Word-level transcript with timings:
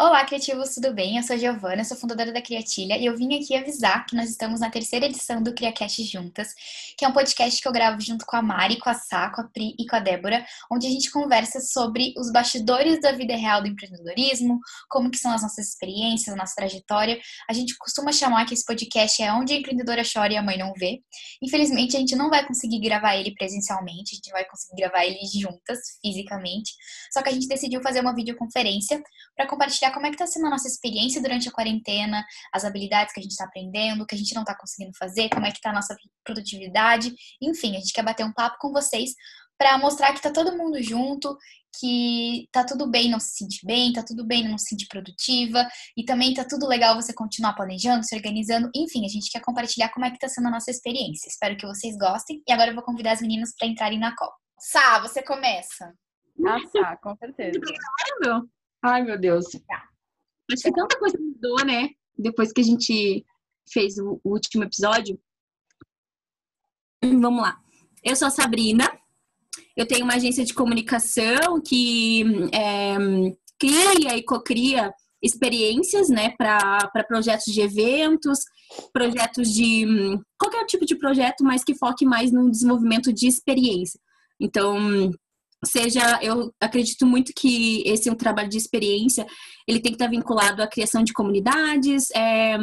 Olá, 0.00 0.24
criativos, 0.24 0.74
tudo 0.74 0.94
bem? 0.94 1.18
Eu 1.18 1.22
sou 1.22 1.36
a 1.36 1.38
Giovana, 1.38 1.84
sou 1.84 1.94
fundadora 1.94 2.32
da 2.32 2.40
Criatilha 2.40 2.96
e 2.96 3.04
eu 3.04 3.14
vim 3.14 3.38
aqui 3.38 3.54
avisar 3.54 4.06
que 4.06 4.16
nós 4.16 4.30
estamos 4.30 4.58
na 4.58 4.70
terceira 4.70 5.04
edição 5.04 5.42
do 5.42 5.52
CriaCast 5.52 6.02
Juntas, 6.04 6.54
que 6.96 7.04
é 7.04 7.08
um 7.08 7.12
podcast 7.12 7.60
que 7.60 7.68
eu 7.68 7.70
gravo 7.70 8.00
junto 8.00 8.24
com 8.24 8.34
a 8.34 8.40
Mari, 8.40 8.78
com 8.78 8.88
a 8.88 8.94
Sá, 8.94 9.28
com 9.28 9.42
a 9.42 9.44
Pri 9.44 9.74
e 9.78 9.86
com 9.86 9.96
a 9.96 10.00
Débora, 10.00 10.42
onde 10.72 10.86
a 10.86 10.90
gente 10.90 11.10
conversa 11.10 11.60
sobre 11.60 12.14
os 12.16 12.32
bastidores 12.32 12.98
da 13.02 13.12
vida 13.12 13.36
real 13.36 13.60
do 13.60 13.68
empreendedorismo, 13.68 14.58
como 14.88 15.10
que 15.10 15.18
são 15.18 15.32
as 15.32 15.42
nossas 15.42 15.68
experiências, 15.68 16.32
a 16.34 16.36
nossa 16.38 16.54
trajetória. 16.56 17.20
A 17.46 17.52
gente 17.52 17.76
costuma 17.76 18.10
chamar 18.10 18.46
que 18.46 18.54
esse 18.54 18.64
podcast 18.64 19.22
é 19.22 19.30
onde 19.30 19.52
a 19.52 19.56
empreendedora 19.56 20.00
chora 20.02 20.32
e 20.32 20.36
a 20.38 20.42
mãe 20.42 20.56
não 20.56 20.72
vê. 20.78 21.02
Infelizmente, 21.42 21.98
a 21.98 22.00
gente 22.00 22.16
não 22.16 22.30
vai 22.30 22.46
conseguir 22.46 22.80
gravar 22.80 23.16
ele 23.16 23.34
presencialmente, 23.34 24.14
a 24.14 24.16
gente 24.16 24.30
vai 24.30 24.46
conseguir 24.46 24.80
gravar 24.80 25.04
ele 25.04 25.18
juntas, 25.38 25.78
fisicamente, 26.00 26.72
só 27.12 27.20
que 27.20 27.28
a 27.28 27.32
gente 27.32 27.46
decidiu 27.46 27.82
fazer 27.82 28.00
uma 28.00 28.14
videoconferência 28.14 28.98
para 29.36 29.46
compartilhar 29.46 29.89
como 29.90 30.06
é 30.06 30.10
que 30.10 30.16
está 30.16 30.26
sendo 30.26 30.46
a 30.46 30.50
nossa 30.50 30.68
experiência 30.68 31.20
durante 31.20 31.48
a 31.48 31.52
quarentena, 31.52 32.24
as 32.52 32.64
habilidades 32.64 33.12
que 33.12 33.20
a 33.20 33.22
gente 33.22 33.32
está 33.32 33.44
aprendendo, 33.44 34.02
o 34.02 34.06
que 34.06 34.14
a 34.14 34.18
gente 34.18 34.34
não 34.34 34.42
está 34.42 34.56
conseguindo 34.56 34.96
fazer, 34.98 35.28
como 35.28 35.46
é 35.46 35.50
que 35.50 35.56
está 35.56 35.70
a 35.70 35.74
nossa 35.74 35.96
produtividade. 36.24 37.14
Enfim, 37.40 37.76
a 37.76 37.80
gente 37.80 37.92
quer 37.92 38.02
bater 38.02 38.24
um 38.24 38.32
papo 38.32 38.56
com 38.60 38.72
vocês 38.72 39.12
para 39.58 39.76
mostrar 39.76 40.12
que 40.12 40.18
está 40.18 40.30
todo 40.32 40.56
mundo 40.56 40.82
junto, 40.82 41.36
que 41.78 42.48
tá 42.50 42.64
tudo 42.64 42.90
bem 42.90 43.10
não 43.10 43.20
se 43.20 43.36
sentir 43.36 43.64
bem, 43.66 43.92
tá 43.92 44.02
tudo 44.02 44.26
bem 44.26 44.48
não 44.48 44.56
se 44.56 44.70
sentir 44.70 44.86
produtiva, 44.88 45.68
e 45.96 46.02
também 46.02 46.32
tá 46.32 46.44
tudo 46.44 46.66
legal 46.66 46.94
você 46.94 47.12
continuar 47.12 47.52
planejando, 47.52 48.04
se 48.04 48.16
organizando. 48.16 48.70
Enfim, 48.74 49.04
a 49.04 49.08
gente 49.08 49.30
quer 49.30 49.40
compartilhar 49.40 49.90
como 49.90 50.06
é 50.06 50.10
que 50.10 50.18
tá 50.18 50.28
sendo 50.28 50.48
a 50.48 50.50
nossa 50.50 50.70
experiência. 50.70 51.28
Espero 51.28 51.56
que 51.56 51.66
vocês 51.66 51.96
gostem. 51.98 52.42
E 52.48 52.52
agora 52.52 52.70
eu 52.70 52.74
vou 52.74 52.84
convidar 52.84 53.12
as 53.12 53.20
meninas 53.20 53.52
para 53.56 53.68
entrarem 53.68 53.98
na 53.98 54.16
call. 54.16 54.32
Sá, 54.58 54.98
você 55.00 55.22
começa. 55.22 55.92
Ah, 56.46 56.58
tá, 56.72 56.96
com 56.96 57.14
certeza. 57.16 57.60
Ai, 58.82 59.02
meu 59.02 59.18
Deus. 59.18 59.46
Tá. 59.66 59.88
Acho 60.52 60.62
que 60.62 60.72
tanta 60.72 60.98
coisa 60.98 61.18
mudou, 61.18 61.64
né? 61.64 61.90
Depois 62.18 62.52
que 62.52 62.60
a 62.60 62.64
gente 62.64 63.24
fez 63.70 63.98
o 63.98 64.20
último 64.24 64.64
episódio. 64.64 65.20
Vamos 67.02 67.42
lá. 67.42 67.58
Eu 68.02 68.16
sou 68.16 68.28
a 68.28 68.30
Sabrina. 68.30 68.90
Eu 69.76 69.86
tenho 69.86 70.04
uma 70.04 70.14
agência 70.14 70.44
de 70.44 70.54
comunicação 70.54 71.60
que 71.64 72.24
é, 72.52 72.96
cria 73.58 74.16
e 74.16 74.22
cocria 74.22 74.92
experiências, 75.22 76.08
né, 76.08 76.30
para 76.36 76.90
projetos 77.06 77.52
de 77.52 77.60
eventos, 77.60 78.38
projetos 78.92 79.52
de 79.52 79.84
qualquer 80.38 80.64
tipo 80.64 80.86
de 80.86 80.96
projeto, 80.96 81.44
mas 81.44 81.62
que 81.62 81.74
foque 81.74 82.06
mais 82.06 82.32
no 82.32 82.50
desenvolvimento 82.50 83.12
de 83.12 83.26
experiência. 83.26 84.00
Então, 84.40 85.10
seja, 85.66 86.18
eu 86.22 86.52
acredito 86.60 87.06
muito 87.06 87.32
que 87.34 87.82
esse 87.86 88.08
é 88.08 88.12
um 88.12 88.16
trabalho 88.16 88.48
de 88.48 88.56
experiência, 88.56 89.26
ele 89.66 89.80
tem 89.80 89.92
que 89.92 89.96
estar 89.96 90.08
vinculado 90.08 90.62
à 90.62 90.66
criação 90.66 91.02
de 91.02 91.12
comunidades, 91.12 92.10
é, 92.12 92.56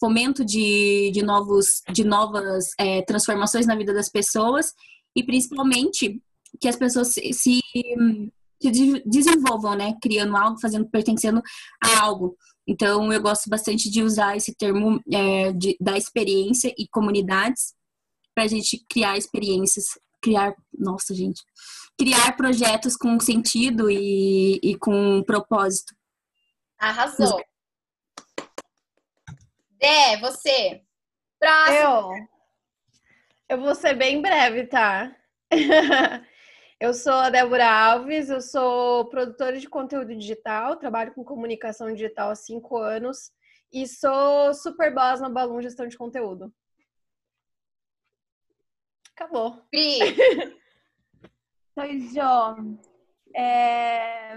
fomento 0.00 0.44
de, 0.44 1.10
de, 1.12 1.22
novos, 1.22 1.82
de 1.92 2.04
novas 2.04 2.70
é, 2.78 3.02
transformações 3.02 3.66
na 3.66 3.76
vida 3.76 3.94
das 3.94 4.08
pessoas 4.08 4.72
e 5.14 5.22
principalmente 5.22 6.20
que 6.60 6.68
as 6.68 6.76
pessoas 6.76 7.12
se, 7.12 7.32
se, 7.32 7.60
se 8.60 9.02
desenvolvam, 9.06 9.76
né, 9.76 9.94
criando 10.02 10.36
algo, 10.36 10.60
fazendo, 10.60 10.88
pertencendo 10.88 11.40
a 11.82 12.00
algo. 12.00 12.36
Então, 12.66 13.12
eu 13.12 13.20
gosto 13.20 13.48
bastante 13.48 13.90
de 13.90 14.02
usar 14.02 14.36
esse 14.36 14.54
termo 14.54 15.00
é, 15.12 15.52
de, 15.52 15.76
da 15.80 15.96
experiência 15.96 16.72
e 16.78 16.86
comunidades 16.88 17.74
para 18.34 18.44
a 18.44 18.48
gente 18.48 18.84
criar 18.88 19.16
experiências, 19.16 19.84
criar, 20.22 20.54
nossa, 20.82 21.14
gente, 21.14 21.42
criar 21.98 22.36
projetos 22.36 22.96
com 22.96 23.18
sentido 23.20 23.90
e, 23.90 24.60
e 24.62 24.76
com 24.76 25.22
propósito. 25.22 25.94
Arrasou. 26.78 27.42
Dé, 29.78 30.16
você. 30.20 30.82
Próximo. 31.38 31.76
Eu. 31.76 32.32
Eu 33.48 33.60
vou 33.60 33.74
ser 33.74 33.94
bem 33.94 34.22
breve, 34.22 34.66
tá? 34.66 35.14
eu 36.80 36.94
sou 36.94 37.12
a 37.12 37.30
Débora 37.30 37.70
Alves, 37.70 38.30
eu 38.30 38.40
sou 38.40 39.04
produtora 39.10 39.58
de 39.58 39.68
conteúdo 39.68 40.16
digital, 40.16 40.76
trabalho 40.76 41.12
com 41.12 41.22
comunicação 41.22 41.92
digital 41.92 42.30
há 42.30 42.34
cinco 42.34 42.78
anos 42.78 43.30
e 43.72 43.86
sou 43.86 44.54
super 44.54 44.94
boss 44.94 45.20
na 45.20 45.28
Balloon 45.28 45.60
Gestão 45.62 45.86
de 45.86 45.98
Conteúdo. 45.98 46.52
Acabou. 49.14 49.62
Pri. 49.70 49.98
Oi, 51.74 52.00
Jo. 52.00 52.76
É... 53.34 54.36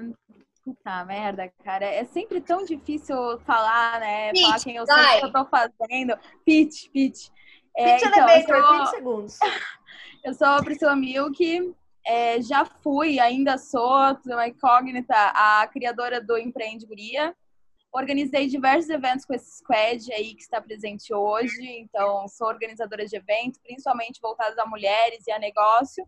Puta 0.63 1.03
merda, 1.03 1.51
cara. 1.63 1.85
É 1.85 2.05
sempre 2.05 2.39
tão 2.39 2.63
difícil 2.63 3.15
falar, 3.41 3.99
né? 3.99 4.31
Pitch, 4.31 4.41
falar 4.41 4.59
quem 4.63 4.75
eu 4.77 4.85
sou, 4.85 4.95
o 4.95 5.19
que 5.19 5.25
eu 5.25 5.31
tô 5.31 5.45
fazendo. 5.45 6.17
Pitch, 6.45 6.89
pitch. 6.91 7.27
É, 7.75 7.97
pitch 7.97 8.07
então, 8.07 8.29
elevator, 8.29 8.61
sou... 8.61 8.77
20 8.77 8.89
segundos. 8.89 9.39
eu 10.23 10.33
sou 10.33 10.47
a 10.47 10.63
Priscila 10.63 10.95
Milk. 10.95 11.75
É, 12.07 12.41
já 12.41 12.63
fui, 12.65 13.19
ainda 13.19 13.57
sou, 13.57 14.17
uma 14.25 14.47
incógnita, 14.47 15.13
a 15.13 15.67
criadora 15.67 16.21
do 16.21 16.37
Empreende 16.37 16.85
Guria. 16.85 17.35
Organizei 17.91 18.47
diversos 18.47 18.89
eventos 18.89 19.25
com 19.25 19.33
esse 19.33 19.57
squad 19.57 20.11
aí 20.13 20.35
que 20.35 20.41
está 20.41 20.61
presente 20.61 21.13
hoje. 21.13 21.61
Então, 21.79 22.27
sou 22.29 22.47
organizadora 22.47 23.05
de 23.05 23.15
eventos, 23.15 23.59
principalmente 23.61 24.21
voltados 24.21 24.57
a 24.57 24.65
mulheres 24.65 25.27
e 25.27 25.31
a 25.31 25.39
negócio. 25.39 26.07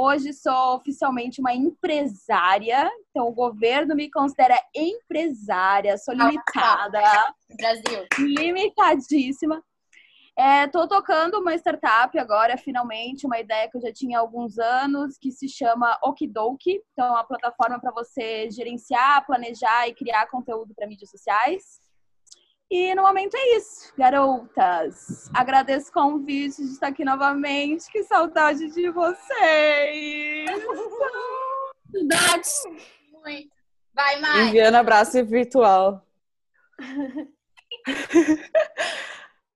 Hoje 0.00 0.32
sou 0.32 0.76
oficialmente 0.76 1.40
uma 1.40 1.52
empresária, 1.52 2.88
então 3.10 3.26
o 3.26 3.34
governo 3.34 3.96
me 3.96 4.08
considera 4.08 4.56
empresária, 4.72 5.98
sou 5.98 6.14
limitada. 6.14 7.00
Brasil. 7.56 8.06
Limitadíssima. 8.16 9.60
Estou 10.64 10.84
é, 10.84 10.86
tocando 10.86 11.40
uma 11.40 11.52
startup 11.56 12.16
agora, 12.16 12.56
finalmente, 12.56 13.26
uma 13.26 13.40
ideia 13.40 13.68
que 13.68 13.76
eu 13.76 13.80
já 13.80 13.92
tinha 13.92 14.18
há 14.18 14.20
alguns 14.20 14.56
anos, 14.56 15.18
que 15.18 15.32
se 15.32 15.48
chama 15.48 15.98
Okidoki. 16.00 16.80
Então, 16.92 17.04
é 17.04 17.10
uma 17.10 17.24
plataforma 17.24 17.80
para 17.80 17.90
você 17.90 18.48
gerenciar, 18.52 19.26
planejar 19.26 19.88
e 19.88 19.94
criar 19.94 20.28
conteúdo 20.28 20.72
para 20.76 20.86
mídias 20.86 21.10
sociais. 21.10 21.80
E 22.70 22.94
no 22.94 23.02
momento 23.02 23.34
é 23.34 23.56
isso, 23.56 23.94
garotas. 23.96 25.30
Agradeço 25.32 25.88
o 25.88 25.92
convite 25.92 26.56
de 26.56 26.72
estar 26.72 26.88
aqui 26.88 27.02
novamente. 27.02 27.90
Que 27.90 28.04
saudade 28.04 28.70
de 28.70 28.90
vocês! 28.90 30.50
Saudades! 31.90 32.62
Muito. 33.10 33.56
Vai, 33.94 34.20
Mai! 34.20 34.48
Enviando 34.48 34.74
abraço 34.74 35.24
virtual. 35.24 36.06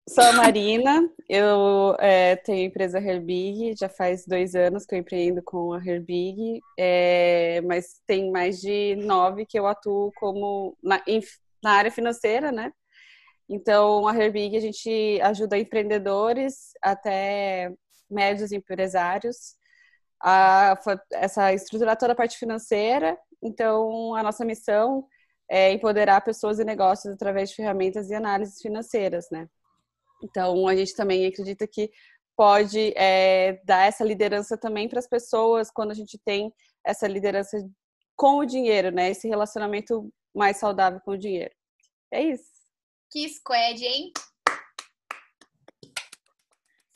Sou 0.08 0.24
a 0.24 0.34
Marina, 0.34 1.08
eu 1.30 1.96
é, 2.00 2.36
tenho 2.38 2.60
a 2.60 2.66
empresa 2.66 3.00
Herbig, 3.00 3.76
já 3.78 3.88
faz 3.88 4.26
dois 4.26 4.56
anos 4.56 4.86
que 4.86 4.96
eu 4.96 5.00
empreendo 5.00 5.44
com 5.44 5.74
a 5.74 5.78
Herbig, 5.78 6.60
é, 6.78 7.62
mas 7.62 8.02
tem 8.08 8.32
mais 8.32 8.60
de 8.60 8.96
nove 8.96 9.46
que 9.46 9.60
eu 9.60 9.68
atuo 9.68 10.12
como 10.16 10.76
na, 10.82 11.02
na 11.64 11.72
área 11.72 11.92
financeira, 11.92 12.52
né? 12.52 12.74
Então, 13.54 14.08
a 14.08 14.16
Herbig, 14.16 14.56
a 14.56 14.62
gente 14.62 15.20
ajuda 15.22 15.58
empreendedores 15.58 16.72
até 16.82 17.70
médios 18.10 18.54
empresários 18.54 19.58
a 20.24 20.80
essa 21.12 21.52
estruturar 21.54 21.98
toda 21.98 22.14
a 22.14 22.16
parte 22.16 22.38
financeira. 22.38 23.18
Então, 23.44 24.16
a 24.16 24.24
nossa 24.24 24.46
missão 24.46 25.06
é 25.50 25.70
empoderar 25.74 26.22
pessoas 26.22 26.60
e 26.60 26.64
negócios 26.64 27.14
através 27.14 27.50
de 27.50 27.58
ferramentas 27.58 28.10
e 28.10 28.16
análises 28.16 28.62
financeiras, 28.62 29.28
né? 29.30 29.50
Então, 30.24 30.66
a 30.66 30.74
gente 30.74 30.96
também 30.96 31.26
acredita 31.26 31.68
que 31.68 31.92
pode 32.38 32.94
é, 32.96 33.60
dar 33.66 33.86
essa 33.86 34.06
liderança 34.06 34.58
também 34.58 34.88
para 34.88 35.00
as 35.00 35.10
pessoas 35.10 35.70
quando 35.70 35.92
a 35.92 35.96
gente 35.96 36.18
tem 36.24 36.54
essa 36.86 37.06
liderança 37.06 37.58
com 38.16 38.38
o 38.38 38.46
dinheiro, 38.46 38.92
né? 38.92 39.10
Esse 39.10 39.28
relacionamento 39.28 40.10
mais 40.34 40.56
saudável 40.56 41.02
com 41.02 41.12
o 41.12 41.18
dinheiro. 41.18 41.54
É 42.12 42.24
isso. 42.24 42.61
Que 43.12 43.28
squad, 43.28 43.86
hein? 43.86 44.14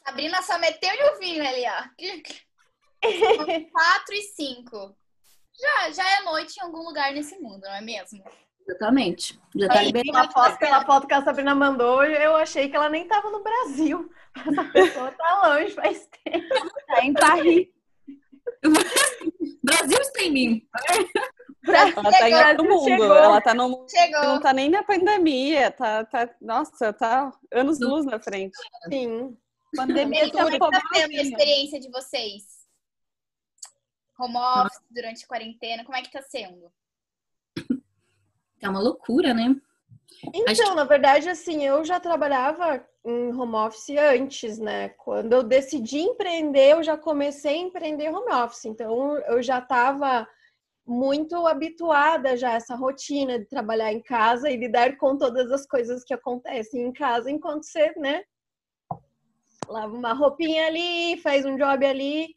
Sabrina 0.05 0.41
só 0.41 0.57
meteu 0.59 0.89
o 1.13 1.19
vinho 1.19 1.45
ali, 1.45 1.65
ó. 1.67 1.83
4 3.71 4.15
e 4.15 4.21
5. 4.21 4.97
Já, 5.59 5.91
já 5.91 6.17
é 6.17 6.21
noite 6.23 6.57
em 6.57 6.63
algum 6.63 6.83
lugar 6.83 7.11
nesse 7.11 7.37
mundo, 7.39 7.61
não 7.61 7.73
é 7.73 7.81
mesmo? 7.81 8.23
Exatamente. 8.67 9.39
Já 9.55 9.67
tá 9.67 9.81
liberado. 9.81 10.11
Pela 10.11 10.31
foto, 10.31 10.57
pela 10.57 10.85
foto 10.85 11.07
que 11.07 11.13
a 11.13 11.23
Sabrina 11.23 11.53
mandou, 11.53 12.03
eu 12.03 12.35
achei 12.35 12.69
que 12.69 12.75
ela 12.75 12.89
nem 12.89 13.07
tava 13.07 13.29
no 13.29 13.43
Brasil. 13.43 14.09
Essa 14.35 14.63
pessoa 14.71 15.11
tá 15.11 15.47
longe 15.47 15.73
faz 15.73 16.09
tempo. 16.23 16.47
Tá 16.87 17.03
em 17.03 17.13
Paris. 17.13 17.67
Brasil 19.63 19.99
está 19.99 20.21
em 20.23 20.31
mim. 20.31 20.67
Ela 21.67 22.11
tá 22.11 22.29
em 22.29 22.49
outro 22.49 22.63
mundo. 22.65 22.83
Chegou. 22.83 23.15
Ela 23.15 23.41
tá 23.41 23.53
no 23.53 23.69
mundo 23.69 23.89
chegou. 23.89 24.23
não 24.23 24.39
tá 24.39 24.53
nem 24.53 24.69
na 24.69 24.83
pandemia. 24.83 25.71
Tá, 25.71 26.05
tá, 26.05 26.29
nossa, 26.41 26.93
tá 26.93 27.31
anos 27.51 27.79
luz 27.79 28.05
na 28.05 28.19
frente. 28.19 28.57
Sim. 28.89 29.37
Pandemia 29.75 30.31
tá 30.31 30.43
Como 30.43 30.71
tá 30.71 30.81
sendo 30.93 31.11
a 31.11 31.21
experiência 31.21 31.79
de 31.79 31.89
vocês? 31.89 32.43
Home 34.17 34.37
office, 34.37 34.79
durante 34.89 35.25
a 35.25 35.27
quarentena, 35.27 35.83
como 35.83 35.97
é 35.97 36.01
que 36.01 36.11
tá 36.11 36.21
sendo? 36.21 36.71
É 38.61 38.69
uma 38.69 38.79
loucura, 38.79 39.33
né? 39.33 39.55
Então, 40.33 40.69
que... 40.69 40.75
na 40.75 40.85
verdade, 40.85 41.29
assim, 41.29 41.65
eu 41.65 41.83
já 41.83 41.99
trabalhava 41.99 42.85
em 43.03 43.33
home 43.33 43.55
office 43.55 43.89
antes, 43.89 44.57
né? 44.57 44.89
Quando 44.89 45.33
eu 45.33 45.43
decidi 45.43 45.99
empreender, 45.99 46.73
eu 46.73 46.83
já 46.83 46.97
comecei 46.97 47.55
a 47.55 47.61
empreender 47.61 48.09
home 48.09 48.31
office. 48.31 48.65
Então, 48.65 49.17
eu 49.17 49.43
já 49.43 49.59
estava 49.59 50.27
muito 50.87 51.47
habituada 51.47 52.37
já 52.37 52.51
a 52.51 52.55
essa 52.55 52.75
rotina 52.75 53.39
de 53.39 53.45
trabalhar 53.45 53.91
em 53.91 54.01
casa 54.01 54.49
e 54.49 54.55
lidar 54.55 54.97
com 54.97 55.17
todas 55.17 55.51
as 55.51 55.65
coisas 55.65 56.03
que 56.03 56.13
acontecem 56.13 56.83
em 56.83 56.93
casa 56.93 57.31
enquanto 57.31 57.63
você, 57.63 57.91
né? 57.97 58.23
Lava 59.67 59.93
uma 59.93 60.13
roupinha 60.13 60.67
ali, 60.67 61.17
faz 61.17 61.45
um 61.45 61.57
job 61.57 61.85
ali. 61.85 62.27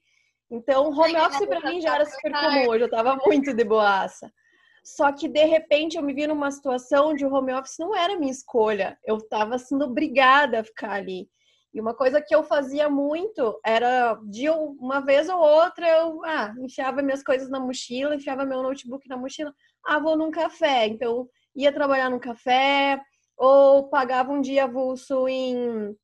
Então, 0.51 0.91
home 0.91 1.17
office 1.17 1.47
para 1.47 1.71
mim 1.71 1.81
já 1.81 1.97
era 1.97 2.07
super 2.07 2.33
comum, 2.33 2.75
eu 2.75 2.79
já 2.81 2.85
estava 2.87 3.17
muito 3.27 3.53
de 3.53 3.65
boaça. 3.65 4.33
Só 4.83 5.13
que 5.13 5.29
de 5.29 5.45
repente 5.45 5.99
eu 5.99 6.03
me 6.03 6.15
vi 6.15 6.27
numa 6.27 6.51
situação 6.51 7.11
onde 7.11 7.27
o 7.27 7.33
home 7.33 7.53
office 7.53 7.77
não 7.79 7.95
era 7.95 8.19
minha 8.19 8.33
escolha. 8.33 8.99
Eu 9.05 9.19
estava 9.19 9.59
sendo 9.59 9.85
obrigada 9.85 10.61
a 10.61 10.65
ficar 10.65 10.93
ali. 10.93 11.29
E 11.73 11.81
uma 11.81 11.95
coisa 11.95 12.21
que 12.21 12.35
eu 12.35 12.43
fazia 12.43 12.89
muito 12.89 13.61
era 13.65 14.19
de 14.25 14.49
uma 14.49 15.01
vez 15.01 15.29
ou 15.29 15.39
outra 15.39 15.87
eu 15.87 16.25
ah, 16.25 16.55
enfiava 16.61 17.03
minhas 17.03 17.23
coisas 17.23 17.51
na 17.51 17.61
mochila, 17.61 18.15
enfiava 18.15 18.45
meu 18.45 18.63
notebook 18.63 19.07
na 19.09 19.17
mochila, 19.17 19.53
ah, 19.85 19.99
vou 19.99 20.17
num 20.17 20.31
café. 20.31 20.87
Então 20.87 21.29
ia 21.55 21.73
trabalhar 21.73 22.11
num 22.11 22.19
café 22.19 23.01
ou 23.37 23.89
pagava 23.89 24.33
um 24.33 24.41
dia 24.41 24.65
avulso 24.65 25.29
em 25.29 25.95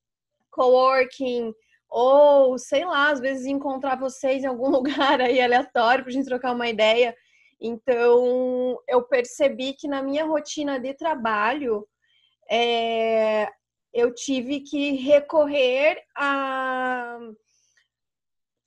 coworking 0.51 1.53
ou 1.89 2.57
sei 2.57 2.85
lá, 2.85 3.09
às 3.11 3.19
vezes 3.19 3.45
encontrar 3.45 3.97
vocês 3.99 4.43
em 4.43 4.47
algum 4.47 4.69
lugar 4.69 5.21
aí 5.21 5.41
aleatório 5.41 6.03
para 6.03 6.11
a 6.11 6.13
gente 6.13 6.27
trocar 6.27 6.53
uma 6.53 6.67
ideia. 6.67 7.15
Então, 7.59 8.77
eu 8.87 9.01
percebi 9.03 9.73
que 9.73 9.87
na 9.87 10.03
minha 10.03 10.25
rotina 10.25 10.79
de 10.79 10.93
trabalho, 10.93 11.87
é, 12.49 13.49
eu 13.95 14.13
tive 14.13 14.59
que 14.59 14.91
recorrer 14.97 16.03
a 16.17 17.17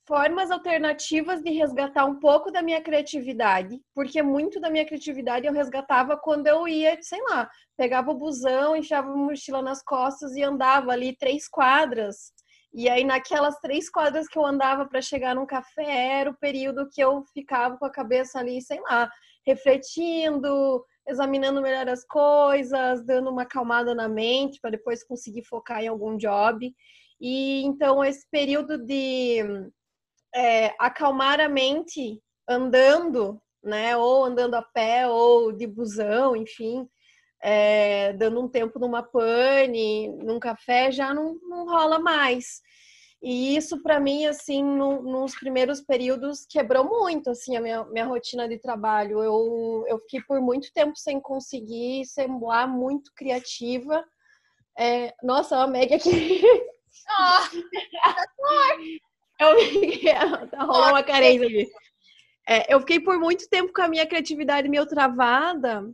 formas 0.07 0.49
alternativas 0.49 1.43
de 1.43 1.51
resgatar 1.51 2.03
um 2.05 2.19
pouco 2.19 2.51
da 2.51 2.63
minha 2.63 2.81
criatividade, 2.81 3.79
porque 3.93 4.23
muito 4.23 4.59
da 4.59 4.67
minha 4.71 4.83
criatividade 4.83 5.45
eu 5.45 5.53
resgatava 5.53 6.17
quando 6.17 6.47
eu 6.47 6.67
ia, 6.67 6.97
sei 7.03 7.21
lá, 7.29 7.47
pegava 7.77 8.09
o 8.09 8.17
busão, 8.17 8.75
enfiava 8.75 9.11
a 9.11 9.15
mochila 9.15 9.61
nas 9.61 9.83
costas 9.83 10.35
e 10.35 10.41
andava 10.41 10.91
ali 10.91 11.15
três 11.15 11.47
quadras. 11.47 12.33
E 12.73 12.89
aí, 12.89 13.03
naquelas 13.03 13.59
três 13.59 13.87
quadras 13.87 14.27
que 14.27 14.37
eu 14.37 14.43
andava 14.43 14.87
para 14.87 14.99
chegar 14.99 15.35
num 15.35 15.45
café, 15.45 16.19
era 16.19 16.31
o 16.31 16.37
período 16.37 16.89
que 16.91 17.01
eu 17.01 17.23
ficava 17.31 17.77
com 17.77 17.85
a 17.85 17.91
cabeça 17.91 18.39
ali, 18.39 18.59
sei 18.63 18.79
lá, 18.81 19.07
refletindo, 19.45 20.83
examinando 21.07 21.61
melhor 21.61 21.87
as 21.89 22.05
coisas, 22.05 23.05
dando 23.05 23.29
uma 23.29 23.43
acalmada 23.43 23.95
na 23.95 24.07
mente 24.07 24.59
para 24.61 24.71
depois 24.71 25.03
conseguir 25.03 25.43
focar 25.43 25.83
em 25.83 25.87
algum 25.87 26.17
job. 26.17 26.73
E 27.19 27.63
então, 27.65 28.03
esse 28.03 28.25
período 28.29 28.77
de 28.77 29.39
é, 30.33 30.73
acalmar 30.79 31.39
a 31.39 31.49
mente 31.49 32.21
andando, 32.47 33.41
né, 33.63 33.95
ou 33.97 34.23
andando 34.23 34.55
a 34.55 34.61
pé, 34.61 35.07
ou 35.07 35.51
de 35.51 35.67
busão, 35.67 36.35
enfim, 36.35 36.87
é, 37.41 38.13
dando 38.13 38.41
um 38.41 38.47
tempo 38.47 38.79
numa 38.79 39.03
pane, 39.03 40.09
num 40.09 40.39
café, 40.39 40.91
já 40.91 41.13
não, 41.13 41.35
não 41.43 41.65
rola 41.65 41.99
mais. 41.99 42.61
E 43.21 43.57
isso, 43.57 43.83
para 43.83 43.99
mim, 43.99 44.25
assim, 44.25 44.63
no, 44.63 45.01
nos 45.01 45.35
primeiros 45.35 45.81
períodos, 45.81 46.45
quebrou 46.45 46.85
muito, 46.85 47.29
assim, 47.29 47.57
a 47.57 47.61
minha, 47.61 47.83
minha 47.85 48.05
rotina 48.05 48.47
de 48.47 48.57
trabalho. 48.57 49.21
Eu, 49.21 49.83
eu 49.87 49.99
fiquei 49.99 50.21
por 50.21 50.39
muito 50.39 50.71
tempo 50.73 50.95
sem 50.95 51.19
conseguir 51.19 52.05
ser 52.05 52.27
lá 52.41 52.65
muito 52.65 53.11
criativa. 53.13 54.05
É, 54.77 55.13
nossa, 55.21 55.57
a 55.57 55.67
Meg 55.67 55.93
aqui... 55.93 56.09
Oh, 57.11 57.39
eu 59.39 59.59
fiquei... 59.59 60.13
Tá 60.51 60.63
rolando 60.63 60.91
uma 60.91 61.03
carência 61.03 61.45
aqui. 61.45 61.67
É, 62.47 62.73
eu 62.73 62.79
fiquei 62.79 62.99
por 62.99 63.19
muito 63.19 63.47
tempo 63.47 63.71
com 63.73 63.81
a 63.81 63.87
minha 63.87 64.07
criatividade 64.07 64.67
meio 64.67 64.85
travada, 64.85 65.87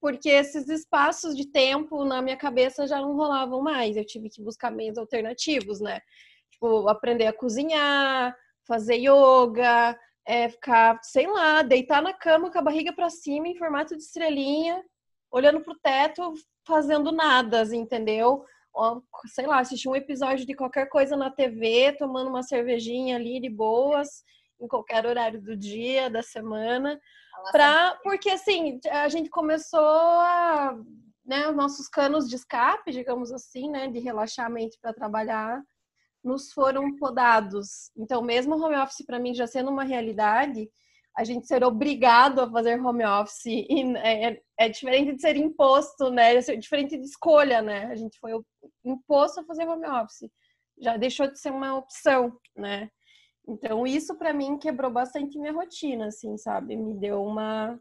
porque 0.00 0.28
esses 0.28 0.68
espaços 0.68 1.36
de 1.36 1.46
tempo 1.46 2.04
na 2.04 2.20
minha 2.20 2.36
cabeça 2.36 2.86
já 2.86 3.00
não 3.00 3.14
rolavam 3.14 3.62
mais. 3.62 3.96
Eu 3.96 4.04
tive 4.04 4.28
que 4.28 4.42
buscar 4.42 4.70
meios 4.70 4.98
alternativos, 4.98 5.80
né? 5.80 6.00
Tipo, 6.58 6.88
aprender 6.88 7.26
a 7.26 7.32
cozinhar, 7.32 8.36
fazer 8.66 8.96
yoga, 8.96 9.98
é, 10.26 10.48
ficar, 10.48 10.98
sei 11.02 11.26
lá, 11.26 11.62
deitar 11.62 12.02
na 12.02 12.12
cama 12.12 12.50
com 12.50 12.58
a 12.58 12.62
barriga 12.62 12.92
para 12.92 13.08
cima 13.08 13.48
em 13.48 13.56
formato 13.56 13.96
de 13.96 14.02
estrelinha, 14.02 14.84
olhando 15.30 15.60
pro 15.60 15.78
teto, 15.78 16.34
fazendo 16.66 17.12
nada, 17.12 17.64
entendeu? 17.74 18.44
Ou, 18.74 19.02
sei 19.26 19.46
lá, 19.46 19.60
assistir 19.60 19.88
um 19.88 19.96
episódio 19.96 20.44
de 20.46 20.54
qualquer 20.54 20.88
coisa 20.88 21.16
na 21.16 21.30
TV, 21.30 21.92
tomando 21.98 22.28
uma 22.28 22.42
cervejinha 22.42 23.16
ali 23.16 23.40
de 23.40 23.48
boas, 23.48 24.22
em 24.60 24.66
qualquer 24.66 25.06
horário 25.06 25.40
do 25.40 25.56
dia, 25.56 26.10
da 26.10 26.22
semana 26.22 27.00
Pra, 27.52 27.98
porque 28.02 28.30
assim, 28.30 28.80
a 28.90 29.08
gente 29.08 29.30
começou 29.30 29.80
a, 29.80 30.76
né, 31.24 31.48
os 31.48 31.56
nossos 31.56 31.88
canos 31.88 32.28
de 32.28 32.36
escape, 32.36 32.92
digamos 32.92 33.32
assim, 33.32 33.70
né, 33.70 33.88
de 33.88 33.98
relaxamento 33.98 34.76
para 34.80 34.92
trabalhar, 34.92 35.62
nos 36.22 36.52
foram 36.52 36.96
podados. 36.96 37.90
Então, 37.96 38.22
mesmo 38.22 38.54
o 38.54 38.62
home 38.62 38.76
office 38.76 39.04
para 39.04 39.18
mim 39.18 39.34
já 39.34 39.46
sendo 39.46 39.70
uma 39.70 39.84
realidade, 39.84 40.68
a 41.18 41.24
gente 41.24 41.48
ser 41.48 41.64
obrigado 41.64 42.40
a 42.40 42.50
fazer 42.50 42.80
home 42.80 43.04
office 43.04 43.46
é, 43.46 44.30
é, 44.30 44.42
é, 44.56 44.68
diferente 44.68 45.16
de 45.16 45.20
ser 45.20 45.36
imposto, 45.36 46.10
né? 46.10 46.36
É 46.36 46.56
diferente 46.56 46.96
de 46.96 47.04
escolha, 47.04 47.60
né? 47.60 47.86
A 47.86 47.96
gente 47.96 48.18
foi 48.20 48.32
imposto 48.84 49.40
a 49.40 49.44
fazer 49.44 49.66
home 49.66 49.86
office. 49.86 50.30
Já 50.80 50.96
deixou 50.96 51.26
de 51.26 51.38
ser 51.40 51.50
uma 51.50 51.76
opção, 51.76 52.32
né? 52.56 52.88
Então, 53.48 53.84
isso 53.84 54.14
para 54.16 54.32
mim 54.32 54.58
quebrou 54.58 54.92
bastante 54.92 55.38
minha 55.38 55.52
rotina, 55.52 56.06
assim, 56.06 56.36
sabe? 56.36 56.76
Me 56.76 56.94
deu 56.94 57.24
uma. 57.24 57.80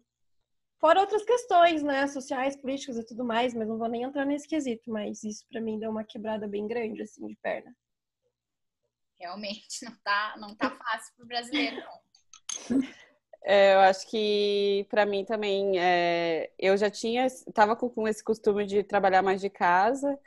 Fora 0.79 1.01
outras 1.01 1.23
questões, 1.23 1.83
né? 1.83 2.07
Sociais, 2.07 2.55
políticas 2.55 2.97
e 2.97 3.05
tudo 3.05 3.23
mais, 3.23 3.53
mas 3.53 3.67
não 3.67 3.77
vou 3.77 3.87
nem 3.87 4.03
entrar 4.03 4.25
nesse 4.25 4.47
quesito, 4.47 4.89
mas 4.89 5.23
isso 5.23 5.45
para 5.51 5.61
mim 5.61 5.77
deu 5.77 5.91
uma 5.91 6.03
quebrada 6.03 6.47
bem 6.47 6.65
grande, 6.65 7.03
assim, 7.03 7.27
de 7.27 7.35
perna. 7.35 7.71
Realmente, 9.19 9.83
não 9.83 9.95
tá, 10.03 10.35
não 10.37 10.55
tá 10.55 10.69
fácil 10.69 11.13
pro 11.15 11.25
brasileiro, 11.25 11.77
não. 11.77 12.81
É, 13.43 13.75
eu 13.75 13.79
acho 13.79 14.09
que 14.09 14.85
para 14.89 15.05
mim 15.05 15.23
também, 15.23 15.79
é, 15.79 16.51
eu 16.59 16.75
já 16.75 16.89
tinha, 16.89 17.25
estava 17.25 17.75
com, 17.75 17.89
com, 17.89 18.07
esse 18.07 18.21
costume 18.23 18.65
de 18.65 18.83
trabalhar 18.83 19.21
mais 19.21 19.39
de 19.39 19.49
casa, 19.49 20.19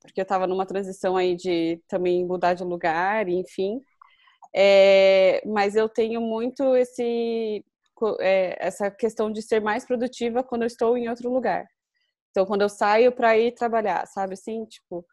porque 0.00 0.20
eu 0.20 0.22
estava 0.22 0.46
numa 0.46 0.64
transição 0.64 1.16
aí 1.16 1.34
de 1.34 1.82
também 1.88 2.24
mudar 2.24 2.54
de 2.54 2.62
lugar, 2.62 3.28
enfim. 3.28 3.82
É, 4.54 5.42
mas 5.46 5.76
eu 5.76 5.88
tenho 5.88 6.20
muito 6.20 6.76
esse, 6.76 7.64
é, 8.20 8.56
essa 8.66 8.90
questão 8.90 9.30
de 9.30 9.42
ser 9.42 9.60
mais 9.60 9.84
produtiva 9.84 10.42
quando 10.44 10.62
eu 10.62 10.68
estou 10.68 10.96
em 10.96 11.08
outro 11.08 11.30
lugar. 11.32 11.66
Então, 12.30 12.46
quando 12.46 12.62
eu 12.62 12.68
saio 12.68 13.12
para 13.12 13.36
ir 13.36 13.52
trabalhar, 13.52 14.06
sabe 14.06 14.34
assim? 14.34 14.64
Tipo, 14.66 15.04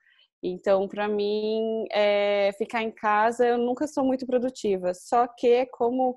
então, 0.51 0.87
para 0.87 1.07
mim, 1.07 1.85
é, 1.91 2.51
ficar 2.57 2.83
em 2.83 2.91
casa, 2.91 3.47
eu 3.47 3.57
nunca 3.57 3.87
sou 3.87 4.03
muito 4.03 4.25
produtiva. 4.25 4.93
Só 4.93 5.27
que, 5.27 5.65
como 5.67 6.15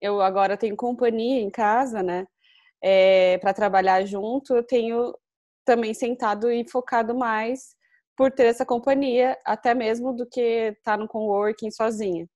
eu 0.00 0.20
agora 0.20 0.56
tenho 0.56 0.76
companhia 0.76 1.40
em 1.40 1.50
casa, 1.50 2.02
né? 2.02 2.26
É, 2.82 3.38
para 3.38 3.54
trabalhar 3.54 4.04
junto, 4.04 4.54
eu 4.56 4.62
tenho 4.62 5.14
também 5.64 5.94
sentado 5.94 6.50
e 6.50 6.68
focado 6.68 7.14
mais 7.14 7.76
por 8.16 8.30
ter 8.32 8.46
essa 8.46 8.66
companhia, 8.66 9.38
até 9.46 9.74
mesmo 9.74 10.12
do 10.14 10.26
que 10.26 10.40
estar 10.40 10.92
tá 10.92 10.96
no 10.96 11.08
coworking 11.08 11.70
sozinha. 11.70 12.26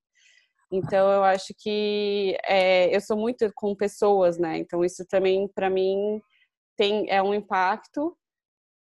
Então, 0.72 1.10
eu 1.12 1.24
acho 1.24 1.54
que 1.58 2.36
é, 2.44 2.94
eu 2.94 3.00
sou 3.00 3.16
muito 3.16 3.50
com 3.54 3.74
pessoas, 3.76 4.38
né? 4.38 4.58
Então, 4.58 4.84
isso 4.84 5.04
também, 5.06 5.48
para 5.54 5.70
mim, 5.70 6.20
tem, 6.76 7.08
é 7.10 7.22
um 7.22 7.34
impacto, 7.34 8.16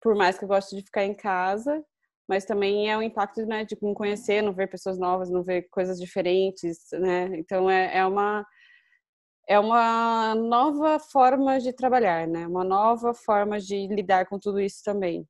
por 0.00 0.14
mais 0.14 0.38
que 0.38 0.44
eu 0.44 0.48
goste 0.48 0.76
de 0.76 0.82
ficar 0.82 1.04
em 1.04 1.14
casa, 1.14 1.84
mas 2.30 2.44
também 2.44 2.88
é 2.88 2.96
um 2.96 3.02
impacto 3.02 3.44
né, 3.44 3.64
de 3.64 3.76
não 3.82 3.92
conhecer, 3.92 4.40
não 4.40 4.52
ver 4.52 4.68
pessoas 4.68 4.96
novas, 4.96 5.28
não 5.28 5.42
ver 5.42 5.62
coisas 5.68 5.98
diferentes, 5.98 6.78
né? 6.92 7.28
Então, 7.34 7.68
é, 7.68 7.96
é 7.98 8.06
uma 8.06 8.46
é 9.48 9.58
uma 9.58 10.32
nova 10.36 11.00
forma 11.00 11.58
de 11.58 11.72
trabalhar, 11.72 12.28
né? 12.28 12.46
Uma 12.46 12.62
nova 12.62 13.12
forma 13.12 13.58
de 13.58 13.88
lidar 13.88 14.26
com 14.26 14.38
tudo 14.38 14.60
isso 14.60 14.80
também. 14.84 15.26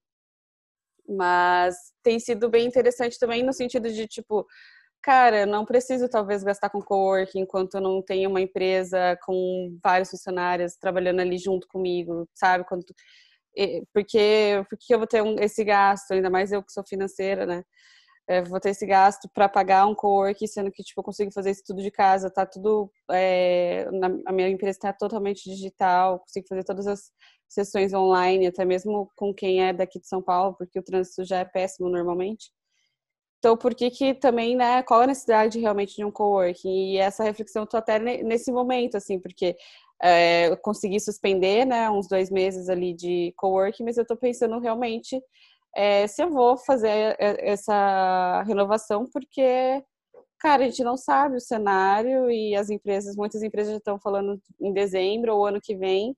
Mas 1.09 1.75
tem 2.02 2.21
sido 2.21 2.50
bem 2.50 2.66
interessante 2.66 3.19
também 3.19 3.42
no 3.42 3.54
sentido 3.54 3.90
de, 3.90 4.07
tipo, 4.07 4.47
cara, 5.02 5.47
não 5.47 5.64
preciso 5.64 6.07
talvez 6.07 6.42
gastar 6.42 6.69
com 6.69 6.83
coworking 6.83 7.40
enquanto 7.40 7.76
eu 7.76 7.80
não 7.80 8.02
tenho 8.02 8.28
uma 8.28 8.42
empresa 8.42 9.19
com 9.25 9.78
vários 9.83 10.11
funcionários 10.11 10.76
trabalhando 10.76 11.21
ali 11.21 11.38
junto 11.38 11.66
comigo, 11.69 12.28
sabe? 12.35 12.64
Quando, 12.69 12.85
porque, 13.92 14.64
porque 14.69 14.95
eu 14.95 14.99
vou 14.99 15.07
ter 15.07 15.23
um, 15.23 15.37
esse 15.40 15.64
gasto, 15.64 16.12
ainda 16.12 16.30
mais 16.30 16.52
eu 16.52 16.62
que 16.62 16.73
sou 16.73 16.85
financeira, 16.87 17.47
né? 17.47 17.64
é, 18.30 18.42
vou 18.42 18.61
ter 18.61 18.71
esse 18.71 18.87
gasto 18.87 19.28
para 19.35 19.49
pagar 19.49 19.87
um 19.87 19.95
co-work, 19.95 20.47
sendo 20.47 20.71
que 20.71 20.85
tipo, 20.85 21.00
eu 21.00 21.04
consigo 21.04 21.33
fazer 21.33 21.50
isso 21.50 21.64
tudo 21.66 21.83
de 21.83 21.90
casa, 21.90 22.30
tá 22.30 22.47
tudo. 22.47 22.88
É, 23.11 23.90
na, 23.90 24.09
a 24.25 24.33
minha 24.33 24.49
empresa 24.49 24.78
está 24.78 24.92
totalmente 24.92 25.50
digital, 25.50 26.21
consigo 26.21 26.47
fazer 26.49 26.62
todas 26.62 26.87
as 26.87 27.11
sessões 27.49 27.92
online, 27.92 28.47
até 28.47 28.64
mesmo 28.64 29.11
com 29.16 29.35
quem 29.35 29.64
é 29.64 29.73
daqui 29.73 29.99
de 29.99 30.07
São 30.07 30.23
Paulo, 30.23 30.54
porque 30.57 30.78
o 30.78 30.83
trânsito 30.83 31.25
já 31.25 31.38
é 31.38 31.45
péssimo 31.45 31.88
normalmente. 31.88 32.52
Então, 33.38 33.57
por 33.57 33.75
que 33.75 33.90
que 33.90 34.14
também, 34.14 34.54
né, 34.54 34.83
qual 34.85 35.00
a 35.00 35.07
necessidade 35.09 35.59
realmente 35.59 35.97
de 35.97 36.04
um 36.04 36.12
coworking? 36.12 36.92
E 36.92 36.99
essa 36.99 37.25
reflexão 37.25 37.62
eu 37.62 37.66
tô 37.66 37.78
até 37.78 37.99
nesse 37.99 38.52
momento, 38.52 38.97
assim, 38.97 39.19
porque 39.19 39.57
é, 40.02 40.49
eu 40.49 40.57
consegui 40.57 40.99
suspender, 40.99 41.64
né, 41.64 41.90
uns 41.90 42.09
dois 42.09 42.30
meses 42.30 42.69
ali 42.69 42.95
de 42.95 43.33
coworking, 43.37 43.85
mas 43.85 43.97
eu 43.97 44.07
tô 44.07 44.16
pensando 44.16 44.59
realmente 44.59 45.23
é, 45.76 46.07
se 46.07 46.23
eu 46.23 46.30
vou 46.30 46.57
fazer 46.57 47.16
essa 47.19 48.42
renovação, 48.42 49.04
porque, 49.12 49.85
cara, 50.38 50.64
a 50.64 50.69
gente 50.69 50.83
não 50.83 50.97
sabe 50.97 51.37
o 51.37 51.40
cenário 51.40 52.30
e 52.30 52.57
as 52.57 52.71
empresas, 52.71 53.14
muitas 53.14 53.42
empresas 53.42 53.73
já 53.73 53.78
estão 53.78 53.99
falando 53.99 54.40
em 54.61 54.73
dezembro 54.73 55.37
ou 55.37 55.47
ano 55.47 55.61
que 55.61 55.76
vem. 55.76 56.16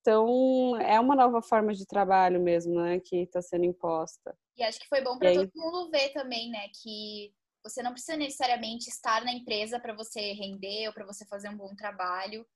Então, 0.00 0.76
é 0.80 0.98
uma 0.98 1.14
nova 1.14 1.42
forma 1.42 1.72
de 1.72 1.86
trabalho 1.86 2.40
mesmo, 2.40 2.80
né, 2.80 3.00
que 3.00 3.22
está 3.22 3.42
sendo 3.42 3.64
imposta. 3.64 4.36
E 4.56 4.62
acho 4.62 4.80
que 4.80 4.88
foi 4.88 5.02
bom 5.02 5.18
para 5.18 5.32
todo 5.32 5.50
mundo 5.54 5.90
ver 5.90 6.08
também, 6.12 6.50
né, 6.50 6.68
que 6.82 7.32
você 7.62 7.82
não 7.82 7.92
precisa 7.92 8.16
necessariamente 8.16 8.88
estar 8.88 9.24
na 9.24 9.32
empresa 9.32 9.78
para 9.78 9.94
você 9.94 10.32
render 10.32 10.88
ou 10.88 10.94
para 10.94 11.04
você 11.04 11.26
fazer 11.26 11.48
um 11.48 11.56
bom 11.56 11.74
trabalho. 11.76 12.46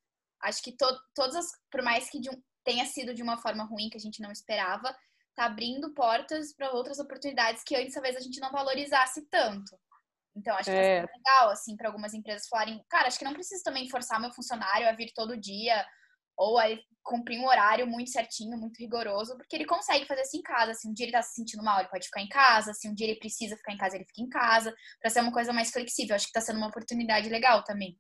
Acho 0.43 0.63
que 0.63 0.77
to 0.77 0.87
todas 1.15 1.37
as, 1.37 1.47
por 1.71 1.83
mais 1.83 2.11
que 2.11 2.19
um, 2.19 2.43
tenha 2.65 2.85
sido 2.87 3.15
de 3.15 3.23
uma 3.23 3.39
forma 3.39 3.65
ruim 3.65 3.89
que 3.89 3.97
a 3.97 4.01
gente 4.01 4.21
não 4.21 4.31
esperava, 4.31 4.95
tá 5.35 5.47
abrindo 5.47 5.95
portas 5.95 6.55
para 6.55 6.73
outras 6.73 6.99
oportunidades 6.99 7.63
que 7.65 7.77
antes 7.77 7.95
talvez 7.95 8.17
a 8.17 8.21
gente 8.21 8.41
não 8.41 8.51
valorizasse 8.51 9.27
tanto. 9.29 9.79
Então, 10.37 10.55
acho 10.57 10.71
que 10.71 10.77
é. 10.77 11.01
legal, 11.01 11.51
assim, 11.51 11.77
para 11.77 11.89
algumas 11.89 12.15
empresas 12.15 12.49
falarem, 12.49 12.83
cara, 12.89 13.09
acho 13.09 13.19
que 13.19 13.25
não 13.25 13.35
preciso 13.35 13.63
também 13.63 13.89
forçar 13.89 14.21
meu 14.21 14.33
funcionário 14.33 14.89
a 14.89 14.93
vir 14.93 15.13
todo 15.15 15.39
dia 15.39 15.85
ou 16.37 16.59
a 16.59 16.65
cumprir 17.03 17.39
um 17.39 17.47
horário 17.47 17.87
muito 17.87 18.11
certinho, 18.11 18.57
muito 18.57 18.79
rigoroso, 18.79 19.37
porque 19.37 19.57
ele 19.57 19.67
consegue 19.67 20.07
fazer 20.07 20.23
isso 20.23 20.37
em 20.37 20.43
casa. 20.43 20.73
Se 20.75 20.89
um 20.89 20.95
dia 20.95 21.05
ele 21.05 21.13
tá 21.13 21.23
se 21.23 21.35
sentindo 21.35 21.63
mal, 21.63 21.81
ele 21.81 21.89
pode 21.89 22.07
ficar 22.07 22.23
em 22.23 22.29
casa. 22.29 22.73
Se 22.73 22.89
um 22.89 22.95
dia 22.95 23.09
ele 23.09 23.19
precisa 23.19 23.57
ficar 23.57 23.73
em 23.73 23.77
casa, 23.77 23.97
ele 23.97 24.07
fica 24.07 24.23
em 24.23 24.29
casa, 24.29 24.75
para 25.01 25.11
ser 25.11 25.21
uma 25.21 25.33
coisa 25.33 25.53
mais 25.53 25.71
flexível. 25.71 26.15
Acho 26.15 26.27
que 26.27 26.33
tá 26.33 26.41
sendo 26.41 26.57
uma 26.57 26.69
oportunidade 26.69 27.29
legal 27.29 27.63
também. 27.65 27.99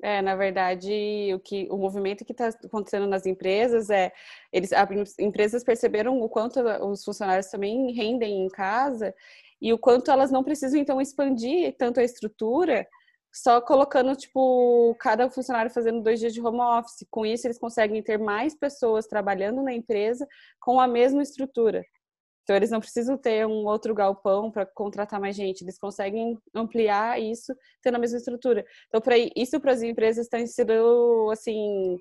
É, 0.00 0.22
na 0.22 0.36
verdade, 0.36 1.32
o 1.34 1.40
que 1.40 1.66
o 1.70 1.76
movimento 1.76 2.24
que 2.24 2.30
está 2.32 2.48
acontecendo 2.64 3.06
nas 3.08 3.26
empresas 3.26 3.90
é 3.90 4.12
eles 4.52 4.72
as 4.72 5.18
empresas 5.18 5.64
perceberam 5.64 6.20
o 6.20 6.28
quanto 6.28 6.60
os 6.60 7.04
funcionários 7.04 7.48
também 7.48 7.90
rendem 7.92 8.44
em 8.44 8.48
casa 8.48 9.12
e 9.60 9.72
o 9.72 9.78
quanto 9.78 10.10
elas 10.10 10.30
não 10.30 10.44
precisam 10.44 10.78
então 10.80 11.00
expandir 11.00 11.74
tanto 11.76 11.98
a 11.98 12.04
estrutura, 12.04 12.86
só 13.32 13.60
colocando 13.60 14.14
tipo 14.14 14.94
cada 15.00 15.28
funcionário 15.28 15.70
fazendo 15.70 16.00
dois 16.00 16.20
dias 16.20 16.32
de 16.32 16.40
home 16.40 16.60
office. 16.60 17.04
Com 17.10 17.26
isso, 17.26 17.46
eles 17.48 17.58
conseguem 17.58 18.02
ter 18.02 18.18
mais 18.18 18.54
pessoas 18.54 19.06
trabalhando 19.06 19.62
na 19.62 19.72
empresa 19.72 20.26
com 20.60 20.80
a 20.80 20.86
mesma 20.86 21.22
estrutura. 21.22 21.84
Então, 22.48 22.56
eles 22.56 22.70
não 22.70 22.80
precisam 22.80 23.18
ter 23.18 23.46
um 23.46 23.66
outro 23.66 23.94
galpão 23.94 24.50
para 24.50 24.64
contratar 24.64 25.20
mais 25.20 25.36
gente, 25.36 25.60
eles 25.62 25.78
conseguem 25.78 26.38
ampliar 26.54 27.20
isso 27.20 27.54
tendo 27.82 27.96
a 27.96 27.98
mesma 27.98 28.16
estrutura. 28.16 28.64
Então, 28.88 29.02
para 29.02 29.16
isso 29.36 29.60
para 29.60 29.72
as 29.72 29.82
empresas 29.82 30.28
tem 30.28 30.46
sido 30.46 31.28
assim 31.30 31.98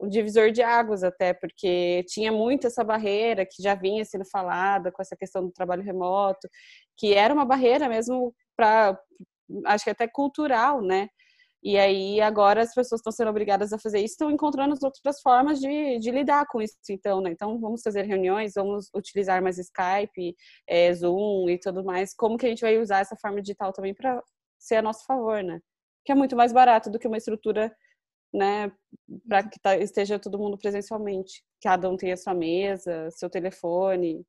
um 0.00 0.08
divisor 0.08 0.52
de 0.52 0.62
águas 0.62 1.04
até, 1.04 1.34
porque 1.34 2.02
tinha 2.08 2.32
muito 2.32 2.66
essa 2.66 2.82
barreira 2.82 3.44
que 3.44 3.62
já 3.62 3.74
vinha 3.74 4.02
sendo 4.06 4.24
falada 4.24 4.90
com 4.90 5.02
essa 5.02 5.14
questão 5.14 5.44
do 5.44 5.52
trabalho 5.52 5.82
remoto, 5.82 6.48
que 6.96 7.12
era 7.12 7.34
uma 7.34 7.44
barreira 7.44 7.86
mesmo 7.86 8.34
para 8.56 8.98
acho 9.66 9.84
que 9.84 9.90
até 9.90 10.08
cultural, 10.08 10.80
né? 10.80 11.08
E 11.62 11.76
aí 11.78 12.20
agora 12.22 12.62
as 12.62 12.74
pessoas 12.74 13.00
estão 13.00 13.12
sendo 13.12 13.28
obrigadas 13.28 13.72
a 13.72 13.78
fazer 13.78 13.98
isso, 13.98 14.14
estão 14.14 14.30
encontrando 14.30 14.72
as 14.72 14.82
outras 14.82 15.20
formas 15.20 15.60
de, 15.60 15.98
de 15.98 16.10
lidar 16.10 16.46
com 16.46 16.62
isso, 16.62 16.74
então, 16.88 17.20
né? 17.20 17.30
Então 17.32 17.60
vamos 17.60 17.82
fazer 17.82 18.02
reuniões, 18.02 18.54
vamos 18.54 18.88
utilizar 18.94 19.42
mais 19.42 19.58
Skype, 19.58 20.34
é, 20.66 20.92
Zoom 20.94 21.50
e 21.50 21.58
tudo 21.58 21.84
mais. 21.84 22.14
Como 22.14 22.38
que 22.38 22.46
a 22.46 22.48
gente 22.48 22.62
vai 22.62 22.78
usar 22.78 23.00
essa 23.00 23.14
forma 23.16 23.42
digital 23.42 23.72
também 23.74 23.94
para 23.94 24.22
ser 24.58 24.76
a 24.76 24.82
nosso 24.82 25.04
favor, 25.04 25.42
né? 25.42 25.60
Que 26.04 26.12
é 26.12 26.14
muito 26.14 26.34
mais 26.34 26.52
barato 26.52 26.90
do 26.90 26.98
que 26.98 27.06
uma 27.06 27.18
estrutura, 27.18 27.74
né? 28.32 28.72
Para 29.28 29.48
que 29.48 29.60
tá, 29.60 29.76
esteja 29.76 30.18
todo 30.18 30.38
mundo 30.38 30.56
presencialmente. 30.58 31.42
Cada 31.62 31.90
um 31.90 31.96
tenha 31.96 32.16
sua 32.16 32.34
mesa, 32.34 33.10
seu 33.10 33.28
telefone, 33.28 34.24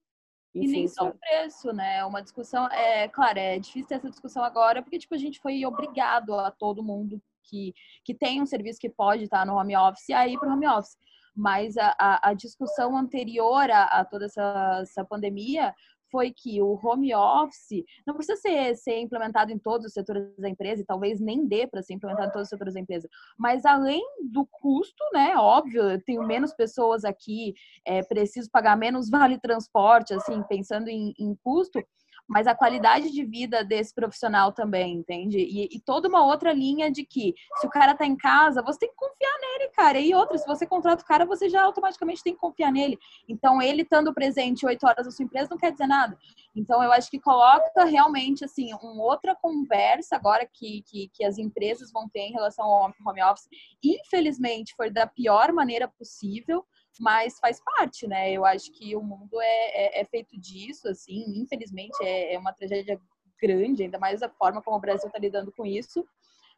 enfim, 0.53 0.67
e 0.67 0.71
nem 0.71 0.87
só 0.87 1.09
o 1.09 1.13
preço, 1.13 1.71
né? 1.71 1.97
É 1.97 2.05
uma 2.05 2.21
discussão, 2.21 2.67
é 2.67 3.07
claro, 3.07 3.39
é 3.39 3.57
difícil 3.57 3.87
ter 3.87 3.95
essa 3.95 4.09
discussão 4.09 4.43
agora, 4.43 4.81
porque 4.81 4.99
tipo, 4.99 5.15
a 5.15 5.17
gente 5.17 5.39
foi 5.39 5.65
obrigado 5.65 6.33
a 6.35 6.51
todo 6.51 6.83
mundo 6.83 7.21
que, 7.43 7.73
que 8.03 8.13
tem 8.13 8.41
um 8.41 8.45
serviço 8.45 8.79
que 8.79 8.89
pode 8.89 9.23
estar 9.23 9.45
no 9.45 9.55
home 9.55 9.75
office 9.75 10.09
a 10.09 10.27
ir 10.27 10.37
para 10.37 10.49
o 10.49 10.53
home 10.53 10.67
office. 10.67 10.97
Mas 11.33 11.77
a, 11.77 11.95
a, 11.97 12.29
a 12.29 12.33
discussão 12.33 12.97
anterior 12.97 13.71
a, 13.71 13.83
a 13.85 14.05
toda 14.05 14.25
essa, 14.25 14.79
essa 14.81 15.05
pandemia 15.05 15.73
foi 16.11 16.31
que 16.31 16.61
o 16.61 16.79
home 16.83 17.13
office 17.15 17.83
não 18.05 18.13
precisa 18.15 18.35
ser, 18.35 18.75
ser 18.75 18.99
implementado 18.99 19.51
em 19.51 19.57
todos 19.57 19.87
os 19.87 19.93
setores 19.93 20.35
da 20.37 20.49
empresa, 20.49 20.81
e 20.81 20.85
talvez 20.85 21.19
nem 21.19 21.47
dê 21.47 21.65
para 21.65 21.81
ser 21.81 21.93
implementado 21.93 22.29
em 22.29 22.31
todos 22.31 22.47
os 22.47 22.49
setores 22.49 22.73
da 22.73 22.79
empresa, 22.79 23.07
mas 23.37 23.65
além 23.65 24.03
do 24.31 24.45
custo, 24.45 25.03
né, 25.13 25.35
óbvio, 25.35 25.83
eu 25.83 26.03
tenho 26.03 26.23
menos 26.23 26.53
pessoas 26.53 27.05
aqui, 27.05 27.53
é, 27.85 28.03
preciso 28.03 28.49
pagar 28.51 28.77
menos 28.77 29.09
vale 29.09 29.39
transporte, 29.39 30.13
assim, 30.13 30.43
pensando 30.43 30.89
em, 30.89 31.13
em 31.17 31.35
custo, 31.43 31.79
mas 32.31 32.47
a 32.47 32.55
qualidade 32.55 33.11
de 33.11 33.25
vida 33.25 33.61
desse 33.61 33.93
profissional 33.93 34.53
também, 34.53 34.93
entende? 34.95 35.37
E, 35.37 35.67
e, 35.69 35.81
toda 35.81 36.07
uma 36.07 36.25
outra 36.25 36.53
linha 36.53 36.89
de 36.89 37.03
que 37.03 37.35
se 37.59 37.67
o 37.67 37.69
cara 37.69 37.93
tá 37.93 38.05
em 38.05 38.15
casa, 38.15 38.61
você 38.61 38.79
tem 38.79 38.89
que 38.89 38.95
confiar 38.95 39.37
nele, 39.41 39.69
cara. 39.71 39.99
E 39.99 40.15
outra, 40.15 40.37
se 40.37 40.47
você 40.47 40.65
contrata 40.65 41.03
o 41.03 41.05
cara, 41.05 41.25
você 41.25 41.49
já 41.49 41.61
automaticamente 41.61 42.23
tem 42.23 42.33
que 42.33 42.39
confiar 42.39 42.71
nele. 42.71 42.97
Então, 43.27 43.61
ele 43.61 43.81
estando 43.81 44.13
presente 44.13 44.65
oito 44.65 44.87
horas 44.87 45.05
na 45.05 45.11
sua 45.11 45.25
empresa 45.25 45.49
não 45.51 45.57
quer 45.57 45.73
dizer 45.73 45.87
nada. 45.87 46.17
Então, 46.55 46.81
eu 46.81 46.93
acho 46.93 47.11
que 47.11 47.19
coloca 47.19 47.83
realmente, 47.83 48.45
assim, 48.45 48.73
uma 48.81 49.03
outra 49.03 49.35
conversa 49.35 50.15
agora 50.15 50.47
que, 50.49 50.83
que, 50.83 51.11
que 51.13 51.25
as 51.25 51.37
empresas 51.37 51.91
vão 51.91 52.07
ter 52.07 52.21
em 52.21 52.31
relação 52.31 52.63
ao 52.63 52.93
home 53.05 53.21
office. 53.23 53.49
Infelizmente, 53.83 54.73
foi 54.77 54.89
da 54.89 55.05
pior 55.05 55.51
maneira 55.51 55.85
possível 55.85 56.65
mas 56.99 57.39
faz 57.39 57.61
parte, 57.63 58.07
né? 58.07 58.31
Eu 58.31 58.45
acho 58.45 58.71
que 58.71 58.95
o 58.95 59.01
mundo 59.01 59.39
é, 59.41 59.99
é, 59.99 60.01
é 60.01 60.05
feito 60.05 60.39
disso, 60.39 60.87
assim, 60.87 61.23
infelizmente 61.39 61.97
é, 62.01 62.33
é, 62.33 62.39
uma 62.39 62.53
tragédia 62.53 62.99
grande, 63.41 63.83
ainda 63.83 63.97
mais 63.97 64.21
a 64.21 64.29
forma 64.29 64.61
como 64.61 64.77
o 64.77 64.79
Brasil 64.79 65.07
está 65.07 65.19
lidando 65.19 65.51
com 65.51 65.65
isso, 65.65 66.05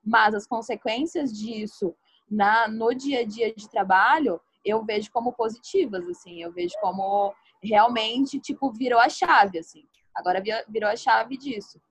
mas 0.04 0.36
as 0.36 0.46
consequências 0.46 1.32
disso 1.32 1.96
na, 2.30 2.68
no 2.68 2.94
dia 2.94 3.22
a 3.22 3.26
dia 3.26 3.54
de 3.54 3.70
trabalho 3.70 4.42
eu 4.66 4.84
vejo 4.84 5.12
como 5.12 5.34
positivas, 5.34 6.08
assim, 6.08 6.42
eu 6.42 6.52
vejo 6.52 6.76
como 6.80 7.34
realmente, 7.62 8.40
tipo, 8.40 8.72
virou 8.72 9.00
a 9.00 9.10
chave, 9.10 9.60
assim, 9.60 9.84
agora 10.16 10.42
virou 10.68 10.90
a 10.90 10.96
chave 10.96 11.38
disso. 11.38 11.82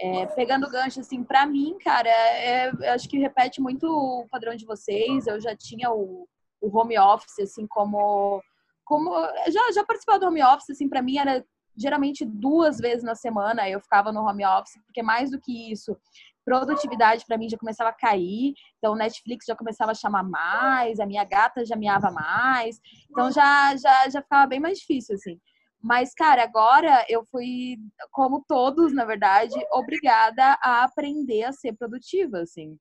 É, 0.00 0.26
pegando 0.26 0.70
gancho, 0.70 1.00
assim, 1.00 1.24
para 1.24 1.44
mim, 1.44 1.76
cara, 1.82 2.08
é, 2.08 2.68
acho 2.90 3.08
que 3.08 3.18
repete 3.18 3.60
muito 3.60 3.84
o 3.88 4.28
padrão 4.30 4.54
de 4.54 4.64
vocês. 4.64 5.26
Eu 5.26 5.40
já 5.40 5.56
tinha 5.56 5.90
o, 5.90 6.28
o 6.60 6.76
home 6.76 6.98
office, 6.98 7.38
assim, 7.40 7.66
como. 7.66 8.42
como 8.84 9.10
já, 9.48 9.72
já 9.72 9.84
participava 9.84 10.18
do 10.18 10.26
home 10.26 10.42
office, 10.42 10.70
assim, 10.70 10.88
para 10.88 11.02
mim 11.02 11.18
era 11.18 11.44
geralmente 11.76 12.24
duas 12.24 12.78
vezes 12.78 13.04
na 13.04 13.14
semana 13.14 13.68
eu 13.68 13.80
ficava 13.80 14.12
no 14.12 14.22
home 14.22 14.44
office, 14.44 14.82
porque 14.84 15.02
mais 15.02 15.30
do 15.30 15.40
que 15.40 15.70
isso, 15.70 15.96
produtividade 16.44 17.24
para 17.24 17.38
mim 17.38 17.48
já 17.48 17.56
começava 17.56 17.90
a 17.90 17.92
cair, 17.92 18.52
então 18.78 18.96
Netflix 18.96 19.44
já 19.46 19.54
começava 19.54 19.92
a 19.92 19.94
chamar 19.94 20.24
mais, 20.24 20.98
a 20.98 21.06
minha 21.06 21.22
gata 21.24 21.64
já 21.64 21.76
miava 21.76 22.10
mais, 22.10 22.80
então 23.08 23.30
já, 23.30 23.76
já, 23.76 24.08
já 24.08 24.20
ficava 24.20 24.46
bem 24.46 24.58
mais 24.58 24.78
difícil, 24.78 25.14
assim. 25.14 25.38
Mas, 25.80 26.12
cara, 26.12 26.42
agora 26.42 27.04
eu 27.08 27.24
fui, 27.24 27.76
como 28.10 28.44
todos, 28.48 28.92
na 28.92 29.04
verdade, 29.04 29.54
obrigada 29.70 30.58
a 30.60 30.82
aprender 30.82 31.44
a 31.44 31.52
ser 31.52 31.72
produtiva, 31.74 32.40
assim. 32.40 32.76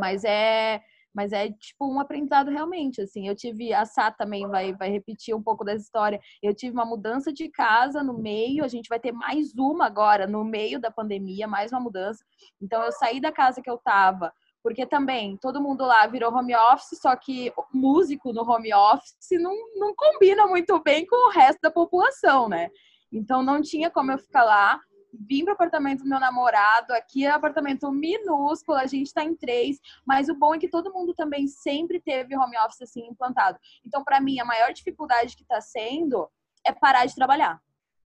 Mas 0.00 0.24
é 0.24 0.80
mas 1.14 1.32
é 1.32 1.48
tipo 1.48 1.86
um 1.86 2.00
aprendizado 2.00 2.50
realmente, 2.50 3.00
assim. 3.00 3.28
Eu 3.28 3.36
tive, 3.36 3.72
a 3.72 3.84
Sá 3.84 4.10
também 4.10 4.46
vai, 4.48 4.74
vai 4.74 4.90
repetir 4.90 5.34
um 5.34 5.42
pouco 5.42 5.64
dessa 5.64 5.84
história. 5.84 6.20
Eu 6.42 6.54
tive 6.54 6.74
uma 6.74 6.84
mudança 6.84 7.32
de 7.32 7.48
casa 7.48 8.02
no 8.02 8.18
meio, 8.18 8.64
a 8.64 8.68
gente 8.68 8.88
vai 8.88 8.98
ter 8.98 9.12
mais 9.12 9.54
uma 9.54 9.86
agora 9.86 10.26
no 10.26 10.44
meio 10.44 10.80
da 10.80 10.90
pandemia, 10.90 11.46
mais 11.46 11.70
uma 11.70 11.80
mudança. 11.80 12.24
Então 12.60 12.82
eu 12.82 12.90
saí 12.92 13.20
da 13.20 13.30
casa 13.30 13.62
que 13.62 13.70
eu 13.70 13.78
tava, 13.78 14.32
porque 14.62 14.84
também 14.84 15.36
todo 15.36 15.62
mundo 15.62 15.84
lá 15.84 16.06
virou 16.06 16.34
home 16.34 16.54
office, 16.56 16.98
só 17.00 17.14
que 17.14 17.52
músico 17.72 18.32
no 18.32 18.42
home 18.42 18.74
office 18.74 19.14
não, 19.32 19.54
não 19.76 19.94
combina 19.94 20.46
muito 20.46 20.82
bem 20.82 21.06
com 21.06 21.28
o 21.28 21.32
resto 21.32 21.60
da 21.62 21.70
população, 21.70 22.48
né? 22.48 22.70
Então 23.12 23.42
não 23.42 23.62
tinha 23.62 23.90
como 23.90 24.10
eu 24.10 24.18
ficar 24.18 24.42
lá 24.42 24.80
vim 25.20 25.44
para 25.44 25.52
o 25.52 25.54
apartamento 25.54 26.02
do 26.02 26.08
meu 26.08 26.20
namorado, 26.20 26.92
aqui 26.92 27.24
é 27.24 27.32
um 27.32 27.36
apartamento 27.36 27.90
minúsculo, 27.90 28.78
a 28.78 28.86
gente 28.86 29.06
está 29.06 29.24
em 29.24 29.34
três, 29.34 29.78
mas 30.04 30.28
o 30.28 30.34
bom 30.34 30.54
é 30.54 30.58
que 30.58 30.68
todo 30.68 30.92
mundo 30.92 31.14
também 31.14 31.46
sempre 31.46 32.00
teve 32.00 32.36
home 32.36 32.58
office 32.58 32.82
assim 32.82 33.06
implantado. 33.06 33.58
Então, 33.84 34.02
para 34.02 34.20
mim, 34.20 34.40
a 34.40 34.44
maior 34.44 34.72
dificuldade 34.72 35.36
que 35.36 35.42
está 35.42 35.60
sendo 35.60 36.28
é 36.66 36.72
parar 36.72 37.06
de 37.06 37.14
trabalhar. 37.14 37.60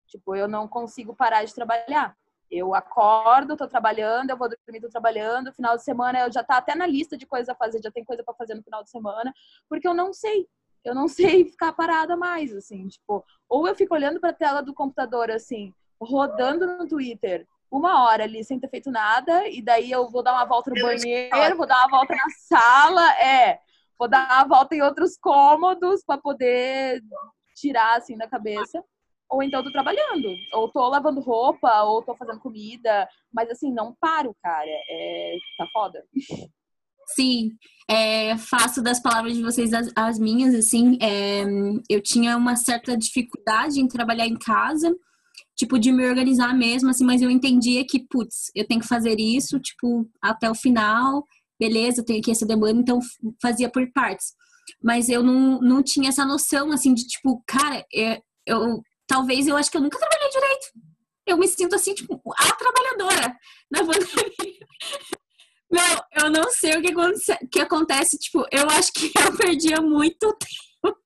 Tipo, 0.07 0.35
eu 0.35 0.49
não 0.49 0.69
consigo 0.69 1.15
parar 1.15 1.45
de 1.45 1.55
trabalhar. 1.55 2.17
Eu 2.51 2.75
acordo, 2.75 3.57
tô 3.57 3.67
trabalhando, 3.67 4.31
eu 4.31 4.37
vou 4.37 4.49
dormir, 4.49 4.81
tô 4.81 4.89
trabalhando, 4.89 5.53
final 5.53 5.77
de 5.77 5.83
semana 5.83 6.21
eu 6.21 6.33
já 6.33 6.45
tá 6.45 6.59
até 6.59 6.77
na 6.77 6.87
lista 6.87 7.17
de 7.17 7.27
coisas 7.27 7.49
a 7.49 7.57
fazer, 7.57 7.83
já 7.83 7.91
tem 7.91 8.05
coisa 8.05 8.23
para 8.23 8.35
fazer 8.35 8.55
no 8.55 8.63
final 8.63 8.85
de 8.85 8.91
semana, 8.91 9.35
porque 9.69 9.87
eu 9.87 9.95
não 9.95 10.13
sei. 10.13 10.49
Eu 10.85 10.95
não 10.95 11.09
sei 11.09 11.45
ficar 11.45 11.73
parada 11.73 12.17
mais, 12.17 12.55
assim, 12.55 12.87
tipo, 12.87 13.25
ou 13.49 13.67
eu 13.67 13.75
fico 13.75 13.95
olhando 13.95 14.21
para 14.21 14.31
a 14.31 14.35
tela 14.35 14.63
do 14.63 14.73
computador 14.73 15.31
assim, 15.31 15.75
rodando 16.01 16.67
no 16.67 16.87
Twitter, 16.87 17.47
uma 17.71 18.05
hora 18.05 18.25
ali 18.25 18.45
sem 18.45 18.59
ter 18.59 18.69
feito 18.69 18.91
nada, 18.91 19.49
e 19.49 19.61
daí 19.61 19.91
eu 19.91 20.09
vou 20.11 20.23
dar 20.23 20.33
uma 20.33 20.45
volta 20.45 20.71
no 20.71 20.81
banheiro, 20.81 21.57
vou 21.57 21.67
dar 21.67 21.79
uma 21.87 21.99
volta 21.99 22.15
na 22.15 22.31
sala, 22.49 23.13
é, 23.21 23.59
vou 23.99 24.09
dar 24.09 24.27
uma 24.27 24.57
volta 24.57 24.75
em 24.75 24.83
outros 24.83 25.17
cômodos 25.17 26.05
para 26.05 26.19
poder 26.19 27.03
tirar 27.57 27.97
assim 27.97 28.17
da 28.17 28.29
cabeça. 28.29 28.83
Ou 29.29 29.43
então 29.43 29.61
tô 29.61 29.73
trabalhando, 29.73 30.29
ou 30.53 30.69
tô 30.71 30.89
lavando 30.89 31.21
roupa, 31.21 31.83
ou 31.83 32.01
tô 32.01 32.15
fazendo 32.15 32.39
comida, 32.39 33.09
mas 33.33 33.51
assim, 33.51 33.73
não 33.73 33.93
paro, 34.01 34.37
cara. 34.41 34.71
É, 34.89 35.37
tá 35.59 35.67
foda. 35.73 36.05
Sim, 37.09 37.51
é, 37.89 38.37
faço 38.37 38.81
das 38.81 39.01
palavras 39.01 39.35
de 39.35 39.43
vocês 39.43 39.73
as, 39.73 39.91
as 39.97 40.19
minhas, 40.19 40.55
assim, 40.55 40.97
é, 41.03 41.43
eu 41.91 42.01
tinha 42.01 42.37
uma 42.37 42.55
certa 42.55 42.97
dificuldade 42.97 43.81
em 43.81 43.89
trabalhar 43.89 44.27
em 44.27 44.37
casa, 44.37 44.95
tipo, 45.57 45.79
de 45.79 45.91
me 45.91 46.07
organizar 46.07 46.55
mesmo, 46.55 46.91
assim, 46.91 47.05
mas 47.05 47.23
eu 47.23 47.31
entendia 47.31 47.85
que, 47.87 48.07
putz, 48.09 48.51
eu 48.55 48.67
tenho 48.67 48.81
que 48.81 48.87
fazer 48.87 49.19
isso, 49.19 49.59
tipo, 49.59 50.09
até 50.23 50.51
o 50.51 50.55
final, 50.55 51.25
beleza, 51.59 52.05
tenho 52.05 52.21
aqui 52.21 52.31
essa 52.31 52.47
demanda, 52.47 52.81
então 52.81 53.01
fazia 53.41 53.71
por 53.71 53.91
partes. 53.93 54.35
Mas 54.83 55.09
eu 55.09 55.23
não, 55.23 55.61
não 55.61 55.83
tinha 55.83 56.11
essa 56.11 56.27
noção, 56.27 56.71
assim, 56.73 56.93
de 56.93 57.07
tipo, 57.07 57.43
cara, 57.47 57.85
é, 57.95 58.21
eu, 58.47 58.83
talvez 59.07 59.47
eu 59.47 59.57
acho 59.57 59.71
que 59.71 59.77
eu 59.77 59.81
nunca 59.81 59.99
trabalhei 59.99 60.29
direito. 60.29 60.67
Eu 61.27 61.39
me 61.39 61.49
sinto 61.49 61.75
assim, 61.75 61.95
tipo, 61.95 62.21
a 62.37 62.53
trabalhadora 62.55 63.35
na 63.71 63.81
pandemia. 63.81 64.07
Não, 65.69 65.83
eu 66.23 66.31
não 66.31 66.49
sei 66.53 66.77
o 66.77 66.81
que, 66.81 66.93
acontece, 66.93 67.49
que 67.51 67.59
acontece, 67.59 68.17
tipo, 68.19 68.47
eu 68.53 68.71
acho 68.71 68.93
que 68.93 69.11
eu 69.19 69.37
perdia 69.37 69.83
muito 69.83 70.33
tempo. 70.81 70.97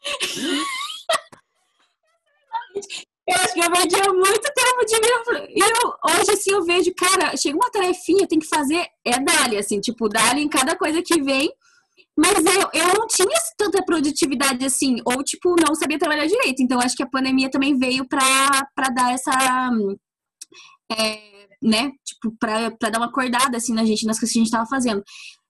Eu 3.28 3.34
acho 3.34 3.54
que 3.54 3.60
eu 3.60 3.72
perdia 3.72 4.12
muito 4.12 4.52
tempo 4.54 4.86
de 4.86 4.94
mim. 5.00 5.46
E 5.50 5.60
eu, 5.60 5.94
hoje, 6.10 6.30
assim, 6.30 6.52
eu 6.52 6.64
vejo, 6.64 6.94
cara, 6.94 7.36
chega 7.36 7.56
uma 7.56 7.70
tarefinha, 7.70 8.22
eu 8.22 8.28
tenho 8.28 8.40
que 8.40 8.46
fazer, 8.46 8.86
é 9.04 9.18
dali, 9.18 9.56
assim, 9.56 9.80
tipo, 9.80 10.08
dali 10.08 10.42
em 10.42 10.48
cada 10.48 10.76
coisa 10.76 11.02
que 11.02 11.20
vem. 11.20 11.52
Mas 12.16 12.38
eu, 12.38 12.70
eu 12.72 12.94
não 12.94 13.06
tinha 13.08 13.36
tanta 13.58 13.84
produtividade 13.84 14.64
assim, 14.64 14.96
ou, 15.04 15.22
tipo, 15.22 15.54
não 15.60 15.74
sabia 15.74 15.98
trabalhar 15.98 16.26
direito. 16.26 16.62
Então, 16.62 16.80
acho 16.80 16.96
que 16.96 17.02
a 17.02 17.10
pandemia 17.10 17.50
também 17.50 17.76
veio 17.76 18.06
para 18.08 18.88
dar 18.94 19.12
essa. 19.12 19.70
É, 20.96 21.46
né? 21.60 21.90
Tipo, 22.04 22.34
para 22.38 22.70
dar 22.90 22.98
uma 22.98 23.06
acordada, 23.06 23.56
assim, 23.56 23.74
na 23.74 23.84
gente, 23.84 24.06
nas 24.06 24.18
coisas 24.18 24.32
que 24.32 24.38
a 24.38 24.42
gente 24.42 24.52
tava 24.52 24.66
fazendo 24.66 25.02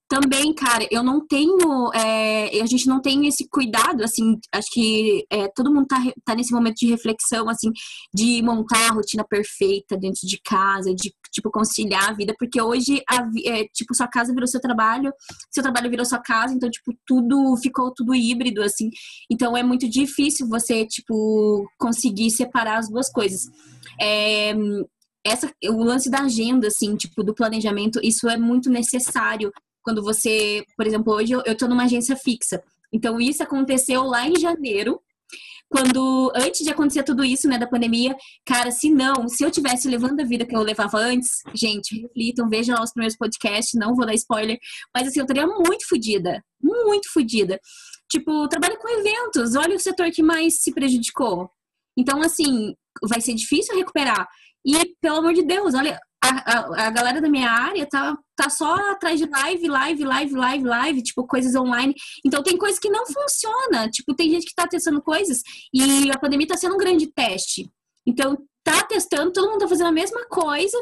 também, 0.08 0.54
cara, 0.54 0.86
eu 0.90 1.02
não 1.02 1.26
tenho. 1.26 1.92
É, 1.92 2.60
a 2.60 2.66
gente 2.66 2.86
não 2.86 3.00
tem 3.00 3.26
esse 3.26 3.48
cuidado, 3.48 4.04
assim, 4.04 4.38
acho 4.52 4.68
que 4.72 5.25
é, 5.30 5.48
todo 5.48 5.72
mundo 5.72 5.86
tá, 5.86 5.96
tá 6.25 6.34
nesse 6.34 6.52
momento 6.52 6.76
de 6.76 6.86
reflexão, 6.86 7.48
assim, 7.48 7.72
de 8.14 8.40
montar 8.42 8.90
a 8.90 8.94
rotina 8.94 9.25
perfeita 9.28 9.96
dentro 9.96 10.26
de 10.26 10.40
casa, 10.44 10.94
de, 10.94 11.12
tipo, 11.32 11.50
conciliar 11.50 12.10
a 12.10 12.12
vida, 12.12 12.34
porque 12.38 12.60
hoje, 12.60 13.02
a, 13.10 13.16
é, 13.46 13.64
tipo, 13.75 13.94
sua 13.94 14.06
casa 14.06 14.32
virou 14.32 14.46
seu 14.46 14.60
trabalho, 14.60 15.12
seu 15.50 15.62
trabalho 15.62 15.90
virou 15.90 16.06
sua 16.06 16.20
casa, 16.20 16.54
então, 16.54 16.70
tipo, 16.70 16.92
tudo 17.04 17.56
ficou 17.56 17.92
tudo 17.92 18.14
híbrido, 18.14 18.62
assim. 18.62 18.90
Então, 19.30 19.56
é 19.56 19.62
muito 19.62 19.88
difícil 19.88 20.48
você, 20.48 20.86
tipo, 20.86 21.66
conseguir 21.78 22.30
separar 22.30 22.78
as 22.78 22.88
duas 22.88 23.10
coisas. 23.10 23.40
É, 24.00 24.54
essa, 25.25 25.52
o 25.64 25.82
lance 25.82 26.08
da 26.08 26.20
agenda, 26.20 26.68
assim, 26.68 26.94
tipo, 26.94 27.25
do 27.25 27.34
planejamento, 27.34 27.98
isso 28.02 28.28
é 28.28 28.36
muito 28.36 28.70
necessário 28.70 29.50
quando 29.87 30.02
você, 30.02 30.64
por 30.76 30.85
exemplo, 30.85 31.12
hoje 31.14 31.33
eu 31.33 31.40
estou 31.47 31.69
numa 31.69 31.85
agência 31.85 32.16
fixa. 32.16 32.61
Então, 32.93 33.21
isso 33.21 33.40
aconteceu 33.40 34.02
lá 34.02 34.26
em 34.26 34.35
janeiro, 34.37 35.00
quando, 35.69 36.33
antes 36.35 36.64
de 36.64 36.71
acontecer 36.71 37.05
tudo 37.05 37.25
isso, 37.25 37.47
né, 37.49 37.57
da 37.57 37.69
pandemia, 37.69 38.16
cara, 38.45 38.73
se 38.73 38.90
não, 38.90 39.28
se 39.28 39.45
eu 39.45 39.50
tivesse 39.50 39.89
levando 39.89 40.19
a 40.19 40.25
vida 40.25 40.45
que 40.45 40.56
eu 40.56 40.60
levava 40.60 40.99
antes, 40.99 41.41
gente, 41.54 42.00
reflitam, 42.00 42.49
vejam 42.49 42.75
lá 42.75 42.82
os 42.82 42.91
primeiros 42.91 43.17
podcasts, 43.17 43.78
não 43.78 43.95
vou 43.95 44.04
dar 44.04 44.15
spoiler, 44.15 44.58
mas 44.93 45.06
assim, 45.06 45.21
eu 45.21 45.25
estaria 45.25 45.47
muito 45.47 45.89
fodida, 45.89 46.45
muito 46.60 47.13
fodida. 47.13 47.60
Tipo, 48.10 48.49
trabalho 48.49 48.78
com 48.78 48.89
eventos, 48.89 49.54
olha 49.54 49.76
o 49.76 49.80
setor 49.80 50.10
que 50.10 50.23
mais 50.23 50.63
se 50.63 50.73
prejudicou. 50.73 51.49
Então, 51.97 52.21
assim, 52.23 52.75
vai 53.08 53.21
ser 53.21 53.34
difícil 53.34 53.76
recuperar. 53.76 54.26
E, 54.65 54.97
pelo 55.00 55.19
amor 55.19 55.32
de 55.32 55.45
Deus, 55.45 55.75
olha, 55.75 55.97
a, 56.26 56.52
a, 56.52 56.86
a, 56.86 56.91
galera 56.91 57.21
da 57.21 57.28
minha 57.28 57.50
área 57.50 57.86
tá, 57.86 58.17
tá 58.34 58.50
só 58.50 58.75
atrás 58.91 59.19
de 59.19 59.26
live, 59.26 59.69
live, 59.69 60.04
live, 60.04 60.34
live, 60.34 60.65
live, 60.65 61.02
tipo, 61.02 61.26
coisas 61.26 61.54
online. 61.54 61.95
Então 62.25 62.43
tem 62.43 62.56
coisas 62.56 62.78
que 62.78 62.91
não 62.91 63.06
funciona. 63.06 63.89
Tipo, 63.91 64.15
tem 64.15 64.30
gente 64.30 64.47
que 64.47 64.54
tá 64.54 64.67
testando 64.67 65.02
coisas 65.02 65.43
e 65.73 66.10
a 66.10 66.19
pandemia 66.19 66.47
tá 66.47 66.56
sendo 66.56 66.75
um 66.75 66.78
grande 66.78 67.06
teste. 67.06 67.71
Então, 68.06 68.39
tá 68.62 68.82
testando, 68.84 69.32
todo 69.32 69.49
mundo 69.49 69.60
tá 69.60 69.69
fazendo 69.69 69.89
a 69.89 69.93
mesma 69.93 70.26
coisa. 70.26 70.76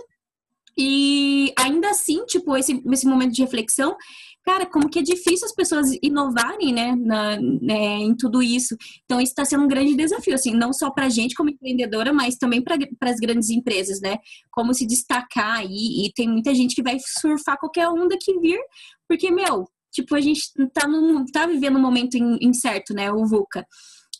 E 0.76 1.52
ainda 1.56 1.90
assim, 1.90 2.24
tipo, 2.26 2.56
esse, 2.56 2.82
esse 2.92 3.06
momento 3.06 3.32
de 3.32 3.42
reflexão, 3.42 3.96
cara, 4.44 4.66
como 4.66 4.88
que 4.88 4.98
é 4.98 5.02
difícil 5.02 5.46
as 5.46 5.54
pessoas 5.54 5.90
inovarem, 6.02 6.72
né, 6.72 6.94
na, 6.94 7.40
né 7.40 7.96
em 7.98 8.14
tudo 8.14 8.42
isso. 8.42 8.76
Então, 9.04 9.20
isso 9.20 9.32
está 9.32 9.44
sendo 9.44 9.64
um 9.64 9.68
grande 9.68 9.96
desafio, 9.96 10.34
assim, 10.34 10.54
não 10.54 10.72
só 10.72 10.90
para 10.90 11.06
a 11.06 11.08
gente 11.08 11.34
como 11.34 11.50
empreendedora, 11.50 12.12
mas 12.12 12.36
também 12.36 12.62
para 12.62 12.76
as 13.10 13.16
grandes 13.16 13.48
empresas, 13.50 14.00
né? 14.00 14.18
Como 14.52 14.74
se 14.74 14.86
destacar 14.86 15.58
aí, 15.58 16.06
e 16.06 16.12
tem 16.14 16.28
muita 16.28 16.54
gente 16.54 16.74
que 16.74 16.82
vai 16.82 16.98
surfar 17.20 17.58
qualquer 17.58 17.88
onda 17.88 18.16
que 18.20 18.38
vir, 18.38 18.60
porque, 19.08 19.30
meu, 19.30 19.66
tipo, 19.90 20.14
a 20.14 20.20
gente 20.20 20.42
tá, 20.74 20.86
num, 20.86 21.24
tá 21.24 21.46
vivendo 21.46 21.78
um 21.78 21.82
momento 21.82 22.16
incerto, 22.40 22.92
né, 22.92 23.10
o 23.10 23.26
VUCA. 23.26 23.66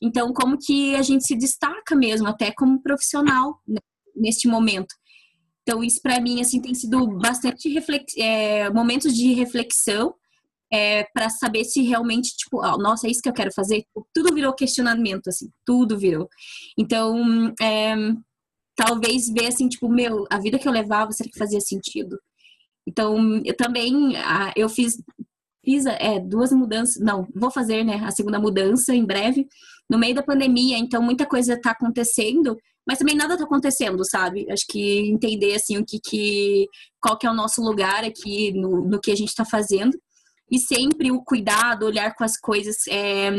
Então, 0.03 0.33
como 0.33 0.57
que 0.59 0.95
a 0.97 1.03
gente 1.03 1.27
se 1.27 1.37
destaca 1.37 1.95
mesmo, 1.95 2.27
até 2.27 2.51
como 2.53 2.83
profissional, 2.83 3.61
né, 3.67 3.79
neste 4.17 4.49
momento. 4.49 4.95
Então, 5.67 5.83
isso 5.83 6.01
para 6.03 6.21
mim, 6.21 6.41
assim, 6.41 6.61
tem 6.61 6.75
sido 6.75 7.07
bastante 7.19 7.69
reflex... 7.71 8.13
É, 8.19 8.71
momentos 8.71 9.15
de 9.15 9.33
reflexão 9.33 10.15
é, 10.71 11.05
para 11.15 11.31
saber 11.31 11.65
se 11.65 11.83
realmente, 11.83 12.37
tipo, 12.37 12.59
oh, 12.59 12.77
nossa, 12.77 13.07
é 13.07 13.11
isso 13.11 13.23
que 13.23 13.29
eu 13.29 13.35
quero 13.35 13.53
fazer. 13.53 13.85
Tudo 14.13 14.35
virou 14.35 14.53
questionamento, 14.53 15.29
assim, 15.29 15.49
tudo 15.65 15.99
virou. 15.99 16.29
Então, 16.79 17.55
é, 17.63 17.95
talvez 18.77 19.29
ver, 19.31 19.47
assim, 19.47 19.69
tipo, 19.69 19.89
meu, 19.89 20.27
a 20.31 20.39
vida 20.39 20.59
que 20.59 20.69
eu 20.69 20.73
levava, 20.73 21.13
será 21.13 21.31
que 21.31 21.39
fazia 21.39 21.61
sentido? 21.61 22.19
Então, 22.87 23.41
eu 23.45 23.57
também, 23.57 24.15
eu 24.55 24.69
fiz, 24.69 25.01
fiz 25.65 25.87
é, 25.87 26.21
duas 26.21 26.53
mudanças, 26.53 27.03
não, 27.03 27.27
vou 27.35 27.51
fazer, 27.51 27.85
né, 27.85 28.03
a 28.05 28.11
segunda 28.11 28.39
mudança 28.39 28.95
em 28.95 29.05
breve, 29.05 29.47
no 29.89 29.99
meio 29.99 30.15
da 30.15 30.23
pandemia, 30.23 30.77
então 30.77 31.03
muita 31.03 31.25
coisa 31.25 31.55
está 31.55 31.71
acontecendo 31.71 32.59
mas 32.87 32.99
também 32.99 33.17
nada 33.17 33.37
tá 33.37 33.45
acontecendo, 33.45 34.05
sabe? 34.05 34.47
Acho 34.51 34.65
que 34.69 35.11
entender 35.11 35.55
assim 35.55 35.79
o 35.79 35.85
que, 35.85 35.99
que 35.99 36.67
qual 37.01 37.17
que 37.17 37.27
é 37.27 37.31
o 37.31 37.35
nosso 37.35 37.63
lugar 37.63 38.05
aqui 38.05 38.53
no, 38.53 38.87
no 38.87 39.01
que 39.01 39.11
a 39.11 39.17
gente 39.17 39.29
está 39.29 39.45
fazendo 39.45 39.99
e 40.51 40.59
sempre 40.59 41.11
o 41.11 41.23
cuidado, 41.23 41.87
olhar 41.87 42.15
com 42.15 42.25
as 42.25 42.37
coisas, 42.39 42.87
é, 42.89 43.31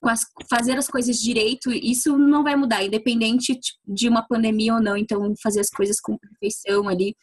com 0.00 0.08
as, 0.08 0.20
fazer 0.48 0.76
as 0.76 0.88
coisas 0.88 1.18
direito, 1.18 1.72
isso 1.72 2.18
não 2.18 2.42
vai 2.42 2.54
mudar, 2.56 2.84
independente 2.84 3.58
de 3.86 4.08
uma 4.08 4.26
pandemia 4.26 4.74
ou 4.74 4.82
não. 4.82 4.96
Então, 4.96 5.32
fazer 5.42 5.60
as 5.60 5.70
coisas 5.70 6.00
com 6.00 6.18
perfeição 6.18 6.88
ali, 6.88 7.16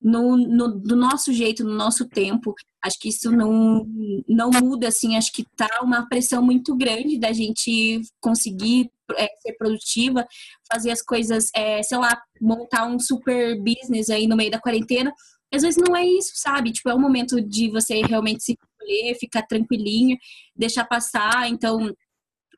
no, 0.00 0.36
no, 0.36 0.68
do 0.68 0.94
nosso 0.94 1.32
jeito, 1.32 1.64
no 1.64 1.74
nosso 1.74 2.08
tempo. 2.08 2.54
Acho 2.86 2.98
que 2.98 3.08
isso 3.08 3.30
não, 3.30 3.86
não 4.28 4.50
muda, 4.50 4.88
assim, 4.88 5.16
acho 5.16 5.32
que 5.32 5.44
tá 5.56 5.68
uma 5.82 6.08
pressão 6.08 6.42
muito 6.42 6.76
grande 6.76 7.18
da 7.18 7.32
gente 7.32 8.00
conseguir 8.20 8.90
é, 9.16 9.28
ser 9.40 9.52
produtiva, 9.54 10.26
fazer 10.70 10.90
as 10.90 11.02
coisas, 11.02 11.50
é, 11.54 11.82
sei 11.82 11.98
lá, 11.98 12.20
montar 12.40 12.86
um 12.86 12.98
super 12.98 13.60
business 13.60 14.10
aí 14.10 14.26
no 14.26 14.36
meio 14.36 14.50
da 14.50 14.60
quarentena. 14.60 15.12
Às 15.52 15.62
vezes 15.62 15.82
não 15.84 15.96
é 15.96 16.04
isso, 16.04 16.32
sabe? 16.34 16.72
Tipo, 16.72 16.90
é 16.90 16.94
o 16.94 17.00
momento 17.00 17.40
de 17.40 17.70
você 17.70 18.00
realmente 18.02 18.42
se 18.42 18.58
colher, 18.78 19.16
ficar 19.18 19.42
tranquilinho, 19.42 20.16
deixar 20.54 20.84
passar. 20.84 21.48
Então, 21.48 21.92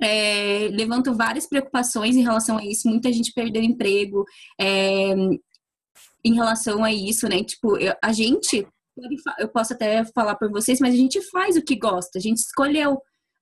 é, 0.01 0.69
levanto 0.73 1.15
várias 1.15 1.47
preocupações 1.47 2.17
em 2.17 2.23
relação 2.23 2.59
a 2.59 2.65
isso. 2.65 2.89
Muita 2.89 3.13
gente 3.13 3.33
perdeu 3.33 3.63
emprego 3.63 4.25
é, 4.59 5.15
em 6.25 6.35
relação 6.35 6.85
a 6.85 6.93
isso, 6.93 7.29
né? 7.29 7.43
Tipo, 7.43 7.77
eu, 7.77 7.95
a 8.03 8.13
gente, 8.13 8.67
eu 9.39 9.49
posso 9.49 9.73
até 9.73 10.05
falar 10.05 10.37
por 10.37 10.51
vocês, 10.51 10.81
mas 10.81 10.95
a 10.95 10.97
gente 10.97 11.21
faz 11.31 11.57
o 11.57 11.63
que 11.63 11.77
gosta, 11.77 12.19
a 12.19 12.23
gente 12.23 12.39
escolheu 12.39 13.01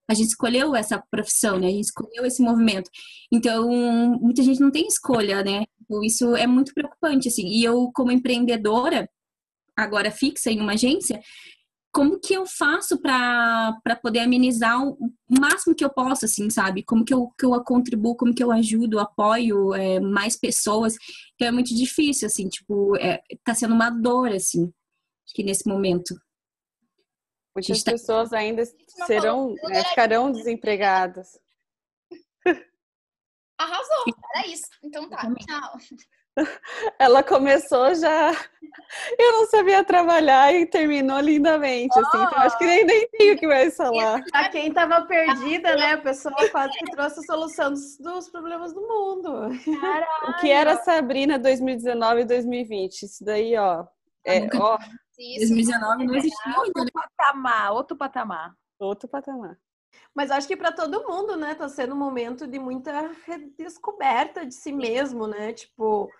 a 0.08 0.14
gente 0.14 0.28
escolheu 0.28 0.76
essa 0.76 1.02
profissão, 1.10 1.58
né? 1.58 1.66
A 1.66 1.70
gente 1.70 1.86
escolheu 1.86 2.24
esse 2.24 2.40
movimento. 2.40 2.88
Então, 3.32 3.68
muita 4.20 4.42
gente 4.42 4.60
não 4.60 4.70
tem 4.70 4.86
escolha, 4.86 5.42
né? 5.42 5.64
Então, 5.82 6.02
isso 6.02 6.36
é 6.36 6.46
muito 6.46 6.72
preocupante, 6.72 7.28
assim. 7.28 7.48
E 7.48 7.64
eu, 7.64 7.90
como 7.92 8.12
empreendedora, 8.12 9.08
agora 9.76 10.10
fixa 10.10 10.50
em 10.50 10.60
uma 10.60 10.74
agência, 10.74 11.20
como 11.92 12.20
que 12.20 12.34
eu 12.34 12.46
faço 12.46 13.00
para 13.00 13.96
poder 14.02 14.20
amenizar 14.20 14.80
o, 14.86 14.96
máximo 15.28 15.74
que 15.74 15.84
eu 15.84 15.90
posso, 15.90 16.26
assim, 16.26 16.50
sabe? 16.50 16.84
Como 16.84 17.04
que 17.04 17.12
eu, 17.12 17.28
que 17.38 17.44
eu 17.44 17.52
contribuo, 17.64 18.14
como 18.14 18.34
que 18.34 18.44
eu 18.44 18.52
ajudo, 18.52 19.00
apoio 19.00 19.74
é, 19.74 19.98
mais 19.98 20.38
pessoas. 20.38 20.94
Então 21.34 21.48
é 21.48 21.50
muito 21.50 21.74
difícil, 21.74 22.26
assim, 22.26 22.48
tipo, 22.48 22.96
é, 22.98 23.20
tá 23.42 23.54
sendo 23.54 23.74
uma 23.74 23.90
dor, 23.90 24.30
assim, 24.30 24.70
que 25.34 25.42
nesse 25.42 25.68
momento. 25.68 26.14
Muitas 27.54 27.82
tá... 27.82 27.92
pessoas 27.92 28.32
ainda 28.32 28.62
serão, 29.06 29.54
né, 29.64 29.82
ficarão 29.84 30.30
desempregadas. 30.30 31.28
Arrasou, 33.58 34.04
era 34.34 34.46
isso. 34.46 34.66
Então 34.82 35.08
tá, 35.08 35.22
tchau. 35.34 35.78
Ela 36.98 37.22
começou 37.22 37.94
já. 37.94 38.30
Eu 39.18 39.32
não 39.32 39.46
sabia 39.46 39.82
trabalhar 39.82 40.52
e 40.52 40.66
terminou 40.66 41.18
lindamente, 41.20 41.94
oh. 41.96 42.00
assim. 42.00 42.22
Então 42.22 42.38
acho 42.38 42.58
que 42.58 42.66
nem, 42.66 42.84
nem 42.84 43.08
tenho 43.08 43.34
o 43.34 43.38
que 43.38 43.46
mais 43.46 43.74
falar. 43.74 44.22
Pra 44.30 44.48
quem 44.50 44.72
tava 44.72 45.06
perdida, 45.06 45.74
né? 45.76 45.92
A 45.92 45.98
pessoa 45.98 46.34
quase 46.50 46.76
que 46.78 46.90
trouxe 46.90 47.20
a 47.20 47.22
solução 47.22 47.70
dos, 47.70 47.96
dos 47.98 48.28
problemas 48.28 48.74
do 48.74 48.82
mundo. 48.82 49.48
Caralho. 49.80 50.06
O 50.28 50.40
que 50.40 50.50
era 50.50 50.76
Sabrina 50.82 51.38
2019 51.38 52.20
e 52.20 52.24
2020? 52.26 53.02
Isso 53.02 53.24
daí, 53.24 53.56
ó. 53.56 53.86
É, 54.26 54.46
ó. 54.58 54.78
2019 55.16 56.06
não 56.06 56.14
existia. 56.14 56.58
Outro 56.58 56.84
patamar, 56.92 57.72
outro 57.72 57.96
patamar. 57.96 58.54
Outro 58.78 59.08
patamar. 59.08 59.58
Mas 60.14 60.30
acho 60.30 60.46
que 60.46 60.56
para 60.56 60.72
todo 60.72 61.06
mundo, 61.08 61.36
né, 61.36 61.54
tá 61.54 61.68
sendo 61.68 61.94
um 61.94 61.98
momento 61.98 62.46
de 62.46 62.58
muita 62.58 63.10
redescoberta 63.24 64.44
de 64.44 64.54
si 64.54 64.72
mesmo, 64.72 65.26
né? 65.26 65.52
Tipo, 65.52 66.10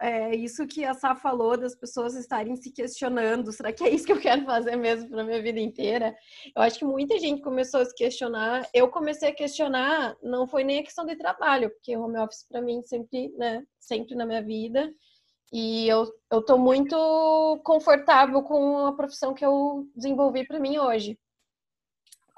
é 0.00 0.34
isso 0.34 0.66
que 0.66 0.84
a 0.84 0.94
Sá 0.94 1.14
falou 1.14 1.56
das 1.56 1.74
pessoas 1.74 2.14
estarem 2.14 2.56
se 2.56 2.72
questionando, 2.72 3.52
será 3.52 3.72
que 3.72 3.84
é 3.84 3.90
isso 3.90 4.06
que 4.06 4.12
eu 4.12 4.20
quero 4.20 4.44
fazer 4.44 4.74
mesmo 4.76 5.10
para 5.10 5.24
minha 5.24 5.42
vida 5.42 5.60
inteira? 5.60 6.16
Eu 6.56 6.62
acho 6.62 6.78
que 6.78 6.84
muita 6.84 7.18
gente 7.18 7.42
começou 7.42 7.80
a 7.80 7.84
se 7.84 7.94
questionar. 7.94 8.66
Eu 8.72 8.88
comecei 8.88 9.28
a 9.28 9.34
questionar, 9.34 10.16
não 10.22 10.46
foi 10.46 10.64
nem 10.64 10.80
a 10.80 10.82
questão 10.82 11.04
de 11.04 11.16
trabalho, 11.16 11.70
porque 11.70 11.96
home 11.96 12.18
office 12.18 12.46
para 12.48 12.62
mim 12.62 12.82
sempre, 12.82 13.28
né, 13.36 13.62
sempre 13.78 14.14
na 14.14 14.24
minha 14.24 14.42
vida. 14.42 14.90
E 15.52 15.88
eu, 15.88 16.06
eu 16.30 16.42
tô 16.42 16.56
muito 16.56 17.60
confortável 17.64 18.42
com 18.42 18.86
a 18.86 18.92
profissão 18.92 19.34
que 19.34 19.44
eu 19.44 19.88
desenvolvi 19.96 20.46
para 20.46 20.60
mim 20.60 20.78
hoje 20.78 21.18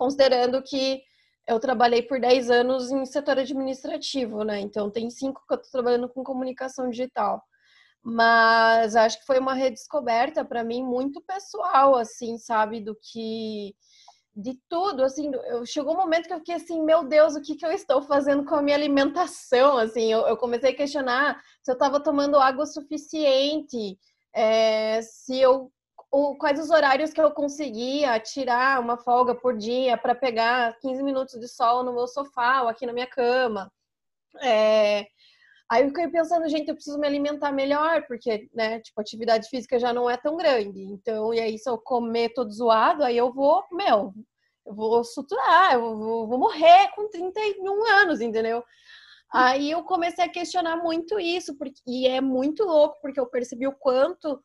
considerando 0.03 0.61
que 0.65 1.01
eu 1.47 1.61
trabalhei 1.61 2.03
por 2.03 2.21
10 2.21 2.51
anos 2.51 2.91
em 2.91 3.05
setor 3.07 3.39
administrativo, 3.39 4.43
né? 4.43 4.59
Então 4.59 4.91
tem 4.91 5.09
cinco 5.09 5.45
que 5.47 5.55
eu 5.55 5.59
estou 5.59 5.71
trabalhando 5.71 6.09
com 6.09 6.25
comunicação 6.25 6.91
digital. 6.91 7.41
Mas 8.03 8.97
acho 8.97 9.21
que 9.21 9.27
foi 9.27 9.39
uma 9.39 9.55
redescoberta 9.55 10.45
para 10.45 10.65
mim 10.65 10.83
muito 10.83 11.21
pessoal, 11.21 11.95
assim, 11.95 12.37
sabe, 12.37 12.81
do 12.81 12.97
que 12.97 13.77
de 14.35 14.59
tudo, 14.69 15.05
assim, 15.05 15.31
eu, 15.47 15.67
chegou 15.67 15.95
um 15.95 15.99
momento 15.99 16.27
que 16.27 16.33
eu 16.33 16.39
fiquei 16.39 16.55
assim, 16.55 16.83
meu 16.83 17.05
Deus, 17.05 17.35
o 17.35 17.43
que, 17.43 17.55
que 17.55 17.67
eu 17.67 17.71
estou 17.71 18.03
fazendo 18.03 18.45
com 18.45 18.55
a 18.55 18.63
minha 18.63 18.77
alimentação, 18.77 19.77
assim, 19.77 20.11
eu, 20.11 20.27
eu 20.27 20.37
comecei 20.37 20.71
a 20.71 20.77
questionar 20.77 21.43
se 21.63 21.71
eu 21.71 21.75
estava 21.75 22.03
tomando 22.03 22.39
água 22.39 22.65
suficiente, 22.65 23.99
é, 24.35 25.03
se 25.03 25.39
eu 25.39 25.71
o, 26.13 26.37
quais 26.37 26.61
os 26.61 26.69
horários 26.69 27.13
que 27.13 27.21
eu 27.21 27.31
conseguia 27.31 28.21
tirar 28.21 28.79
uma 28.81 28.99
folga 28.99 29.35
por 29.35 29.57
dia 29.57 29.97
para 29.97 30.15
pegar 30.15 30.79
15 30.81 31.03
minutos 31.03 31.41
de 31.41 31.49
sol 31.49 31.83
no 31.83 31.95
meu 31.95 32.07
sofá 32.07 32.63
ou 32.63 32.69
aqui 32.69 32.85
na 32.85 32.93
minha 32.93 33.07
cama. 33.07 33.73
É, 34.43 35.07
aí 35.73 35.85
eu 35.85 35.89
fiquei 35.89 36.07
pensando, 36.09 36.47
gente, 36.51 36.69
eu 36.69 36.75
preciso 36.75 36.99
me 36.99 37.07
alimentar 37.07 37.51
melhor, 37.51 38.07
porque, 38.07 38.51
né, 38.53 38.79
tipo, 38.81 39.01
atividade 39.01 39.49
física 39.49 39.79
já 39.79 39.91
não 39.91 40.09
é 40.09 40.19
tão 40.19 40.37
grande. 40.37 40.83
Então, 40.83 41.33
e 41.33 41.41
aí 41.41 41.59
se 41.59 41.69
eu 41.69 41.79
comer 41.79 42.35
todo 42.35 42.53
zoado, 42.53 43.03
aí 43.03 43.17
eu 43.17 43.33
vou, 43.33 43.65
meu, 43.73 44.13
eu 44.67 44.75
vou 44.75 45.03
suturar, 45.03 45.73
eu 45.73 45.97
vou, 45.97 46.29
vou 46.29 46.39
morrer 46.39 46.91
com 46.95 47.09
31 47.09 47.85
anos, 47.87 48.21
entendeu? 48.21 48.63
Aí 49.33 49.71
eu 49.71 49.83
comecei 49.85 50.23
a 50.23 50.29
questionar 50.29 50.77
muito 50.77 51.19
isso, 51.19 51.57
porque, 51.57 51.81
e 51.87 52.07
é 52.07 52.21
muito 52.21 52.65
louco, 52.65 53.01
porque 53.01 53.19
eu 53.19 53.27
percebi 53.27 53.67
o 53.67 53.73
quanto 53.73 54.39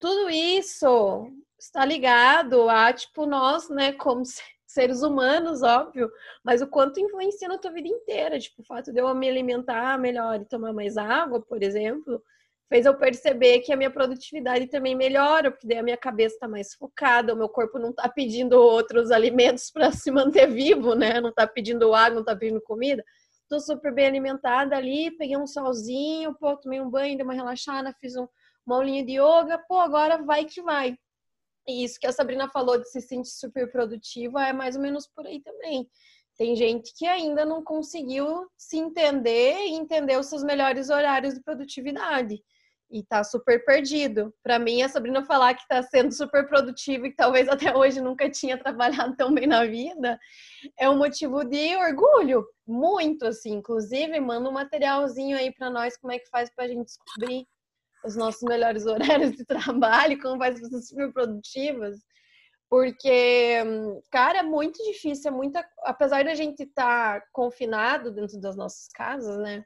tudo 0.00 0.28
isso 0.28 1.30
está 1.56 1.84
ligado 1.84 2.68
a, 2.68 2.92
tipo, 2.92 3.26
nós, 3.26 3.68
né, 3.68 3.92
como 3.92 4.22
seres 4.68 5.02
humanos, 5.02 5.62
óbvio, 5.62 6.12
mas 6.44 6.60
o 6.60 6.66
quanto 6.66 7.00
influencia 7.00 7.48
na 7.48 7.56
tua 7.56 7.72
vida 7.72 7.88
inteira. 7.88 8.38
Tipo, 8.38 8.60
o 8.60 8.64
fato 8.64 8.92
de 8.92 9.00
eu 9.00 9.12
me 9.14 9.28
alimentar 9.28 9.98
melhor 9.98 10.40
e 10.40 10.44
tomar 10.44 10.74
mais 10.74 10.98
água, 10.98 11.40
por 11.40 11.62
exemplo, 11.62 12.22
fez 12.68 12.84
eu 12.84 12.94
perceber 12.94 13.60
que 13.60 13.72
a 13.72 13.76
minha 13.76 13.90
produtividade 13.90 14.66
também 14.66 14.94
melhora, 14.94 15.50
porque 15.50 15.66
daí 15.66 15.78
a 15.78 15.82
minha 15.82 15.96
cabeça 15.96 16.34
está 16.34 16.46
mais 16.46 16.74
focada, 16.74 17.32
o 17.32 17.36
meu 17.36 17.48
corpo 17.48 17.78
não 17.78 17.90
está 17.90 18.08
pedindo 18.10 18.60
outros 18.60 19.10
alimentos 19.10 19.70
para 19.70 19.90
se 19.90 20.10
manter 20.10 20.46
vivo, 20.46 20.94
né? 20.94 21.18
Não 21.18 21.30
está 21.30 21.46
pedindo 21.46 21.94
água, 21.94 22.16
não 22.16 22.20
está 22.20 22.36
pedindo 22.36 22.60
comida. 22.60 23.02
Estou 23.42 23.60
super 23.60 23.94
bem 23.94 24.06
alimentada 24.06 24.76
ali, 24.76 25.10
peguei 25.12 25.38
um 25.38 25.46
solzinho, 25.46 26.34
pô, 26.34 26.54
tomei 26.58 26.78
um 26.78 26.90
banho, 26.90 27.16
dei 27.16 27.24
uma 27.24 27.32
relaxada, 27.32 27.94
fiz 27.98 28.14
um, 28.14 28.28
uma 28.66 28.76
aulinha 28.76 29.02
de 29.02 29.12
yoga, 29.12 29.58
pô, 29.66 29.80
agora 29.80 30.18
vai 30.18 30.44
que 30.44 30.60
vai. 30.60 30.94
E 31.68 31.84
isso 31.84 32.00
que 32.00 32.06
a 32.06 32.12
Sabrina 32.12 32.48
falou 32.48 32.78
de 32.78 32.88
se 32.88 33.00
sentir 33.02 33.28
super 33.28 33.70
produtiva 33.70 34.42
é 34.46 34.54
mais 34.54 34.74
ou 34.74 34.80
menos 34.80 35.06
por 35.06 35.26
aí 35.26 35.40
também. 35.42 35.86
Tem 36.38 36.56
gente 36.56 36.94
que 36.96 37.04
ainda 37.04 37.44
não 37.44 37.62
conseguiu 37.62 38.48
se 38.56 38.78
entender 38.78 39.66
e 39.66 39.74
entender 39.74 40.18
os 40.18 40.26
seus 40.26 40.42
melhores 40.42 40.88
horários 40.88 41.34
de 41.34 41.42
produtividade. 41.42 42.42
E 42.90 43.02
tá 43.02 43.22
super 43.22 43.62
perdido. 43.66 44.32
Para 44.42 44.58
mim, 44.58 44.80
a 44.80 44.88
Sabrina 44.88 45.22
falar 45.22 45.52
que 45.52 45.68
tá 45.68 45.82
sendo 45.82 46.10
super 46.10 46.48
produtiva 46.48 47.06
e 47.06 47.10
que 47.10 47.16
talvez 47.16 47.48
até 47.50 47.76
hoje 47.76 48.00
nunca 48.00 48.30
tinha 48.30 48.56
trabalhado 48.56 49.14
tão 49.14 49.34
bem 49.34 49.46
na 49.46 49.66
vida, 49.66 50.18
é 50.78 50.88
um 50.88 50.96
motivo 50.96 51.44
de 51.44 51.76
orgulho, 51.76 52.46
muito 52.66 53.26
assim. 53.26 53.56
Inclusive, 53.56 54.18
manda 54.20 54.48
um 54.48 54.52
materialzinho 54.52 55.36
aí 55.36 55.52
para 55.52 55.68
nós 55.68 55.98
como 55.98 56.14
é 56.14 56.18
que 56.18 56.30
faz 56.30 56.48
pra 56.54 56.66
gente 56.66 56.86
descobrir 56.86 57.46
os 58.04 58.16
nossos 58.16 58.42
melhores 58.42 58.86
horários 58.86 59.32
de 59.32 59.44
trabalho, 59.46 60.20
como 60.20 60.38
faz 60.38 60.60
pessoas 60.60 60.88
super 60.88 61.12
produtivas. 61.12 61.98
Porque, 62.70 63.56
cara, 64.10 64.40
é 64.40 64.42
muito 64.42 64.82
difícil, 64.84 65.30
é 65.30 65.34
muita. 65.34 65.66
Apesar 65.84 66.22
da 66.22 66.34
gente 66.34 66.64
estar 66.64 67.20
tá 67.20 67.26
confinado 67.32 68.12
dentro 68.12 68.38
das 68.40 68.56
nossas 68.56 68.88
casas, 68.88 69.38
né? 69.38 69.64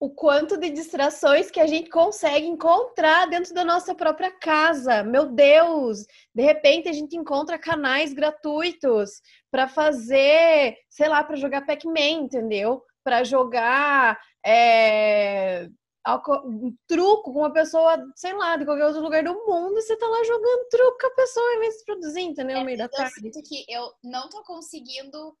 O 0.00 0.10
quanto 0.10 0.56
de 0.56 0.70
distrações 0.70 1.50
que 1.50 1.58
a 1.58 1.66
gente 1.66 1.90
consegue 1.90 2.46
encontrar 2.46 3.26
dentro 3.26 3.52
da 3.52 3.64
nossa 3.64 3.94
própria 3.94 4.30
casa. 4.32 5.02
Meu 5.02 5.26
Deus! 5.26 6.06
De 6.34 6.42
repente 6.42 6.88
a 6.88 6.92
gente 6.92 7.16
encontra 7.16 7.58
canais 7.58 8.12
gratuitos 8.12 9.20
para 9.50 9.68
fazer, 9.68 10.76
sei 10.88 11.08
lá, 11.08 11.22
para 11.22 11.36
jogar 11.36 11.66
Pac-Man, 11.66 12.22
entendeu? 12.24 12.82
Para 13.04 13.24
jogar 13.24 14.20
é, 14.44 15.68
um 16.16 16.76
truco 16.86 17.32
com 17.32 17.40
uma 17.40 17.52
pessoa, 17.52 17.96
sei 18.16 18.32
lá, 18.32 18.56
de 18.56 18.64
qualquer 18.64 18.86
outro 18.86 19.02
lugar 19.02 19.22
do 19.22 19.34
mundo, 19.46 19.78
e 19.78 19.82
você 19.82 19.96
tá 19.96 20.06
lá 20.06 20.24
jogando 20.24 20.68
truco 20.68 20.98
com 20.98 21.06
a 21.06 21.14
pessoa 21.14 21.54
em 21.54 21.60
vez 21.60 21.74
de 21.76 21.84
produzir, 21.84 22.20
entendeu? 22.20 22.56
É, 22.56 22.60
no 22.60 22.66
meio 22.66 22.78
da 22.78 22.88
tarde. 22.88 23.12
Eu 23.16 23.32
sinto 23.32 23.48
que 23.48 23.64
eu 23.68 23.92
não 24.02 24.28
tô 24.28 24.42
conseguindo 24.42 25.36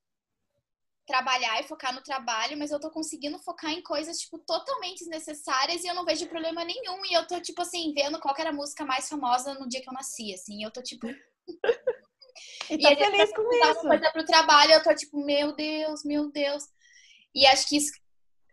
trabalhar 1.06 1.58
e 1.60 1.66
focar 1.66 1.94
no 1.94 2.02
trabalho, 2.02 2.58
mas 2.58 2.70
eu 2.70 2.78
tô 2.78 2.90
conseguindo 2.90 3.38
focar 3.38 3.72
em 3.72 3.82
coisas, 3.82 4.18
tipo, 4.18 4.38
totalmente 4.40 4.98
desnecessárias 4.98 5.82
e 5.82 5.88
eu 5.88 5.94
não 5.94 6.04
vejo 6.04 6.28
problema 6.28 6.62
nenhum. 6.64 7.02
E 7.06 7.14
eu 7.14 7.26
tô, 7.26 7.40
tipo 7.40 7.62
assim, 7.62 7.94
vendo 7.94 8.20
qual 8.20 8.34
era 8.38 8.50
a 8.50 8.52
música 8.52 8.84
mais 8.84 9.08
famosa 9.08 9.54
no 9.54 9.66
dia 9.66 9.80
que 9.80 9.88
eu 9.88 9.94
nasci, 9.94 10.34
assim. 10.34 10.62
Eu 10.62 10.70
tô, 10.70 10.82
tipo... 10.82 11.06
e 12.68 12.78
tá 12.78 12.92
e 12.92 12.96
feliz 12.96 13.32
com 13.34 13.50
isso. 13.54 13.80
Coisa 13.80 14.10
pro 14.12 14.26
trabalho, 14.26 14.72
eu 14.72 14.82
tô, 14.82 14.94
tipo, 14.94 15.24
meu 15.24 15.56
Deus, 15.56 16.04
meu 16.04 16.30
Deus. 16.30 16.64
E 17.34 17.46
acho 17.46 17.66
que 17.68 17.78
isso 17.78 17.90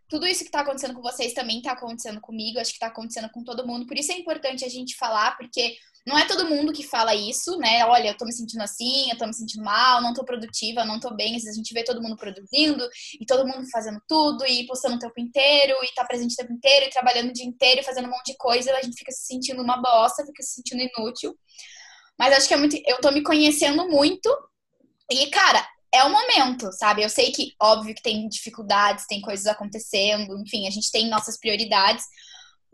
tudo 0.08 0.26
isso 0.26 0.40
que 0.40 0.46
está 0.46 0.60
acontecendo 0.60 0.94
com 0.94 1.02
vocês 1.02 1.32
também 1.32 1.58
está 1.58 1.72
acontecendo 1.72 2.20
comigo, 2.20 2.58
acho 2.58 2.70
que 2.70 2.76
está 2.76 2.86
acontecendo 2.86 3.28
com 3.30 3.42
todo 3.42 3.66
mundo. 3.66 3.86
Por 3.86 3.96
isso 3.96 4.12
é 4.12 4.18
importante 4.18 4.64
a 4.64 4.68
gente 4.68 4.96
falar, 4.96 5.36
porque 5.36 5.76
não 6.06 6.16
é 6.16 6.24
todo 6.24 6.48
mundo 6.48 6.72
que 6.72 6.84
fala 6.84 7.14
isso, 7.16 7.58
né? 7.58 7.84
Olha, 7.84 8.10
eu 8.10 8.16
tô 8.16 8.24
me 8.24 8.32
sentindo 8.32 8.62
assim, 8.62 9.10
eu 9.10 9.18
tô 9.18 9.26
me 9.26 9.34
sentindo 9.34 9.64
mal, 9.64 10.00
não 10.00 10.14
tô 10.14 10.24
produtiva, 10.24 10.84
não 10.84 11.00
tô 11.00 11.12
bem. 11.12 11.34
A 11.34 11.52
gente 11.52 11.74
vê 11.74 11.82
todo 11.82 12.00
mundo 12.00 12.16
produzindo 12.16 12.88
e 13.20 13.26
todo 13.26 13.46
mundo 13.46 13.68
fazendo 13.68 14.00
tudo 14.06 14.46
e 14.46 14.64
postando 14.66 14.94
o 14.94 14.98
tempo 15.00 15.18
inteiro 15.18 15.76
e 15.82 15.92
tá 15.94 16.04
presente 16.04 16.34
o 16.34 16.36
tempo 16.36 16.52
inteiro 16.52 16.86
e 16.86 16.90
trabalhando 16.90 17.30
o 17.30 17.32
dia 17.32 17.44
inteiro 17.44 17.80
e 17.80 17.84
fazendo 17.84 18.06
um 18.06 18.12
monte 18.12 18.32
de 18.32 18.36
coisa. 18.36 18.72
A 18.72 18.82
gente 18.82 18.96
fica 18.96 19.10
se 19.10 19.26
sentindo 19.26 19.60
uma 19.60 19.78
bosta, 19.78 20.24
fica 20.24 20.42
se 20.44 20.54
sentindo 20.54 20.80
inútil. 20.82 21.36
Mas 22.16 22.36
acho 22.36 22.46
que 22.46 22.54
é 22.54 22.56
muito. 22.56 22.76
Eu 22.86 23.00
tô 23.00 23.10
me 23.10 23.22
conhecendo 23.22 23.88
muito. 23.88 24.30
E, 25.10 25.26
cara, 25.30 25.66
é 25.94 26.04
o 26.04 26.10
momento, 26.10 26.70
sabe? 26.72 27.02
Eu 27.02 27.08
sei 27.08 27.32
que, 27.32 27.52
óbvio, 27.60 27.94
que 27.94 28.02
tem 28.02 28.28
dificuldades, 28.28 29.06
tem 29.06 29.20
coisas 29.20 29.46
acontecendo, 29.46 30.38
enfim, 30.40 30.66
a 30.66 30.70
gente 30.70 30.90
tem 30.90 31.08
nossas 31.08 31.38
prioridades, 31.38 32.04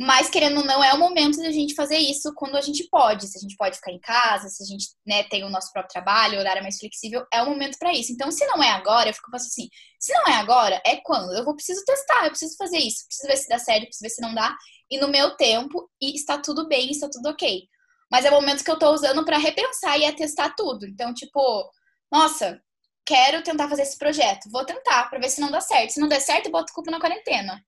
mas 0.01 0.31
querendo 0.31 0.59
ou 0.59 0.65
não, 0.65 0.83
é 0.83 0.93
o 0.95 0.99
momento 0.99 1.37
de 1.37 1.47
a 1.47 1.53
gente 1.53 1.75
fazer 1.75 1.99
isso 1.99 2.33
quando 2.35 2.57
a 2.57 2.61
gente 2.61 2.89
pode. 2.91 3.29
Se 3.29 3.39
a 3.39 3.41
gente 3.41 3.57
pode 3.57 3.77
ficar 3.77 3.93
em 3.93 4.01
casa, 4.01 4.49
se 4.49 4.63
a 4.63 4.67
gente 4.67 4.87
né, 5.07 5.23
tem 5.25 5.45
o 5.45 5.51
nosso 5.51 5.71
próprio 5.73 5.93
trabalho, 5.93 6.39
horário 6.39 6.63
mais 6.63 6.79
flexível, 6.79 7.25
é 7.33 7.43
o 7.43 7.47
momento 7.47 7.79
para 7.79 7.93
isso. 7.93 8.13
Então, 8.13 8.31
se 8.31 8.45
não 8.47 8.63
é 8.63 8.71
agora, 8.71 9.11
eu 9.11 9.15
fico 9.15 9.31
pensando 9.31 9.49
assim: 9.49 9.69
se 10.01 10.13
não 10.13 10.27
é 10.27 10.37
agora, 10.37 10.81
é 10.85 10.97
quando? 10.97 11.33
Eu 11.35 11.45
vou 11.45 11.55
preciso 11.55 11.85
testar, 11.85 12.25
eu 12.25 12.31
preciso 12.31 12.57
fazer 12.57 12.79
isso, 12.79 13.07
preciso 13.07 13.29
ver 13.29 13.37
se 13.37 13.49
dá 13.49 13.59
certo, 13.59 13.85
preciso 13.85 14.03
ver 14.03 14.11
se 14.11 14.23
não 14.23 14.35
dá, 14.35 14.57
e 14.91 14.99
no 14.99 15.09
meu 15.09 15.37
tempo, 15.37 15.89
e 16.01 16.15
está 16.17 16.39
tudo 16.39 16.67
bem, 16.67 16.91
está 16.91 17.09
tudo 17.09 17.29
ok. 17.29 17.69
Mas 18.11 18.25
é 18.25 18.31
momentos 18.31 18.63
que 18.63 18.71
eu 18.71 18.79
tô 18.79 18.91
usando 18.93 19.25
para 19.25 19.39
repensar 19.39 19.99
e 19.99 20.05
atestar 20.05 20.55
tudo. 20.57 20.87
Então, 20.87 21.15
tipo, 21.15 21.71
nossa, 22.11 22.61
quero 23.05 23.43
tentar 23.43 23.69
fazer 23.69 23.83
esse 23.83 23.99
projeto. 23.99 24.51
Vou 24.51 24.65
tentar 24.65 25.09
para 25.09 25.19
ver 25.19 25.31
se 25.31 25.41
não 25.41 25.51
dá 25.51 25.61
certo. 25.61 25.93
Se 25.93 26.01
não 26.01 26.09
der 26.09 26.21
certo, 26.21 26.47
eu 26.47 26.53
boto 26.53 26.73
culpa 26.73 26.91
na 26.91 27.01
quarentena. 27.01 27.63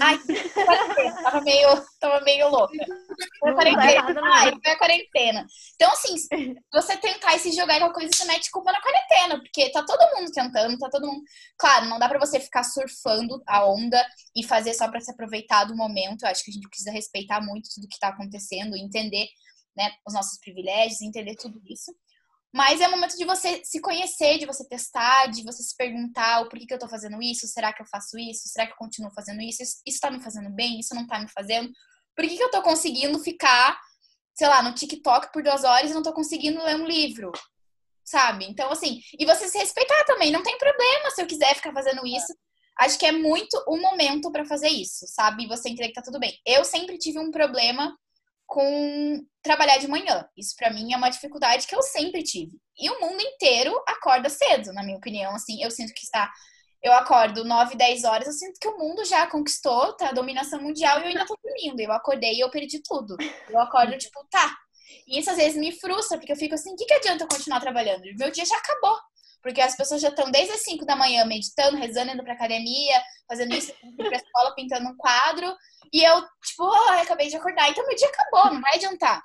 Ai, 0.00 0.18
tava 1.22 1.42
meio, 1.42 1.68
tava 2.00 2.24
meio 2.24 2.48
louca. 2.48 2.72
Foi 3.38 3.50
a 3.50 3.54
quarentena. 3.54 4.20
Ai, 4.32 4.52
foi 4.62 4.72
a 4.72 4.78
quarentena. 4.78 5.46
Então, 5.74 5.92
assim, 5.92 6.14
você 6.72 6.96
tentar 6.96 7.36
e 7.36 7.38
se 7.38 7.52
jogar 7.52 7.74
em 7.74 7.82
alguma 7.82 7.92
coisa, 7.92 8.10
você 8.14 8.24
mete 8.24 8.50
culpa 8.50 8.72
na 8.72 8.80
quarentena, 8.80 9.38
porque 9.40 9.70
tá 9.70 9.84
todo 9.84 10.16
mundo 10.16 10.32
tentando, 10.32 10.78
tá 10.78 10.88
todo 10.88 11.06
mundo. 11.06 11.22
Claro, 11.58 11.86
não 11.86 11.98
dá 11.98 12.08
pra 12.08 12.18
você 12.18 12.40
ficar 12.40 12.64
surfando 12.64 13.42
a 13.46 13.66
onda 13.66 14.02
e 14.34 14.42
fazer 14.42 14.72
só 14.72 14.88
pra 14.88 15.00
se 15.00 15.10
aproveitar 15.10 15.64
do 15.64 15.76
momento. 15.76 16.22
Eu 16.22 16.30
acho 16.30 16.42
que 16.42 16.50
a 16.50 16.54
gente 16.54 16.68
precisa 16.68 16.90
respeitar 16.90 17.42
muito 17.42 17.68
tudo 17.74 17.88
que 17.88 17.98
tá 17.98 18.08
acontecendo, 18.08 18.76
entender 18.76 19.26
né, 19.76 19.90
os 20.06 20.14
nossos 20.14 20.38
privilégios, 20.38 21.02
entender 21.02 21.36
tudo 21.36 21.60
isso. 21.68 21.94
Mas 22.54 22.80
é 22.80 22.86
o 22.86 22.90
momento 22.92 23.16
de 23.16 23.24
você 23.24 23.64
se 23.64 23.80
conhecer, 23.80 24.38
de 24.38 24.46
você 24.46 24.64
testar, 24.64 25.26
de 25.26 25.42
você 25.42 25.60
se 25.60 25.76
perguntar 25.76 26.40
o 26.40 26.48
porquê 26.48 26.64
que 26.64 26.72
eu 26.72 26.78
tô 26.78 26.88
fazendo 26.88 27.20
isso, 27.20 27.48
será 27.48 27.72
que 27.72 27.82
eu 27.82 27.86
faço 27.86 28.16
isso, 28.16 28.46
será 28.46 28.64
que 28.64 28.74
eu 28.74 28.76
continuo 28.76 29.10
fazendo 29.10 29.42
isso, 29.42 29.60
isso, 29.60 29.82
isso 29.84 29.98
tá 29.98 30.08
me 30.08 30.22
fazendo 30.22 30.48
bem, 30.50 30.78
isso 30.78 30.94
não 30.94 31.04
tá 31.04 31.18
me 31.18 31.28
fazendo. 31.28 31.68
Por 32.14 32.24
que, 32.24 32.36
que 32.36 32.42
eu 32.44 32.52
tô 32.52 32.62
conseguindo 32.62 33.18
ficar, 33.18 33.76
sei 34.36 34.46
lá, 34.46 34.62
no 34.62 34.72
TikTok 34.72 35.32
por 35.32 35.42
duas 35.42 35.64
horas 35.64 35.90
e 35.90 35.94
não 35.94 36.02
tô 36.02 36.12
conseguindo 36.12 36.62
ler 36.62 36.76
um 36.76 36.86
livro? 36.86 37.32
Sabe? 38.04 38.44
Então, 38.44 38.70
assim, 38.70 39.00
e 39.18 39.26
você 39.26 39.48
se 39.48 39.58
respeitar 39.58 40.04
também, 40.04 40.30
não 40.30 40.44
tem 40.44 40.56
problema 40.56 41.10
se 41.10 41.20
eu 41.20 41.26
quiser 41.26 41.56
ficar 41.56 41.72
fazendo 41.72 42.06
isso. 42.06 42.32
Acho 42.78 42.96
que 42.96 43.06
é 43.06 43.10
muito 43.10 43.60
o 43.66 43.76
momento 43.78 44.30
para 44.30 44.44
fazer 44.44 44.68
isso, 44.68 45.06
sabe? 45.08 45.42
E 45.42 45.48
você 45.48 45.70
entender 45.70 45.88
que 45.88 45.94
tá 45.94 46.02
tudo 46.02 46.20
bem. 46.20 46.38
Eu 46.46 46.64
sempre 46.64 46.98
tive 46.98 47.18
um 47.18 47.32
problema 47.32 47.98
com 48.46 49.24
trabalhar 49.42 49.78
de 49.78 49.88
manhã. 49.88 50.26
Isso 50.36 50.54
para 50.56 50.70
mim 50.70 50.92
é 50.92 50.96
uma 50.96 51.10
dificuldade 51.10 51.66
que 51.66 51.74
eu 51.74 51.82
sempre 51.82 52.22
tive. 52.22 52.52
E 52.78 52.90
o 52.90 53.00
mundo 53.00 53.20
inteiro 53.20 53.74
acorda 53.86 54.28
cedo, 54.28 54.72
na 54.72 54.82
minha 54.82 54.96
opinião. 54.96 55.34
Assim, 55.34 55.62
eu 55.62 55.70
sinto 55.70 55.92
que 55.92 56.02
está. 56.02 56.30
Eu 56.82 56.92
acordo 56.92 57.44
9, 57.44 57.76
10 57.76 58.04
horas, 58.04 58.26
eu 58.26 58.32
sinto 58.34 58.58
que 58.60 58.68
o 58.68 58.76
mundo 58.76 59.04
já 59.06 59.26
conquistou, 59.26 59.94
tá? 59.94 60.10
A 60.10 60.12
dominação 60.12 60.60
mundial 60.60 60.98
e 60.98 61.02
eu 61.02 61.08
ainda 61.08 61.24
tô 61.24 61.36
dormindo. 61.42 61.80
Eu 61.80 61.92
acordei 61.92 62.34
e 62.34 62.40
eu 62.40 62.50
perdi 62.50 62.82
tudo. 62.82 63.16
Eu 63.48 63.58
acordo, 63.58 63.96
tipo, 63.96 64.26
tá. 64.30 64.54
E 65.06 65.18
isso 65.18 65.30
às 65.30 65.36
vezes 65.36 65.56
me 65.56 65.72
frustra, 65.72 66.18
porque 66.18 66.32
eu 66.32 66.36
fico 66.36 66.54
assim, 66.54 66.72
o 66.72 66.76
que, 66.76 66.84
que 66.84 66.94
adianta 66.94 67.24
eu 67.24 67.28
continuar 67.28 67.60
trabalhando? 67.60 68.02
Meu 68.18 68.30
dia 68.30 68.44
já 68.44 68.56
acabou. 68.56 68.96
Porque 69.44 69.60
as 69.60 69.76
pessoas 69.76 70.00
já 70.00 70.08
estão 70.08 70.30
desde 70.30 70.54
as 70.54 70.62
5 70.62 70.86
da 70.86 70.96
manhã 70.96 71.22
meditando, 71.26 71.76
rezando, 71.76 72.12
indo 72.12 72.24
pra 72.24 72.32
academia, 72.32 72.98
fazendo 73.28 73.54
isso, 73.54 73.74
indo 73.84 73.96
pra 73.96 74.16
escola, 74.16 74.54
pintando 74.54 74.88
um 74.88 74.96
quadro. 74.96 75.54
E 75.92 76.02
eu, 76.02 76.22
tipo, 76.42 76.64
oh, 76.64 76.88
acabei 77.02 77.28
de 77.28 77.36
acordar. 77.36 77.68
Então 77.68 77.86
meu 77.86 77.94
dia 77.94 78.08
acabou, 78.08 78.54
não 78.54 78.62
vai 78.62 78.76
adiantar. 78.76 79.22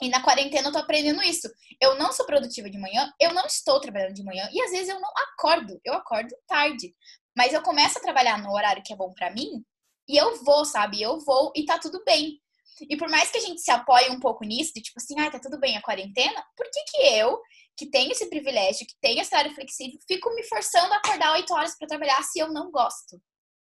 E 0.00 0.08
na 0.08 0.22
quarentena 0.22 0.68
eu 0.68 0.72
tô 0.72 0.78
aprendendo 0.78 1.22
isso. 1.22 1.46
Eu 1.78 1.94
não 1.96 2.10
sou 2.10 2.24
produtiva 2.24 2.70
de 2.70 2.78
manhã, 2.78 3.12
eu 3.20 3.34
não 3.34 3.44
estou 3.44 3.78
trabalhando 3.78 4.14
de 4.14 4.24
manhã. 4.24 4.48
E 4.50 4.62
às 4.62 4.70
vezes 4.70 4.88
eu 4.88 4.98
não 4.98 5.10
acordo, 5.34 5.78
eu 5.84 5.92
acordo 5.92 6.34
tarde. 6.48 6.94
Mas 7.36 7.52
eu 7.52 7.60
começo 7.60 7.98
a 7.98 8.02
trabalhar 8.02 8.38
no 8.38 8.50
horário 8.52 8.82
que 8.82 8.94
é 8.94 8.96
bom 8.96 9.12
para 9.12 9.30
mim 9.30 9.62
e 10.08 10.16
eu 10.16 10.42
vou, 10.42 10.64
sabe? 10.64 11.02
Eu 11.02 11.20
vou 11.20 11.52
e 11.54 11.66
tá 11.66 11.78
tudo 11.78 12.02
bem. 12.02 12.40
E 12.88 12.96
por 12.96 13.10
mais 13.10 13.30
que 13.30 13.36
a 13.36 13.42
gente 13.42 13.60
se 13.60 13.70
apoie 13.70 14.08
um 14.08 14.18
pouco 14.18 14.42
nisso, 14.42 14.72
de 14.74 14.80
tipo 14.80 14.98
assim, 14.98 15.20
ah, 15.20 15.30
tá 15.30 15.38
tudo 15.38 15.60
bem 15.60 15.76
a 15.76 15.82
quarentena, 15.82 16.42
por 16.56 16.66
que 16.70 16.82
que 16.84 16.96
eu, 17.18 17.38
que 17.80 17.90
tenho 17.90 18.12
esse 18.12 18.28
privilégio, 18.28 18.86
que 18.86 18.94
tenho 19.00 19.22
esse 19.22 19.34
horário 19.34 19.54
flexível, 19.54 19.98
fico 20.06 20.34
me 20.34 20.42
forçando 20.44 20.92
a 20.92 20.98
acordar 20.98 21.32
oito 21.32 21.54
horas 21.54 21.74
para 21.78 21.88
trabalhar 21.88 22.22
se 22.22 22.38
eu 22.38 22.52
não 22.52 22.70
gosto? 22.70 23.18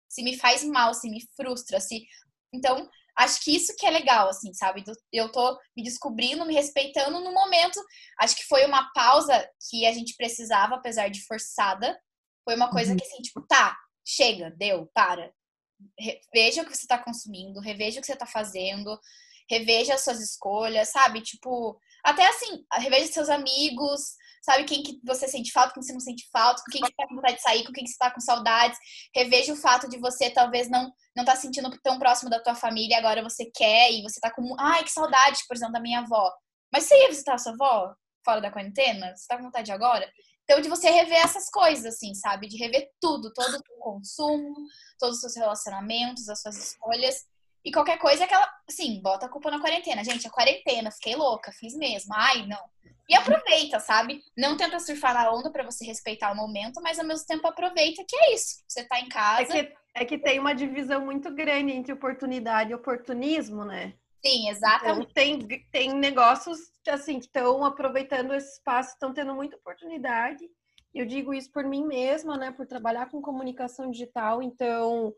Se 0.10 0.24
me 0.24 0.36
faz 0.36 0.64
mal, 0.64 0.92
se 0.96 1.08
me 1.08 1.22
frustra, 1.36 1.80
se. 1.80 2.04
Então, 2.52 2.90
acho 3.16 3.44
que 3.44 3.56
isso 3.56 3.76
que 3.78 3.86
é 3.86 3.92
legal, 3.92 4.28
assim, 4.28 4.52
sabe? 4.56 4.84
Eu 5.14 5.32
tô 5.32 5.56
me 5.76 5.84
descobrindo, 5.84 6.48
me 6.48 6.54
respeitando 6.56 7.20
no 7.20 7.32
momento. 7.32 7.80
Acho 8.20 8.36
que 8.36 8.46
foi 8.46 8.66
uma 8.66 8.92
pausa 8.92 9.48
que 9.70 9.86
a 9.86 9.94
gente 9.94 10.16
precisava, 10.16 10.76
apesar 10.76 11.10
de 11.10 11.24
forçada. 11.24 11.96
Foi 12.44 12.56
uma 12.56 12.72
coisa 12.72 12.92
uhum. 12.92 12.98
que, 12.98 13.06
assim, 13.06 13.22
tipo, 13.22 13.46
tá, 13.46 13.78
chega, 14.04 14.50
deu, 14.58 14.90
para 14.96 15.32
reveja 16.34 16.64
o 16.64 16.66
que 16.66 16.76
você 16.76 16.86
está 16.86 16.98
consumindo, 16.98 17.60
reveja 17.60 18.00
o 18.00 18.02
que 18.02 18.08
você 18.08 18.14
está 18.14 18.26
fazendo, 18.26 19.00
reveja 19.48 19.94
as 19.94 20.04
suas 20.04 20.20
escolhas, 20.20 20.90
sabe? 20.90 21.22
Tipo, 21.22 21.80
até 22.08 22.26
assim, 22.28 22.64
reveja 22.74 23.12
seus 23.12 23.30
amigos, 23.30 24.16
sabe 24.42 24.64
quem 24.64 24.82
que 24.82 24.98
você 25.04 25.28
sente 25.28 25.52
falta, 25.52 25.74
quem 25.74 25.84
você 25.84 25.92
não 25.92 26.00
sente 26.00 26.26
falta, 26.32 26.62
com 26.64 26.72
quem 26.72 26.82
que 26.82 26.88
você 26.88 26.96
tá 26.96 27.08
com 27.08 27.16
vontade 27.16 27.36
de 27.36 27.42
sair, 27.42 27.66
com 27.66 27.74
quem 27.74 27.84
que 27.84 27.90
você 27.90 27.98
tá 27.98 28.12
com 28.12 28.22
saudades. 28.22 28.80
Reveja 29.14 29.52
o 29.52 29.58
fato 29.58 29.90
de 29.90 29.98
você 29.98 30.30
talvez 30.30 30.70
não 30.70 30.90
não 31.16 31.26
tá 31.26 31.36
sentindo 31.36 31.70
tão 31.84 32.00
próximo 32.00 32.30
da 32.30 32.40
tua 32.40 32.56
família, 32.56 32.98
agora 32.98 33.22
você 33.22 33.52
quer 33.54 33.92
e 33.92 34.04
você 34.04 34.20
tá 34.22 34.32
com, 34.32 34.56
ai, 34.58 34.84
que 34.84 34.92
saudade, 34.92 35.40
por 35.48 35.58
exemplo, 35.58 35.74
da 35.74 35.82
minha 35.82 36.00
avó. 36.00 36.32
Mas 36.72 36.86
você 36.86 36.96
ia 36.96 37.10
visitar 37.10 37.34
a 37.34 37.38
sua 37.38 37.54
avó 37.54 37.94
fora 38.24 38.40
da 38.40 38.52
quarentena? 38.52 39.14
Você 39.16 39.26
tá 39.28 39.36
com 39.36 39.44
vontade 39.44 39.72
agora? 39.72 40.08
Então, 40.44 40.62
de 40.62 40.70
você 40.70 40.90
rever 40.90 41.18
essas 41.18 41.50
coisas, 41.50 41.86
assim, 41.86 42.14
sabe? 42.14 42.48
De 42.48 42.56
rever 42.56 42.90
tudo, 43.02 43.34
todo 43.34 43.58
o 43.58 43.80
consumo, 43.80 44.56
todos 44.98 45.16
os 45.16 45.22
seus 45.22 45.36
relacionamentos, 45.36 46.30
as 46.30 46.42
suas 46.42 46.58
escolhas. 46.58 47.26
E 47.68 47.72
qualquer 47.72 47.98
coisa 47.98 48.24
é 48.24 48.26
aquela, 48.26 48.50
assim, 48.66 49.02
bota 49.02 49.26
a 49.26 49.30
culpa 49.30 49.52
na 49.52 49.60
quarentena. 49.60 50.02
Gente, 50.02 50.26
a 50.26 50.32
quarentena, 50.32 50.90
fiquei 50.90 51.18
louca, 51.18 51.52
fiz 51.52 51.76
mesmo. 51.76 52.14
Ai, 52.16 52.48
não. 52.48 52.64
E 53.10 53.14
aproveita, 53.14 53.78
sabe? 53.78 54.22
Não 54.38 54.56
tenta 54.56 54.80
surfar 54.80 55.14
na 55.14 55.30
onda 55.30 55.52
para 55.52 55.66
você 55.66 55.84
respeitar 55.84 56.32
o 56.32 56.36
momento, 56.36 56.82
mas 56.82 56.98
ao 56.98 57.06
mesmo 57.06 57.28
tempo 57.28 57.46
aproveita 57.46 58.06
que 58.08 58.16
é 58.16 58.34
isso. 58.34 58.64
Você 58.66 58.86
tá 58.86 59.02
em 59.02 59.10
casa. 59.10 59.42
É 59.58 59.64
que, 59.66 59.74
é 59.96 60.06
que 60.06 60.18
tem 60.18 60.40
uma 60.40 60.56
divisão 60.56 61.04
muito 61.04 61.30
grande 61.36 61.74
entre 61.74 61.92
oportunidade 61.92 62.72
e 62.72 62.74
oportunismo, 62.74 63.66
né? 63.66 63.94
Sim, 64.26 64.48
exatamente. 64.48 65.12
Então, 65.12 65.14
tem, 65.14 65.68
tem 65.70 65.94
negócios 65.94 66.58
assim, 66.88 67.20
que 67.20 67.26
estão 67.26 67.66
aproveitando 67.66 68.34
esse 68.34 68.54
espaço, 68.54 68.94
estão 68.94 69.14
tendo 69.14 69.36
muita 69.36 69.58
oportunidade. 69.58 70.46
Eu 70.96 71.06
digo 71.06 71.34
isso 71.34 71.52
por 71.52 71.66
mim 71.66 71.86
mesma, 71.86 72.38
né? 72.38 72.50
Por 72.50 72.66
trabalhar 72.66 73.10
com 73.10 73.22
comunicação 73.22 73.92
digital. 73.92 74.42
Então, 74.42 75.14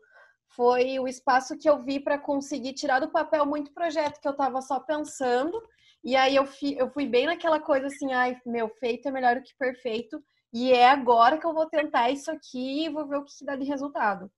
foi 0.50 0.98
o 0.98 1.06
espaço 1.06 1.56
que 1.56 1.68
eu 1.68 1.78
vi 1.82 2.00
para 2.00 2.18
conseguir 2.18 2.72
tirar 2.74 3.00
do 3.00 3.10
papel 3.10 3.46
muito 3.46 3.72
projeto 3.72 4.20
que 4.20 4.26
eu 4.26 4.32
estava 4.32 4.60
só 4.60 4.80
pensando. 4.80 5.60
E 6.02 6.16
aí 6.16 6.34
eu, 6.36 6.46
fi, 6.46 6.76
eu 6.76 6.90
fui 6.90 7.06
bem 7.06 7.26
naquela 7.26 7.60
coisa 7.60 7.86
assim, 7.86 8.12
ai, 8.12 8.40
meu, 8.44 8.68
feito 8.68 9.08
é 9.08 9.10
melhor 9.10 9.36
do 9.36 9.42
que 9.42 9.54
perfeito. 9.56 10.22
E 10.52 10.72
é 10.72 10.88
agora 10.88 11.38
que 11.38 11.46
eu 11.46 11.54
vou 11.54 11.66
tentar 11.66 12.10
isso 12.10 12.30
aqui 12.30 12.86
e 12.86 12.88
vou 12.88 13.06
ver 13.06 13.18
o 13.18 13.24
que 13.24 13.44
dá 13.44 13.54
de 13.54 13.64
resultado. 13.64 14.30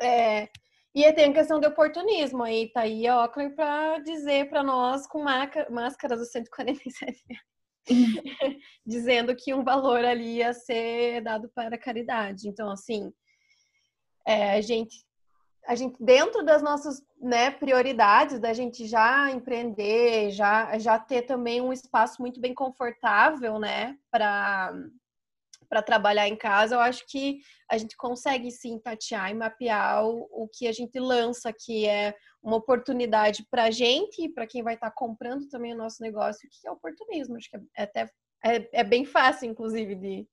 É, 0.00 0.48
e 0.94 1.12
tem 1.12 1.30
a 1.30 1.34
questão 1.34 1.58
do 1.58 1.66
oportunismo. 1.66 2.42
Aí 2.42 2.70
tá 2.72 2.82
aí 2.82 3.06
a 3.06 3.22
Oakley 3.22 3.50
para 3.50 3.98
dizer 3.98 4.48
para 4.48 4.62
nós 4.62 5.06
com 5.06 5.24
máscaras 5.70 6.18
dos 6.18 6.30
147 6.30 7.22
dizendo 8.86 9.34
que 9.34 9.52
um 9.54 9.64
valor 9.64 10.04
ali 10.04 10.36
ia 10.36 10.52
ser 10.52 11.20
dado 11.22 11.48
para 11.54 11.78
caridade. 11.78 12.48
Então, 12.48 12.70
assim, 12.70 13.12
é, 14.26 14.52
a 14.52 14.60
gente 14.60 15.05
a 15.66 15.74
gente 15.74 16.02
dentro 16.02 16.44
das 16.44 16.62
nossas 16.62 17.02
né, 17.20 17.50
prioridades 17.50 18.38
da 18.38 18.52
gente 18.52 18.86
já 18.86 19.30
empreender, 19.30 20.30
já 20.30 20.78
já 20.78 20.98
ter 20.98 21.22
também 21.22 21.60
um 21.60 21.72
espaço 21.72 22.20
muito 22.20 22.40
bem 22.40 22.54
confortável, 22.54 23.58
né, 23.58 23.96
para 24.10 24.72
para 25.68 25.82
trabalhar 25.82 26.28
em 26.28 26.36
casa, 26.36 26.76
eu 26.76 26.80
acho 26.80 27.04
que 27.08 27.40
a 27.68 27.76
gente 27.76 27.96
consegue 27.96 28.52
sim 28.52 28.78
tatear 28.78 29.30
e 29.30 29.34
mapear 29.34 30.06
o, 30.06 30.28
o 30.30 30.48
que 30.48 30.68
a 30.68 30.72
gente 30.72 30.96
lança, 31.00 31.52
que 31.52 31.86
é 31.86 32.14
uma 32.40 32.56
oportunidade 32.56 33.44
para 33.50 33.64
a 33.64 33.70
gente 33.70 34.22
e 34.22 34.28
para 34.28 34.46
quem 34.46 34.62
vai 34.62 34.74
estar 34.74 34.90
tá 34.90 34.94
comprando 34.96 35.48
também 35.48 35.74
o 35.74 35.76
nosso 35.76 36.00
negócio, 36.00 36.48
que 36.48 36.68
é 36.68 36.70
oportunismo. 36.70 37.36
Acho 37.36 37.50
que 37.50 37.56
é 37.76 37.82
até 37.82 38.08
é, 38.44 38.80
é 38.80 38.84
bem 38.84 39.04
fácil, 39.04 39.50
inclusive, 39.50 39.94
de. 39.94 40.28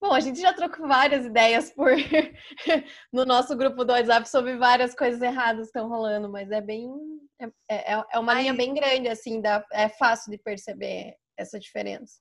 Bom, 0.00 0.14
a 0.14 0.20
gente 0.20 0.40
já 0.40 0.52
trocou 0.54 0.88
várias 0.88 1.26
ideias 1.26 1.70
por 1.70 1.90
no 3.12 3.26
nosso 3.26 3.54
grupo 3.54 3.84
do 3.84 3.92
WhatsApp 3.92 4.26
sobre 4.28 4.56
várias 4.56 4.94
coisas 4.94 5.20
erradas 5.20 5.70
que 5.70 5.78
estão 5.78 5.88
rolando, 5.88 6.28
mas 6.30 6.50
é 6.50 6.60
bem 6.60 6.88
é, 7.68 7.94
é, 7.94 8.04
é 8.12 8.18
uma 8.18 8.34
linha 8.34 8.54
bem 8.54 8.72
grande, 8.72 9.08
assim, 9.08 9.40
dá, 9.40 9.64
é 9.72 9.88
fácil 9.88 10.30
de 10.30 10.38
perceber 10.38 11.16
essa 11.36 11.58
diferença. 11.58 12.20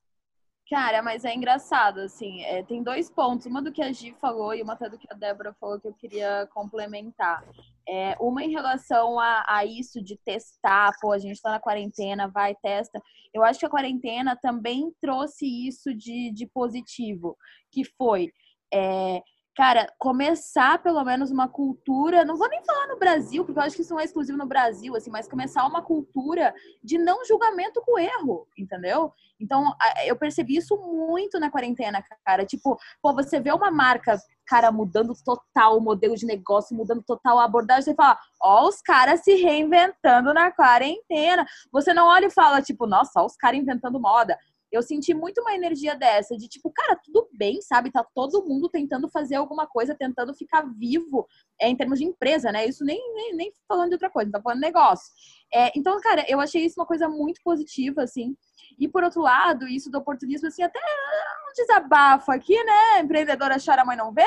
Cara, 0.69 1.01
mas 1.01 1.25
é 1.25 1.33
engraçado, 1.33 2.01
assim, 2.01 2.43
é, 2.43 2.61
tem 2.61 2.83
dois 2.83 3.09
pontos. 3.09 3.47
Uma 3.47 3.59
do 3.59 3.71
que 3.71 3.81
a 3.81 3.91
Gi 3.91 4.15
falou 4.21 4.53
e 4.53 4.61
uma 4.61 4.73
até 4.73 4.87
do 4.87 4.99
que 4.99 5.07
a 5.09 5.15
Débora 5.15 5.51
falou 5.59 5.79
que 5.79 5.87
eu 5.87 5.93
queria 5.93 6.47
complementar. 6.53 7.43
É, 7.87 8.15
uma 8.19 8.43
em 8.43 8.51
relação 8.51 9.19
a, 9.19 9.43
a, 9.47 9.65
isso 9.65 9.99
de 9.99 10.15
testar, 10.15 10.91
pô, 11.01 11.11
a 11.11 11.17
gente 11.17 11.41
tá 11.41 11.49
na 11.49 11.59
quarentena, 11.59 12.27
vai, 12.27 12.53
testa. 12.53 13.01
Eu 13.33 13.43
acho 13.43 13.59
que 13.59 13.65
a 13.65 13.69
quarentena 13.69 14.35
também 14.35 14.93
trouxe 15.01 15.47
isso 15.47 15.91
de, 15.91 16.31
de 16.31 16.45
positivo, 16.45 17.35
que 17.71 17.83
foi. 17.83 18.31
É, 18.71 19.23
cara, 19.55 19.91
começar 19.97 20.83
pelo 20.83 21.03
menos 21.03 21.31
uma 21.31 21.47
cultura, 21.47 22.23
não 22.23 22.37
vou 22.37 22.47
nem 22.47 22.63
falar 22.63 22.85
no 22.87 22.99
Brasil, 22.99 23.43
porque 23.43 23.57
eu 23.57 23.63
acho 23.63 23.75
que 23.75 23.81
isso 23.81 23.93
não 23.93 23.99
é 23.99 24.03
exclusivo 24.03 24.37
no 24.37 24.45
Brasil, 24.45 24.95
assim, 24.95 25.09
mas 25.09 25.27
começar 25.27 25.65
uma 25.65 25.81
cultura 25.81 26.53
de 26.83 26.99
não 26.99 27.25
julgamento 27.25 27.81
com 27.81 27.97
erro, 27.97 28.47
entendeu? 28.55 29.11
Então, 29.39 29.73
eu 30.05 30.15
percebi 30.15 30.57
isso 30.57 30.75
muito 30.77 31.39
na 31.39 31.49
quarentena, 31.49 32.03
cara. 32.25 32.45
Tipo, 32.45 32.77
pô, 33.01 33.13
você 33.13 33.39
vê 33.39 33.51
uma 33.51 33.71
marca 33.71 34.17
cara, 34.49 34.71
mudando 34.71 35.13
total 35.23 35.77
o 35.77 35.81
modelo 35.81 36.15
de 36.15 36.25
negócio, 36.25 36.75
mudando 36.75 37.03
total 37.03 37.37
a 37.39 37.45
abordagem. 37.45 37.83
Você 37.83 37.93
fala, 37.93 38.17
ó, 38.41 38.67
os 38.67 38.81
caras 38.81 39.23
se 39.23 39.35
reinventando 39.35 40.33
na 40.33 40.51
quarentena. 40.51 41.45
Você 41.71 41.93
não 41.93 42.07
olha 42.07 42.25
e 42.25 42.31
fala, 42.31 42.59
tipo, 42.61 42.87
nossa, 42.87 43.21
ó, 43.21 43.25
os 43.25 43.35
caras 43.35 43.59
inventando 43.59 43.99
moda. 43.99 44.35
Eu 44.71 44.81
senti 44.81 45.13
muito 45.13 45.41
uma 45.41 45.53
energia 45.53 45.95
dessa, 45.95 46.37
de 46.37 46.47
tipo, 46.47 46.71
cara, 46.71 46.99
tudo 47.03 47.27
bem, 47.33 47.61
sabe? 47.61 47.91
Tá 47.91 48.05
todo 48.13 48.45
mundo 48.45 48.69
tentando 48.69 49.09
fazer 49.09 49.35
alguma 49.35 49.67
coisa, 49.67 49.95
tentando 49.95 50.33
ficar 50.33 50.61
vivo 50.77 51.27
é, 51.59 51.67
em 51.67 51.75
termos 51.75 51.99
de 51.99 52.05
empresa, 52.05 52.51
né? 52.51 52.65
Isso 52.65 52.83
nem, 52.83 53.01
nem, 53.13 53.35
nem 53.35 53.53
falando 53.67 53.89
de 53.89 53.95
outra 53.95 54.09
coisa, 54.09 54.31
tá 54.31 54.41
falando 54.41 54.59
negócio. 54.59 55.11
É, 55.53 55.71
então, 55.75 55.99
cara, 56.01 56.23
eu 56.27 56.39
achei 56.39 56.65
isso 56.65 56.79
uma 56.79 56.85
coisa 56.85 57.09
muito 57.09 57.41
positiva, 57.43 58.03
assim. 58.03 58.35
E 58.77 58.87
por 58.87 59.03
outro 59.03 59.21
lado, 59.21 59.67
isso 59.67 59.89
do 59.89 59.97
oportunismo, 59.97 60.47
assim, 60.47 60.61
até 60.61 60.79
um 60.79 61.53
desabafo 61.55 62.31
aqui, 62.31 62.55
né? 62.63 62.99
Empreendedora 62.99 63.57
chora, 63.63 63.85
mãe 63.85 63.97
não 63.97 64.13
vê. 64.13 64.23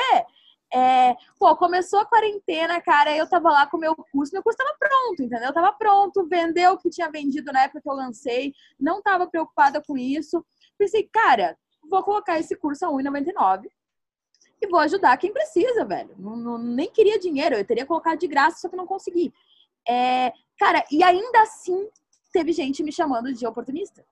É, 0.75 1.15
pô, 1.37 1.55
começou 1.55 1.99
a 1.99 2.05
quarentena, 2.05 2.81
cara, 2.81 3.15
eu 3.15 3.29
tava 3.29 3.51
lá 3.51 3.67
com 3.67 3.77
o 3.77 3.79
meu 3.79 3.95
curso, 3.95 4.33
meu 4.33 4.41
curso 4.41 4.57
tava 4.57 4.75
pronto, 4.79 5.21
entendeu? 5.21 5.53
Tava 5.53 5.71
pronto, 5.73 6.27
vendeu 6.27 6.73
o 6.73 6.77
que 6.79 6.89
tinha 6.89 7.11
vendido 7.11 7.51
na 7.53 7.63
época 7.63 7.79
que 7.79 7.87
eu 7.87 7.93
lancei, 7.93 8.53
não 8.79 8.99
tava 8.99 9.27
preocupada 9.27 9.79
com 9.85 9.95
isso. 9.95 10.43
Pensei, 10.75 11.07
cara, 11.13 11.55
vou 11.87 12.01
colocar 12.01 12.39
esse 12.39 12.55
curso 12.55 12.85
a 12.87 12.89
1,99 12.89 13.69
e 14.59 14.67
vou 14.67 14.79
ajudar 14.79 15.15
quem 15.17 15.31
precisa, 15.31 15.85
velho. 15.85 16.15
Não, 16.17 16.35
não, 16.35 16.57
nem 16.57 16.89
queria 16.89 17.19
dinheiro, 17.19 17.55
eu 17.55 17.65
teria 17.65 17.85
colocado 17.85 18.17
de 18.17 18.27
graça, 18.27 18.57
só 18.57 18.67
que 18.67 18.75
não 18.75 18.87
consegui. 18.87 19.31
É, 19.87 20.33
cara, 20.57 20.83
e 20.91 21.03
ainda 21.03 21.41
assim 21.41 21.87
teve 22.31 22.51
gente 22.51 22.81
me 22.81 22.91
chamando 22.91 23.31
de 23.31 23.45
oportunista. 23.45 24.03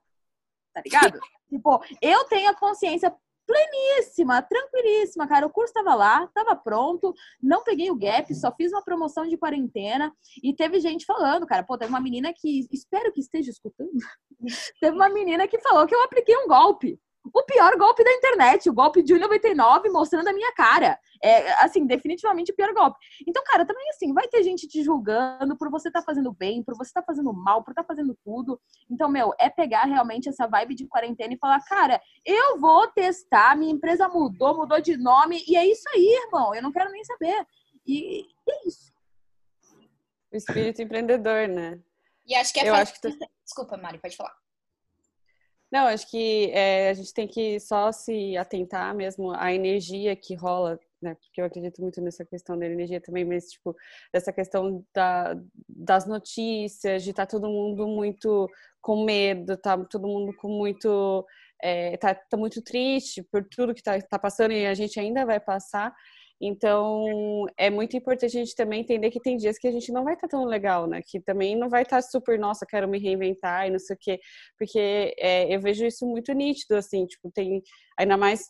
Tá 0.73 0.81
ligado? 0.85 1.19
tipo, 1.49 1.83
eu 1.99 2.23
tenho 2.25 2.51
a 2.51 2.55
consciência 2.55 3.11
pleníssima, 3.51 4.41
tranquilíssima, 4.41 5.27
cara. 5.27 5.45
O 5.45 5.49
curso 5.49 5.73
tava 5.73 5.93
lá, 5.93 6.27
tava 6.27 6.55
pronto, 6.55 7.13
não 7.41 7.63
peguei 7.63 7.91
o 7.91 7.95
gap, 7.95 8.33
só 8.33 8.53
fiz 8.55 8.71
uma 8.71 8.81
promoção 8.81 9.27
de 9.27 9.37
quarentena 9.37 10.13
e 10.41 10.53
teve 10.53 10.79
gente 10.79 11.05
falando, 11.05 11.45
cara. 11.45 11.63
Pô, 11.63 11.77
teve 11.77 11.91
uma 11.91 11.99
menina 11.99 12.33
que, 12.33 12.67
espero 12.71 13.11
que 13.11 13.19
esteja 13.19 13.51
escutando, 13.51 13.91
teve 14.79 14.95
uma 14.95 15.09
menina 15.09 15.47
que 15.47 15.59
falou 15.59 15.85
que 15.85 15.93
eu 15.93 16.03
apliquei 16.03 16.35
um 16.37 16.47
golpe 16.47 16.99
o 17.23 17.43
pior 17.43 17.77
golpe 17.77 18.03
da 18.03 18.11
internet, 18.11 18.69
o 18.69 18.73
golpe 18.73 19.03
de 19.03 19.13
1,99 19.13 19.91
mostrando 19.91 20.27
a 20.27 20.33
minha 20.33 20.51
cara. 20.53 20.99
É, 21.23 21.51
assim, 21.63 21.85
definitivamente 21.85 22.51
o 22.51 22.55
pior 22.55 22.73
golpe. 22.73 22.97
Então, 23.27 23.43
cara, 23.45 23.63
também 23.63 23.87
assim, 23.89 24.11
vai 24.11 24.27
ter 24.27 24.41
gente 24.41 24.67
te 24.67 24.83
julgando 24.83 25.55
por 25.55 25.69
você 25.69 25.89
estar 25.89 25.99
tá 25.99 26.05
fazendo 26.05 26.33
bem, 26.33 26.63
por 26.63 26.75
você 26.75 26.89
estar 26.89 27.01
tá 27.01 27.05
fazendo 27.05 27.31
mal, 27.31 27.63
por 27.63 27.71
estar 27.71 27.83
tá 27.83 27.87
fazendo 27.87 28.17
tudo. 28.23 28.59
Então, 28.89 29.07
meu, 29.07 29.31
é 29.39 29.47
pegar 29.47 29.83
realmente 29.83 30.29
essa 30.29 30.47
vibe 30.47 30.73
de 30.73 30.87
quarentena 30.87 31.33
e 31.33 31.37
falar, 31.37 31.63
cara, 31.63 32.01
eu 32.25 32.59
vou 32.59 32.87
testar, 32.87 33.55
minha 33.55 33.71
empresa 33.71 34.07
mudou, 34.07 34.57
mudou 34.57 34.81
de 34.81 34.97
nome, 34.97 35.43
e 35.47 35.55
é 35.55 35.65
isso 35.65 35.87
aí, 35.93 36.21
irmão. 36.25 36.55
Eu 36.55 36.63
não 36.63 36.71
quero 36.71 36.91
nem 36.91 37.03
saber. 37.03 37.45
E, 37.85 38.21
e 38.21 38.51
é 38.51 38.67
isso. 38.67 38.91
O 40.31 40.37
espírito 40.37 40.81
empreendedor, 40.81 41.47
né? 41.47 41.79
E 42.25 42.33
acho 42.33 42.53
que 42.53 42.61
é 42.61 42.69
eu 42.69 42.73
acho 42.73 42.99
que 42.99 43.09
Desculpa, 43.43 43.77
Mari, 43.77 43.99
pode 43.99 44.15
falar. 44.15 44.33
Não, 45.71 45.87
acho 45.87 46.09
que 46.09 46.51
é, 46.51 46.89
a 46.89 46.93
gente 46.93 47.13
tem 47.13 47.27
que 47.27 47.57
só 47.59 47.91
se 47.93 48.35
atentar 48.35 48.93
mesmo 48.93 49.31
à 49.31 49.53
energia 49.53 50.15
que 50.17 50.35
rola, 50.35 50.77
né? 51.01 51.15
Porque 51.15 51.39
eu 51.39 51.45
acredito 51.45 51.81
muito 51.81 52.01
nessa 52.01 52.25
questão 52.25 52.59
da 52.59 52.65
energia 52.65 52.99
também, 52.99 53.23
mas, 53.23 53.45
tipo, 53.51 53.73
dessa 54.13 54.33
questão 54.33 54.85
da, 54.93 55.33
das 55.69 56.05
notícias, 56.05 57.03
de 57.03 57.11
estar 57.11 57.25
tá 57.25 57.31
todo 57.31 57.47
mundo 57.49 57.87
muito 57.87 58.49
com 58.81 59.05
medo, 59.05 59.55
tá 59.57 59.77
todo 59.85 60.07
mundo 60.07 60.35
com 60.35 60.49
muito. 60.49 61.25
É, 61.63 61.95
tá, 61.97 62.15
tá 62.15 62.35
muito 62.35 62.61
triste 62.61 63.23
por 63.31 63.47
tudo 63.47 63.73
que 63.73 63.83
tá, 63.83 63.99
tá 64.01 64.17
passando 64.19 64.51
e 64.51 64.65
a 64.65 64.73
gente 64.73 64.99
ainda 64.99 65.25
vai 65.25 65.39
passar. 65.39 65.93
Então, 66.41 67.45
é 67.55 67.69
muito 67.69 67.95
importante 67.95 68.35
a 68.35 68.39
gente 68.39 68.55
também 68.55 68.81
entender 68.81 69.11
que 69.11 69.19
tem 69.19 69.37
dias 69.37 69.59
que 69.59 69.67
a 69.67 69.71
gente 69.71 69.91
não 69.91 70.03
vai 70.03 70.15
estar 70.15 70.27
tá 70.27 70.37
tão 70.37 70.45
legal, 70.45 70.87
né? 70.87 71.01
Que 71.05 71.19
também 71.19 71.55
não 71.55 71.69
vai 71.69 71.83
estar 71.83 71.97
tá 71.97 72.01
super, 72.01 72.39
nossa, 72.39 72.65
quero 72.65 72.87
me 72.87 72.97
reinventar 72.97 73.67
e 73.67 73.71
não 73.71 73.77
sei 73.77 73.95
o 73.95 73.99
quê. 73.99 74.19
Porque 74.57 75.13
é, 75.19 75.53
eu 75.53 75.61
vejo 75.61 75.85
isso 75.85 76.05
muito 76.07 76.33
nítido, 76.33 76.75
assim, 76.75 77.05
tipo, 77.05 77.31
tem, 77.31 77.61
ainda 77.97 78.17
mais 78.17 78.49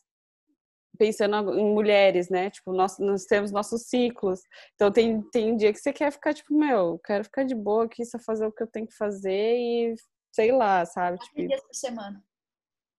pensando 0.97 1.53
em 1.53 1.73
mulheres, 1.73 2.29
né? 2.29 2.49
Tipo, 2.49 2.71
nós, 2.71 2.97
nós 2.97 3.25
temos 3.25 3.51
nossos 3.51 3.83
ciclos. 3.89 4.39
Então, 4.75 4.89
tem, 4.89 5.21
tem 5.29 5.57
dia 5.57 5.73
que 5.73 5.79
você 5.79 5.91
quer 5.91 6.11
ficar, 6.11 6.33
tipo, 6.33 6.53
meu, 6.57 6.97
quero 6.99 7.25
ficar 7.25 7.43
de 7.43 7.55
boa 7.55 7.85
aqui, 7.85 8.05
só 8.05 8.17
fazer 8.19 8.45
o 8.45 8.51
que 8.53 8.63
eu 8.63 8.67
tenho 8.67 8.87
que 8.87 8.95
fazer 8.95 9.57
e 9.57 9.95
sei 10.31 10.51
lá, 10.51 10.85
sabe? 10.85 11.17
Tipo... 11.19 11.47
dias 11.47 11.61
por 11.61 11.75
semana. 11.75 12.23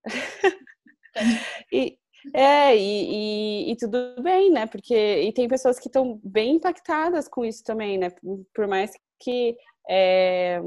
e, 1.73 1.99
é, 2.35 2.77
e, 2.77 3.69
e, 3.69 3.73
e, 3.73 3.77
tudo 3.77 4.23
bem, 4.23 4.51
né? 4.51 4.67
Porque 4.67 4.95
e 4.95 5.33
tem 5.33 5.49
pessoas 5.49 5.79
que 5.79 5.89
estão 5.89 6.21
bem 6.23 6.57
impactadas 6.57 7.29
com 7.29 7.45
isso 7.45 7.63
também, 7.65 7.99
né? 7.99 8.11
Por 8.55 8.67
mais 8.67 8.93
que 9.19 9.57
é, 9.89 10.61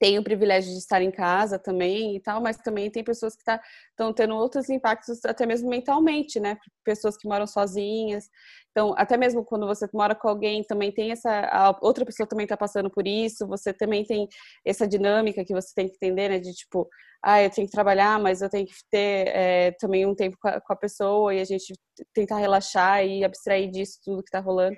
tenham 0.00 0.22
o 0.22 0.24
privilégio 0.24 0.72
de 0.72 0.78
estar 0.78 1.02
em 1.02 1.10
casa 1.10 1.58
também 1.58 2.16
e 2.16 2.20
tal, 2.20 2.40
mas 2.40 2.56
também 2.56 2.90
tem 2.90 3.04
pessoas 3.04 3.34
que 3.34 3.42
estão 3.42 4.08
tá, 4.08 4.12
tendo 4.14 4.34
outros 4.34 4.70
impactos, 4.70 5.22
até 5.26 5.44
mesmo 5.44 5.68
mentalmente, 5.68 6.40
né? 6.40 6.56
Pessoas 6.82 7.18
que 7.18 7.28
moram 7.28 7.46
sozinhas. 7.46 8.24
Então, 8.70 8.94
até 8.96 9.18
mesmo 9.18 9.44
quando 9.44 9.66
você 9.66 9.86
mora 9.92 10.14
com 10.14 10.28
alguém, 10.28 10.64
também 10.64 10.90
tem 10.90 11.12
essa. 11.12 11.78
Outra 11.82 12.04
pessoa 12.06 12.26
também 12.26 12.44
está 12.44 12.56
passando 12.56 12.90
por 12.90 13.06
isso, 13.06 13.46
você 13.46 13.74
também 13.74 14.02
tem 14.04 14.26
essa 14.64 14.88
dinâmica 14.88 15.44
que 15.44 15.52
você 15.52 15.72
tem 15.74 15.86
que 15.86 15.96
entender, 15.96 16.30
né? 16.30 16.38
De 16.38 16.52
tipo 16.54 16.88
ah, 17.22 17.42
eu 17.42 17.50
tenho 17.50 17.66
que 17.66 17.72
trabalhar, 17.72 18.18
mas 18.18 18.40
eu 18.40 18.48
tenho 18.48 18.66
que 18.66 18.72
ter 18.90 19.28
é, 19.28 19.72
também 19.72 20.06
um 20.06 20.14
tempo 20.14 20.36
com 20.40 20.48
a, 20.48 20.60
com 20.60 20.72
a, 20.72 20.76
pessoa 20.76 21.34
e 21.34 21.40
a 21.40 21.44
gente 21.44 21.74
tentar 22.14 22.38
relaxar 22.38 23.04
e 23.04 23.22
abstrair 23.22 23.70
disso 23.70 23.98
tudo 24.02 24.22
que 24.22 24.28
está 24.28 24.40
rolando. 24.40 24.76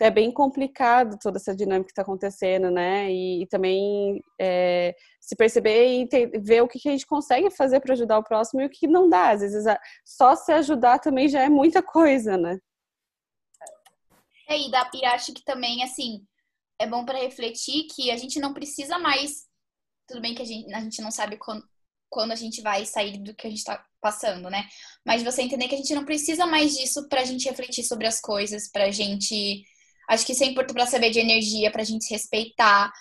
É 0.00 0.10
bem 0.10 0.32
complicado 0.32 1.18
toda 1.22 1.36
essa 1.36 1.54
dinâmica 1.54 1.86
que 1.86 1.92
está 1.92 2.02
acontecendo, 2.02 2.70
né? 2.70 3.12
E, 3.12 3.42
e 3.42 3.46
também 3.46 4.22
é, 4.40 4.94
se 5.20 5.36
perceber 5.36 6.00
e 6.00 6.08
ter, 6.08 6.40
ver 6.40 6.62
o 6.62 6.68
que, 6.68 6.78
que, 6.78 6.88
a 6.88 6.92
gente 6.92 7.06
consegue 7.06 7.50
fazer 7.50 7.80
para 7.80 7.92
ajudar 7.92 8.18
o 8.18 8.24
próximo 8.24 8.62
e 8.62 8.66
o 8.66 8.70
que 8.70 8.86
não 8.86 9.08
dá. 9.08 9.30
Às 9.30 9.40
vezes, 9.40 9.64
só 10.04 10.34
se 10.34 10.52
ajudar 10.52 10.98
também 10.98 11.28
já 11.28 11.42
é 11.42 11.48
muita 11.48 11.82
coisa, 11.82 12.36
né? 12.36 12.58
É, 14.48 14.58
e, 14.58 14.70
dá, 14.70 14.90
e 14.94 15.04
acho 15.04 15.32
que 15.34 15.44
também, 15.44 15.82
assim, 15.82 16.24
é 16.80 16.86
bom 16.86 17.04
para 17.04 17.18
refletir 17.18 17.86
que 17.94 18.10
a 18.10 18.16
gente 18.16 18.40
não 18.40 18.54
precisa 18.54 18.98
mais 18.98 19.50
tudo 20.10 20.20
bem 20.20 20.34
que 20.34 20.42
a 20.42 20.44
gente, 20.44 20.74
a 20.74 20.80
gente 20.80 21.00
não 21.00 21.10
sabe 21.10 21.36
quando, 21.36 21.64
quando 22.10 22.32
a 22.32 22.36
gente 22.36 22.60
vai 22.60 22.84
sair 22.84 23.18
do 23.18 23.34
que 23.34 23.46
a 23.46 23.50
gente 23.50 23.62
tá 23.62 23.82
passando, 24.00 24.50
né? 24.50 24.66
Mas 25.06 25.22
você 25.22 25.42
entender 25.42 25.68
que 25.68 25.74
a 25.76 25.78
gente 25.78 25.94
não 25.94 26.04
precisa 26.04 26.44
mais 26.46 26.76
disso 26.76 27.08
pra 27.08 27.24
gente 27.24 27.48
refletir 27.48 27.84
sobre 27.84 28.06
as 28.06 28.20
coisas, 28.20 28.68
pra 28.70 28.90
gente. 28.90 29.62
Acho 30.10 30.26
que 30.26 30.32
isso 30.32 30.42
é 30.42 30.46
importante 30.48 30.74
pra 30.74 30.86
saber 30.86 31.10
de 31.10 31.20
energia, 31.20 31.70
pra 31.70 31.84
gente 31.84 32.04
se 32.04 32.12
respeitar. 32.12 32.92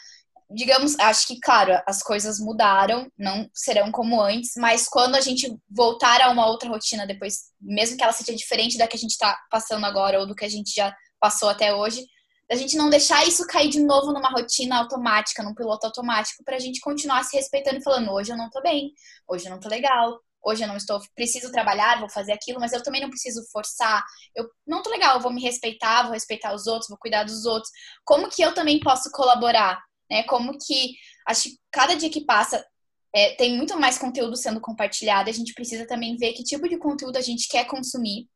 Digamos, 0.51 0.97
acho 0.99 1.25
que, 1.27 1.39
claro, 1.39 1.73
as 1.87 2.03
coisas 2.03 2.39
mudaram, 2.39 3.11
não 3.17 3.49
serão 3.51 3.91
como 3.91 4.21
antes, 4.21 4.51
mas 4.57 4.87
quando 4.87 5.15
a 5.15 5.21
gente 5.21 5.51
voltar 5.67 6.21
a 6.21 6.29
uma 6.29 6.45
outra 6.45 6.69
rotina 6.69 7.07
depois, 7.07 7.51
mesmo 7.59 7.97
que 7.97 8.03
ela 8.03 8.13
seja 8.13 8.35
diferente 8.35 8.77
da 8.77 8.87
que 8.87 8.95
a 8.95 8.99
gente 8.99 9.17
tá 9.17 9.35
passando 9.49 9.85
agora 9.85 10.19
ou 10.19 10.27
do 10.27 10.35
que 10.35 10.45
a 10.45 10.49
gente 10.49 10.71
já 10.71 10.95
passou 11.19 11.49
até 11.49 11.73
hoje, 11.73 12.05
da 12.47 12.55
gente 12.55 12.77
não 12.77 12.91
deixar 12.91 13.27
isso 13.27 13.45
cair 13.47 13.69
de 13.69 13.79
novo 13.79 14.13
numa 14.13 14.29
rotina 14.29 14.77
automática, 14.77 15.41
num 15.43 15.55
piloto 15.55 15.87
automático, 15.87 16.43
pra 16.43 16.59
gente 16.59 16.79
continuar 16.79 17.23
se 17.23 17.35
respeitando 17.35 17.77
e 17.77 17.83
falando, 17.83 18.11
hoje 18.11 18.31
eu 18.31 18.37
não 18.37 18.51
tô 18.51 18.61
bem, 18.61 18.91
hoje 19.27 19.45
eu 19.45 19.51
não 19.51 19.59
tô 19.59 19.67
legal, 19.67 20.19
hoje 20.43 20.63
eu 20.63 20.67
não 20.67 20.77
estou, 20.77 20.99
preciso 21.15 21.51
trabalhar, 21.51 21.99
vou 21.99 22.09
fazer 22.09 22.31
aquilo, 22.31 22.59
mas 22.59 22.73
eu 22.73 22.83
também 22.83 23.01
não 23.01 23.09
preciso 23.09 23.43
forçar. 23.51 24.03
Eu 24.35 24.49
não 24.65 24.81
tô 24.81 24.89
legal, 24.89 25.15
eu 25.15 25.21
vou 25.21 25.33
me 25.33 25.41
respeitar, 25.41 26.03
vou 26.03 26.13
respeitar 26.13 26.53
os 26.53 26.67
outros, 26.67 26.89
vou 26.89 26.97
cuidar 26.97 27.23
dos 27.23 27.45
outros. 27.45 27.71
Como 28.05 28.29
que 28.29 28.41
eu 28.41 28.53
também 28.53 28.79
posso 28.79 29.09
colaborar, 29.11 29.79
né? 30.09 30.23
Como 30.23 30.57
que 30.57 30.93
acho 31.27 31.43
que 31.43 31.57
cada 31.71 31.95
dia 31.95 32.09
que 32.09 32.25
passa 32.25 32.65
é, 33.13 33.35
tem 33.35 33.57
muito 33.57 33.77
mais 33.79 33.97
conteúdo 33.97 34.35
sendo 34.35 34.61
compartilhado, 34.61 35.29
a 35.29 35.33
gente 35.33 35.53
precisa 35.53 35.87
também 35.87 36.15
ver 36.15 36.33
que 36.33 36.43
tipo 36.43 36.67
de 36.67 36.77
conteúdo 36.77 37.17
a 37.17 37.21
gente 37.21 37.47
quer 37.47 37.65
consumir 37.65 38.27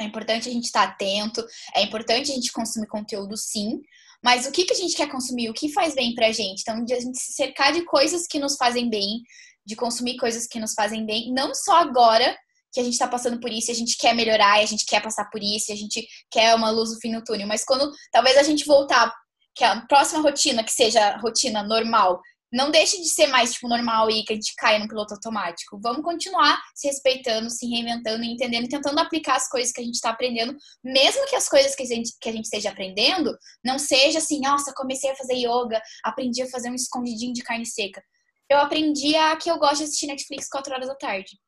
é 0.00 0.04
importante 0.04 0.48
a 0.48 0.52
gente 0.52 0.64
estar 0.64 0.82
atento, 0.82 1.44
é 1.74 1.82
importante 1.82 2.30
a 2.30 2.34
gente 2.34 2.52
consumir 2.52 2.86
conteúdo 2.86 3.36
sim, 3.36 3.80
mas 4.22 4.46
o 4.46 4.52
que, 4.52 4.64
que 4.64 4.72
a 4.72 4.76
gente 4.76 4.96
quer 4.96 5.08
consumir? 5.08 5.48
O 5.48 5.54
que 5.54 5.72
faz 5.72 5.94
bem 5.94 6.14
pra 6.14 6.32
gente? 6.32 6.60
Então, 6.60 6.84
de 6.84 6.92
a 6.92 7.00
gente 7.00 7.18
se 7.18 7.32
cercar 7.32 7.72
de 7.72 7.84
coisas 7.84 8.26
que 8.26 8.38
nos 8.38 8.56
fazem 8.56 8.88
bem, 8.88 9.22
de 9.64 9.76
consumir 9.76 10.16
coisas 10.16 10.46
que 10.46 10.58
nos 10.58 10.74
fazem 10.74 11.06
bem, 11.06 11.32
não 11.32 11.54
só 11.54 11.76
agora 11.80 12.36
que 12.72 12.80
a 12.80 12.84
gente 12.84 12.98
tá 12.98 13.06
passando 13.06 13.40
por 13.40 13.50
isso, 13.50 13.70
a 13.70 13.74
gente 13.74 13.96
quer 13.96 14.14
melhorar, 14.14 14.60
a 14.60 14.66
gente 14.66 14.84
quer 14.84 15.02
passar 15.02 15.24
por 15.30 15.42
isso, 15.42 15.72
a 15.72 15.76
gente 15.76 16.06
quer 16.30 16.54
uma 16.54 16.70
luz 16.70 16.90
no 16.90 17.00
fim 17.00 17.12
do 17.12 17.24
túnel, 17.24 17.46
mas 17.46 17.64
quando 17.64 17.90
talvez 18.12 18.36
a 18.36 18.42
gente 18.42 18.64
voltar 18.64 19.12
que 19.54 19.64
a 19.64 19.80
próxima 19.86 20.22
rotina, 20.22 20.62
que 20.62 20.72
seja 20.72 21.00
a 21.00 21.18
rotina 21.18 21.62
normal, 21.62 22.20
não 22.52 22.70
deixe 22.70 22.96
de 22.98 23.08
ser 23.08 23.26
mais 23.26 23.52
tipo 23.52 23.68
normal 23.68 24.10
e 24.10 24.24
que 24.24 24.32
a 24.32 24.36
gente 24.36 24.54
caia 24.56 24.78
no 24.78 24.88
piloto 24.88 25.14
automático. 25.14 25.78
Vamos 25.82 26.02
continuar 26.02 26.58
se 26.74 26.88
respeitando, 26.88 27.50
se 27.50 27.66
reinventando 27.66 28.24
entendendo 28.24 28.68
tentando 28.68 28.98
aplicar 28.98 29.36
as 29.36 29.48
coisas 29.48 29.72
que 29.72 29.80
a 29.80 29.84
gente 29.84 29.94
está 29.94 30.10
aprendendo, 30.10 30.56
mesmo 30.82 31.26
que 31.26 31.36
as 31.36 31.48
coisas 31.48 31.74
que 31.74 31.82
a, 31.82 31.86
gente, 31.86 32.12
que 32.20 32.28
a 32.28 32.32
gente 32.32 32.44
esteja 32.44 32.70
aprendendo 32.70 33.36
não 33.64 33.78
seja 33.78 34.18
assim, 34.18 34.40
nossa, 34.40 34.72
comecei 34.74 35.10
a 35.10 35.16
fazer 35.16 35.34
yoga, 35.34 35.80
aprendi 36.04 36.42
a 36.42 36.48
fazer 36.48 36.70
um 36.70 36.74
escondidinho 36.74 37.32
de 37.32 37.42
carne 37.42 37.66
seca. 37.66 38.02
Eu 38.50 38.58
aprendi 38.58 39.14
a 39.14 39.36
que 39.36 39.50
eu 39.50 39.58
gosto 39.58 39.78
de 39.78 39.84
assistir 39.84 40.06
Netflix 40.06 40.48
4 40.48 40.72
horas 40.72 40.88
da 40.88 40.94
tarde. 40.94 41.38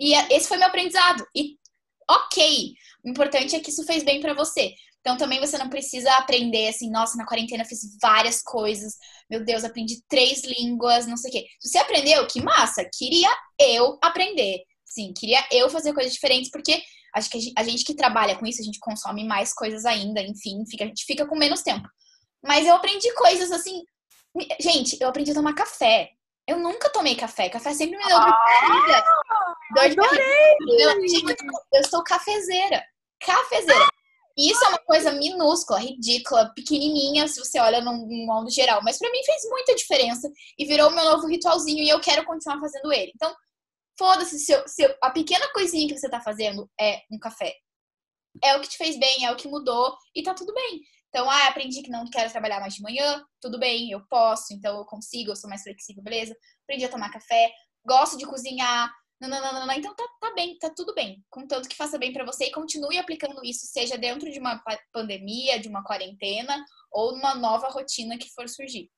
E 0.00 0.14
esse 0.34 0.48
foi 0.48 0.56
meu 0.56 0.66
aprendizado. 0.66 1.24
E 1.34 1.56
ok. 2.10 2.74
O 3.04 3.08
importante 3.08 3.54
é 3.54 3.60
que 3.60 3.70
isso 3.70 3.84
fez 3.84 4.02
bem 4.02 4.20
para 4.20 4.34
você. 4.34 4.74
Então 5.00 5.16
também 5.16 5.40
você 5.40 5.56
não 5.56 5.68
precisa 5.68 6.12
aprender 6.14 6.68
assim, 6.68 6.90
nossa, 6.90 7.16
na 7.16 7.26
quarentena 7.26 7.62
eu 7.62 7.68
fiz 7.68 7.80
várias 8.00 8.42
coisas. 8.42 8.94
Meu 9.30 9.44
Deus, 9.44 9.64
aprendi 9.64 10.02
três 10.08 10.44
línguas, 10.44 11.06
não 11.06 11.16
sei 11.16 11.30
o 11.30 11.32
quê. 11.32 11.46
Você 11.60 11.78
aprendeu, 11.78 12.26
que 12.26 12.42
massa! 12.42 12.88
Queria 12.92 13.30
eu 13.58 13.98
aprender. 14.02 14.62
Sim, 14.84 15.12
queria 15.12 15.42
eu 15.50 15.70
fazer 15.70 15.94
coisas 15.94 16.12
diferentes, 16.12 16.50
porque 16.50 16.82
acho 17.14 17.30
que 17.30 17.52
a 17.56 17.62
gente 17.62 17.84
que 17.84 17.94
trabalha 17.94 18.36
com 18.36 18.44
isso, 18.44 18.60
a 18.60 18.64
gente 18.64 18.78
consome 18.78 19.24
mais 19.24 19.54
coisas 19.54 19.84
ainda, 19.84 20.20
enfim, 20.20 20.64
fica, 20.68 20.84
a 20.84 20.86
gente 20.86 21.04
fica 21.04 21.26
com 21.26 21.36
menos 21.36 21.62
tempo. 21.62 21.88
Mas 22.42 22.66
eu 22.66 22.74
aprendi 22.74 23.12
coisas 23.14 23.50
assim. 23.52 23.82
Gente, 24.60 24.96
eu 25.00 25.08
aprendi 25.08 25.30
a 25.30 25.34
tomar 25.34 25.54
café. 25.54 26.10
Eu 26.46 26.58
nunca 26.58 26.90
tomei 26.90 27.14
café. 27.14 27.48
Café 27.48 27.72
sempre 27.74 27.96
me 27.96 28.04
deu 28.04 28.18
dor 28.18 28.26
de 28.26 28.30
barriga. 28.30 29.04
Dor 29.74 29.88
de 29.88 29.96
barriga. 29.96 31.36
Eu, 31.72 31.78
eu 31.78 31.84
sou 31.88 32.02
cafezeira. 32.02 32.82
Cafezeira. 33.20 33.86
Isso 34.36 34.64
é 34.64 34.68
uma 34.68 34.78
coisa 34.78 35.12
minúscula, 35.12 35.80
ridícula, 35.80 36.52
pequenininha, 36.54 37.28
se 37.28 37.40
você 37.40 37.58
olha 37.60 37.80
num 37.80 38.26
modo 38.26 38.50
geral. 38.50 38.80
Mas 38.82 38.98
para 38.98 39.10
mim 39.10 39.22
fez 39.24 39.42
muita 39.48 39.74
diferença 39.74 40.30
e 40.58 40.64
virou 40.64 40.88
o 40.88 40.94
meu 40.94 41.04
novo 41.04 41.26
ritualzinho 41.26 41.82
e 41.82 41.88
eu 41.88 42.00
quero 42.00 42.24
continuar 42.24 42.60
fazendo 42.60 42.92
ele. 42.92 43.12
Então, 43.14 43.34
foda-se 43.98 44.38
se, 44.38 44.68
se 44.68 44.96
a 45.02 45.10
pequena 45.10 45.52
coisinha 45.52 45.88
que 45.88 45.98
você 45.98 46.08
tá 46.08 46.20
fazendo 46.20 46.68
é 46.80 47.02
um 47.10 47.18
café. 47.18 47.54
É 48.42 48.56
o 48.56 48.60
que 48.60 48.68
te 48.68 48.76
fez 48.76 48.98
bem, 48.98 49.26
é 49.26 49.32
o 49.32 49.36
que 49.36 49.48
mudou 49.48 49.96
e 50.14 50.22
tá 50.22 50.32
tudo 50.32 50.54
bem. 50.54 50.80
Então, 51.08 51.28
ah, 51.28 51.48
aprendi 51.48 51.82
que 51.82 51.90
não 51.90 52.08
quero 52.08 52.30
trabalhar 52.30 52.60
mais 52.60 52.74
de 52.74 52.82
manhã, 52.82 53.22
tudo 53.40 53.58
bem, 53.58 53.90
eu 53.90 54.00
posso, 54.08 54.54
então 54.54 54.78
eu 54.78 54.84
consigo, 54.84 55.32
eu 55.32 55.36
sou 55.36 55.50
mais 55.50 55.62
flexível, 55.62 56.02
beleza? 56.04 56.36
Aprendi 56.62 56.84
a 56.84 56.88
tomar 56.88 57.10
café, 57.10 57.52
gosto 57.84 58.16
de 58.16 58.24
cozinhar, 58.26 58.90
não, 59.28 59.28
não, 59.28 59.52
não, 59.52 59.66
não, 59.66 59.74
então 59.74 59.94
tá, 59.94 60.04
tá 60.20 60.32
bem, 60.34 60.58
tá 60.58 60.70
tudo 60.74 60.94
bem. 60.94 61.22
Contanto 61.28 61.68
que 61.68 61.76
faça 61.76 61.98
bem 61.98 62.12
para 62.12 62.24
você 62.24 62.46
e 62.46 62.52
continue 62.52 62.98
aplicando 62.98 63.44
isso, 63.44 63.66
seja 63.66 63.98
dentro 63.98 64.30
de 64.30 64.38
uma 64.38 64.62
pandemia, 64.92 65.60
de 65.60 65.68
uma 65.68 65.84
quarentena 65.84 66.64
ou 66.90 67.12
numa 67.12 67.34
nova 67.34 67.68
rotina 67.68 68.16
que 68.16 68.30
for 68.30 68.48
surgir. 68.48 68.90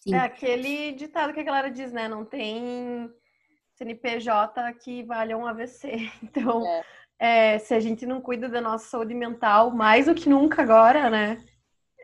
Sim. 0.00 0.14
É 0.14 0.18
aquele 0.18 0.92
ditado 0.92 1.32
que 1.32 1.40
a 1.40 1.44
galera 1.44 1.70
diz, 1.70 1.92
né? 1.92 2.08
Não 2.08 2.24
tem 2.24 3.10
CNPJ 3.74 4.72
que 4.74 5.02
valha 5.02 5.36
um 5.36 5.46
AVC. 5.46 6.10
Então, 6.22 6.66
é 6.66 6.84
é, 7.18 7.58
se 7.58 7.74
a 7.74 7.80
gente 7.80 8.06
não 8.06 8.20
cuida 8.20 8.48
da 8.48 8.60
nossa 8.60 8.88
saúde 8.88 9.14
mental, 9.14 9.70
mais 9.70 10.06
do 10.06 10.14
que 10.14 10.28
nunca 10.28 10.62
agora, 10.62 11.08
né? 11.08 11.42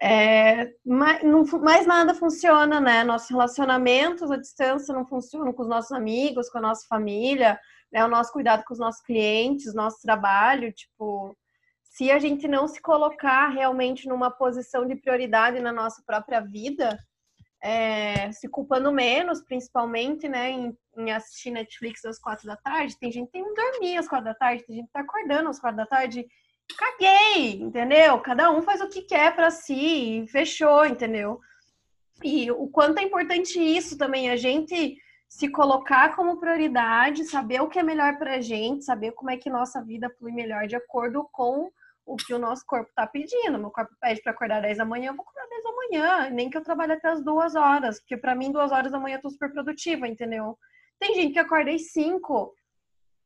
É, 0.03 0.73
mais, 0.85 1.23
não, 1.23 1.45
nada 1.87 2.15
funciona, 2.15 2.81
né? 2.81 3.05
Nossos 3.05 3.29
relacionamentos 3.29 4.31
à 4.31 4.37
distância 4.37 4.95
não 4.95 5.07
funcionam 5.07 5.53
com 5.53 5.63
os 5.63 5.69
nossos 5.69 5.93
amigos, 5.93 6.49
com 6.49 6.59
a 6.59 6.63
nossa 6.63 6.87
família, 6.89 7.59
né? 7.93 8.05
O 8.05 8.09
nosso 8.09 8.33
cuidado 8.33 8.65
com 8.65 8.73
os 8.73 8.81
nossos 8.81 9.03
clientes, 9.03 9.75
nosso 9.75 10.01
trabalho, 10.01 10.73
tipo, 10.73 11.37
se 11.83 12.11
a 12.11 12.19
gente 12.19 12.49
não 12.49 12.67
se 12.67 12.81
colocar 12.81 13.49
realmente 13.49 14.09
numa 14.09 14.31
posição 14.31 14.87
de 14.87 14.97
prioridade 14.97 15.61
na 15.61 15.73
nossa 15.73 16.03
própria 16.07 16.41
vida, 16.41 16.99
é, 17.63 18.33
se 18.33 18.49
culpando 18.49 18.91
menos, 18.91 19.43
principalmente, 19.43 20.27
né, 20.29 20.51
em, 20.51 20.77
em, 20.97 21.13
assistir 21.13 21.51
Netflix 21.51 22.05
às 22.05 22.19
quatro 22.19 22.47
da 22.47 22.57
tarde. 22.57 22.99
Tem 22.99 23.13
gente 23.13 23.27
que 23.27 23.33
tem 23.33 23.55
dormir 23.55 23.99
às 23.99 24.09
quatro 24.09 24.25
da 24.25 24.35
tarde, 24.35 24.65
tem 24.65 24.77
gente 24.77 24.87
que 24.87 24.93
tá 24.93 25.01
acordando 25.01 25.51
às 25.51 25.61
quatro 25.61 25.77
da 25.77 25.87
tarde. 25.87 26.27
Caguei, 26.75 27.61
entendeu? 27.61 28.19
Cada 28.21 28.51
um 28.51 28.63
faz 28.63 28.81
o 28.81 28.89
que 28.89 29.03
quer 29.03 29.35
para 29.35 29.51
si, 29.51 30.25
fechou, 30.29 30.85
entendeu? 30.87 31.41
E 32.23 32.51
o 32.51 32.69
quanto 32.69 32.99
é 32.99 33.03
importante 33.03 33.59
isso 33.59 33.97
também, 33.97 34.31
a 34.31 34.37
gente 34.37 34.99
se 35.29 35.49
colocar 35.49 36.15
como 36.17 36.39
prioridade, 36.39 37.25
saber 37.25 37.63
o 37.63 37.69
que 37.69 37.79
é 37.79 37.83
melhor 37.83 38.19
pra 38.19 38.41
gente, 38.41 38.85
saber 38.85 39.13
como 39.13 39.31
é 39.31 39.37
que 39.37 39.49
nossa 39.49 39.83
vida 39.83 40.11
flui 40.19 40.33
melhor 40.33 40.67
de 40.67 40.75
acordo 40.75 41.27
com 41.33 41.71
o 42.05 42.17
que 42.17 42.35
o 42.35 42.39
nosso 42.39 42.67
corpo 42.67 42.89
está 42.89 43.07
pedindo. 43.07 43.59
Meu 43.59 43.71
corpo 43.71 43.95
pede 44.01 44.21
para 44.23 44.33
acordar 44.33 44.61
10 44.61 44.79
da 44.79 44.85
manhã, 44.85 45.11
eu 45.11 45.17
vou 45.17 45.23
acordar 45.23 45.49
10 45.49 45.63
da 45.63 45.73
manhã, 45.73 46.31
nem 46.31 46.51
que 46.51 46.59
eu 46.59 46.63
trabalhe 46.63 46.93
até 46.93 47.09
as 47.09 47.23
duas 47.23 47.55
horas, 47.55 48.01
porque 48.01 48.17
para 48.17 48.35
mim, 48.35 48.51
duas 48.51 48.73
horas 48.73 48.91
da 48.91 48.99
manhã 48.99 49.17
eu 49.17 49.23
tô 49.23 49.31
super 49.31 49.53
produtiva, 49.53 50.09
entendeu? 50.09 50.59
Tem 50.99 51.15
gente 51.15 51.33
que 51.33 51.39
acorda 51.39 51.71
às 51.71 51.93
5 51.93 52.53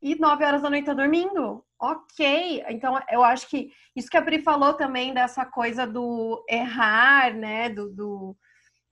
e 0.03 0.15
9 0.15 0.45
horas 0.45 0.61
da 0.61 0.69
noite 0.69 0.85
tá 0.85 0.93
dormindo. 0.93 1.65
Ok, 1.87 2.65
então 2.71 2.99
eu 3.11 3.23
acho 3.23 3.47
que 3.47 3.71
isso 3.95 4.09
que 4.09 4.17
a 4.17 4.23
Pri 4.23 4.41
falou 4.41 4.73
também 4.73 5.13
dessa 5.13 5.45
coisa 5.45 5.87
do 5.87 6.43
errar, 6.49 7.35
né? 7.35 7.69
Do, 7.69 7.91
do 7.91 8.37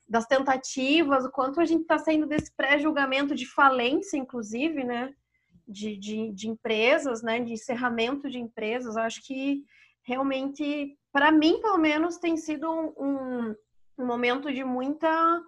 das 0.06 0.26
tentativas, 0.26 1.24
o 1.24 1.30
quanto 1.30 1.58
a 1.58 1.64
gente 1.64 1.82
está 1.82 1.96
saindo 1.96 2.26
desse 2.26 2.54
pré-julgamento 2.54 3.34
de 3.34 3.46
falência, 3.46 4.18
inclusive, 4.18 4.84
né? 4.84 5.10
De, 5.66 5.96
de, 5.96 6.32
de, 6.32 6.50
empresas, 6.50 7.22
né? 7.22 7.40
De 7.40 7.54
encerramento 7.54 8.28
de 8.28 8.38
empresas. 8.38 8.94
Eu 8.94 9.02
acho 9.04 9.22
que 9.26 9.64
realmente, 10.02 10.94
para 11.10 11.32
mim, 11.32 11.62
pelo 11.62 11.78
menos, 11.78 12.18
tem 12.18 12.36
sido 12.36 12.70
um, 12.70 13.54
um 13.98 14.04
momento 14.04 14.52
de 14.52 14.62
muita 14.64 15.40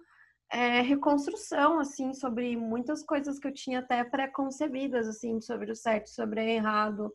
é, 0.51 0.81
reconstrução, 0.81 1.77
assim, 1.77 2.11
sobre 2.11 2.57
muitas 2.57 3.03
coisas 3.03 3.37
que 3.37 3.47
eu 3.47 3.53
tinha 3.53 3.79
até 3.79 4.03
pré-concebidas, 4.03 5.07
assim, 5.07 5.39
sobre 5.41 5.71
o 5.71 5.75
certo, 5.75 6.09
sobre 6.09 6.41
o 6.41 6.43
errado, 6.43 7.13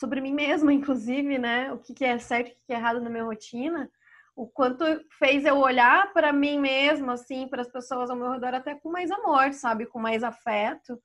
sobre 0.00 0.20
mim 0.20 0.32
mesma, 0.32 0.72
inclusive, 0.74 1.38
né? 1.38 1.72
O 1.72 1.78
que, 1.78 1.94
que 1.94 2.04
é 2.04 2.18
certo 2.18 2.48
o 2.50 2.66
que 2.66 2.72
é 2.72 2.76
errado 2.76 3.00
na 3.00 3.10
minha 3.10 3.24
rotina. 3.24 3.90
O 4.34 4.46
quanto 4.46 4.84
fez 5.18 5.44
eu 5.44 5.58
olhar 5.58 6.12
para 6.12 6.32
mim 6.32 6.58
mesma, 6.58 7.12
assim, 7.12 7.46
para 7.46 7.62
as 7.62 7.70
pessoas 7.70 8.08
ao 8.08 8.16
meu 8.16 8.30
redor, 8.30 8.54
até 8.54 8.74
com 8.74 8.90
mais 8.90 9.10
amor, 9.10 9.52
sabe? 9.52 9.86
Com 9.86 10.00
mais 10.00 10.24
afeto 10.24 10.98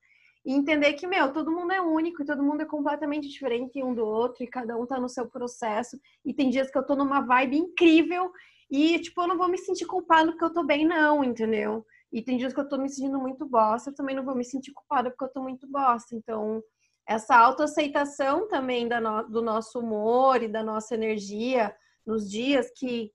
e 0.45 0.53
entender 0.53 0.93
que, 0.93 1.07
meu, 1.07 1.33
todo 1.33 1.51
mundo 1.51 1.73
é 1.73 1.81
único 1.81 2.21
e 2.21 2.25
todo 2.25 2.43
mundo 2.43 2.61
é 2.61 2.65
completamente 2.65 3.27
diferente 3.27 3.83
um 3.83 3.95
do 3.95 4.05
outro 4.05 4.43
e 4.43 4.47
cada 4.47 4.77
um 4.77 4.85
tá 4.85 4.99
no 4.99 5.09
seu 5.09 5.27
processo. 5.27 5.99
E 6.23 6.33
tem 6.33 6.51
dias 6.51 6.69
que 6.69 6.77
eu 6.77 6.85
tô 6.85 6.95
numa 6.95 7.21
vibe 7.21 7.57
incrível 7.57 8.31
e, 8.69 8.99
tipo, 8.99 9.21
eu 9.21 9.27
não 9.27 9.37
vou 9.37 9.47
me 9.47 9.57
sentir 9.57 9.85
culpada 9.85 10.31
porque 10.31 10.45
eu 10.45 10.53
tô 10.53 10.63
bem, 10.63 10.85
não, 10.85 11.23
entendeu? 11.23 11.83
E 12.13 12.21
tem 12.21 12.37
dias 12.37 12.53
que 12.53 12.59
eu 12.59 12.69
tô 12.69 12.77
me 12.77 12.87
sentindo 12.87 13.19
muito 13.19 13.45
bosta, 13.47 13.89
eu 13.89 13.95
também 13.95 14.15
não 14.15 14.23
vou 14.23 14.35
me 14.35 14.45
sentir 14.45 14.71
culpada 14.71 15.09
porque 15.09 15.25
eu 15.25 15.33
tô 15.33 15.41
muito 15.41 15.67
bosta. 15.67 16.15
Então, 16.15 16.61
essa 17.07 17.35
autoaceitação 17.35 18.47
também 18.47 18.87
no, 18.87 19.23
do 19.23 19.41
nosso 19.41 19.79
humor 19.79 20.41
e 20.41 20.47
da 20.47 20.63
nossa 20.63 20.95
energia 20.95 21.75
nos 22.05 22.29
dias 22.29 22.71
que, 22.75 23.11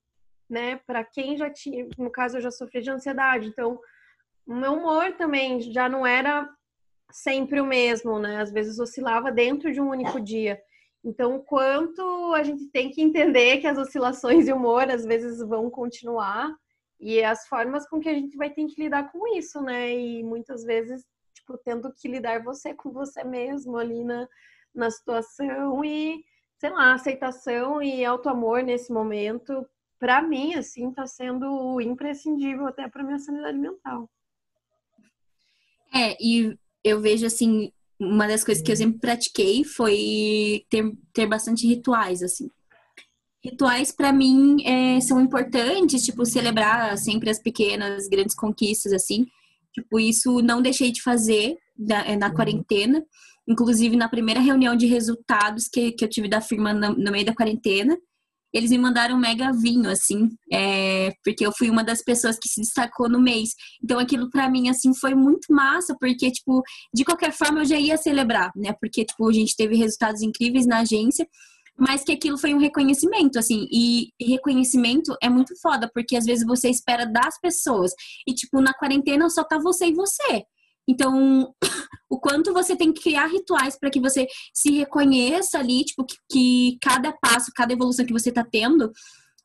né, 0.48 0.80
para 0.86 1.04
quem 1.04 1.36
já 1.36 1.50
tinha, 1.50 1.88
no 1.98 2.10
caso 2.10 2.36
eu 2.36 2.40
já 2.40 2.50
sofri 2.50 2.80
de 2.80 2.90
ansiedade, 2.90 3.46
então 3.46 3.80
o 4.46 4.54
meu 4.54 4.74
humor 4.74 5.12
também 5.16 5.60
já 5.60 5.88
não 5.88 6.06
era 6.06 6.48
sempre 7.12 7.60
o 7.60 7.66
mesmo, 7.66 8.18
né? 8.18 8.40
Às 8.40 8.50
vezes 8.50 8.78
oscilava 8.78 9.30
dentro 9.30 9.72
de 9.72 9.80
um 9.80 9.88
único 9.88 10.20
dia. 10.20 10.60
Então, 11.04 11.36
o 11.36 11.42
quanto 11.42 12.34
a 12.34 12.42
gente 12.42 12.66
tem 12.68 12.90
que 12.90 13.00
entender 13.00 13.58
que 13.58 13.66
as 13.66 13.78
oscilações 13.78 14.44
de 14.44 14.52
humor 14.52 14.90
às 14.90 15.04
vezes 15.04 15.40
vão 15.46 15.70
continuar 15.70 16.54
e 16.98 17.22
as 17.22 17.46
formas 17.46 17.88
com 17.88 17.98
que 17.98 18.08
a 18.08 18.14
gente 18.14 18.36
vai 18.36 18.50
ter 18.50 18.66
que 18.66 18.82
lidar 18.82 19.10
com 19.10 19.36
isso, 19.36 19.62
né? 19.62 19.94
E 19.96 20.22
muitas 20.22 20.62
vezes, 20.64 21.04
tipo, 21.50 21.58
tendo 21.64 21.92
que 21.92 22.08
lidar 22.08 22.42
você 22.42 22.74
com 22.74 22.92
você 22.92 23.24
mesmo 23.24 23.76
ali 23.76 24.04
na, 24.04 24.28
na 24.74 24.90
situação 24.90 25.84
e, 25.84 26.24
sei 26.58 26.70
lá, 26.70 26.94
aceitação 26.94 27.82
e 27.82 28.04
auto-amor 28.04 28.62
nesse 28.62 28.92
momento, 28.92 29.66
para 29.98 30.22
mim, 30.22 30.54
assim, 30.54 30.92
tá 30.92 31.06
sendo 31.06 31.80
imprescindível 31.80 32.66
até 32.66 32.88
para 32.88 33.02
minha 33.02 33.18
sanidade 33.18 33.58
mental. 33.58 34.08
É, 35.92 36.16
e 36.20 36.56
eu 36.84 37.00
vejo 37.00 37.26
assim, 37.26 37.72
uma 37.98 38.28
das 38.28 38.44
coisas 38.44 38.62
que 38.62 38.70
eu 38.70 38.76
sempre 38.76 39.00
pratiquei 39.00 39.64
foi 39.64 40.64
ter, 40.70 40.84
ter 41.12 41.26
bastante 41.26 41.66
rituais, 41.66 42.22
assim. 42.22 42.48
Rituais, 43.42 43.90
para 43.90 44.12
mim, 44.12 44.62
é, 44.64 45.00
são 45.00 45.18
importantes, 45.18 46.04
tipo, 46.04 46.26
celebrar 46.26 46.96
sempre 46.98 47.30
as 47.30 47.38
pequenas, 47.38 48.06
grandes 48.06 48.34
conquistas, 48.34 48.92
assim. 48.92 49.26
Tipo, 49.74 50.00
isso 50.00 50.40
não 50.42 50.62
deixei 50.62 50.90
de 50.90 51.02
fazer 51.02 51.56
na, 51.78 52.16
na 52.16 52.34
quarentena. 52.34 53.02
Inclusive, 53.48 53.96
na 53.96 54.08
primeira 54.08 54.40
reunião 54.40 54.76
de 54.76 54.86
resultados 54.86 55.68
que, 55.68 55.92
que 55.92 56.04
eu 56.04 56.08
tive 56.08 56.28
da 56.28 56.40
firma 56.40 56.72
no, 56.72 56.94
no 56.94 57.10
meio 57.10 57.24
da 57.24 57.34
quarentena, 57.34 57.96
eles 58.52 58.70
me 58.70 58.78
mandaram 58.78 59.16
um 59.16 59.18
mega 59.18 59.52
vinho, 59.52 59.88
assim, 59.88 60.28
é, 60.52 61.12
porque 61.24 61.46
eu 61.46 61.52
fui 61.52 61.70
uma 61.70 61.84
das 61.84 62.02
pessoas 62.02 62.36
que 62.36 62.48
se 62.48 62.60
destacou 62.60 63.08
no 63.08 63.20
mês. 63.20 63.50
Então 63.82 63.98
aquilo 63.98 64.28
para 64.28 64.48
mim, 64.50 64.68
assim, 64.68 64.92
foi 64.94 65.14
muito 65.14 65.52
massa, 65.52 65.96
porque, 65.98 66.30
tipo, 66.30 66.62
de 66.92 67.04
qualquer 67.04 67.32
forma 67.32 67.60
eu 67.60 67.64
já 67.64 67.78
ia 67.78 67.96
celebrar, 67.96 68.50
né? 68.56 68.74
Porque, 68.80 69.04
tipo, 69.04 69.28
a 69.28 69.32
gente 69.32 69.54
teve 69.56 69.76
resultados 69.76 70.20
incríveis 70.20 70.66
na 70.66 70.80
agência, 70.80 71.26
mas 71.80 72.04
que 72.04 72.12
aquilo 72.12 72.36
foi 72.36 72.52
um 72.52 72.58
reconhecimento, 72.58 73.38
assim, 73.38 73.66
e 73.72 74.10
reconhecimento 74.20 75.16
é 75.22 75.30
muito 75.30 75.58
foda, 75.62 75.90
porque 75.92 76.14
às 76.14 76.26
vezes 76.26 76.46
você 76.46 76.68
espera 76.68 77.06
das 77.06 77.40
pessoas, 77.40 77.92
e, 78.28 78.34
tipo, 78.34 78.60
na 78.60 78.74
quarentena 78.74 79.30
só 79.30 79.42
tá 79.42 79.58
você 79.58 79.86
e 79.86 79.94
você. 79.94 80.44
Então, 80.86 81.54
o 82.10 82.20
quanto 82.20 82.52
você 82.52 82.76
tem 82.76 82.92
que 82.92 83.02
criar 83.02 83.26
rituais 83.26 83.78
para 83.78 83.90
que 83.90 83.98
você 83.98 84.26
se 84.52 84.70
reconheça 84.72 85.58
ali, 85.58 85.82
tipo, 85.84 86.04
que, 86.04 86.16
que, 86.30 86.78
cada 86.82 87.12
passo, 87.12 87.50
cada 87.56 87.72
evolução 87.72 88.04
que 88.04 88.12
você 88.12 88.28
está 88.28 88.44
tendo 88.44 88.92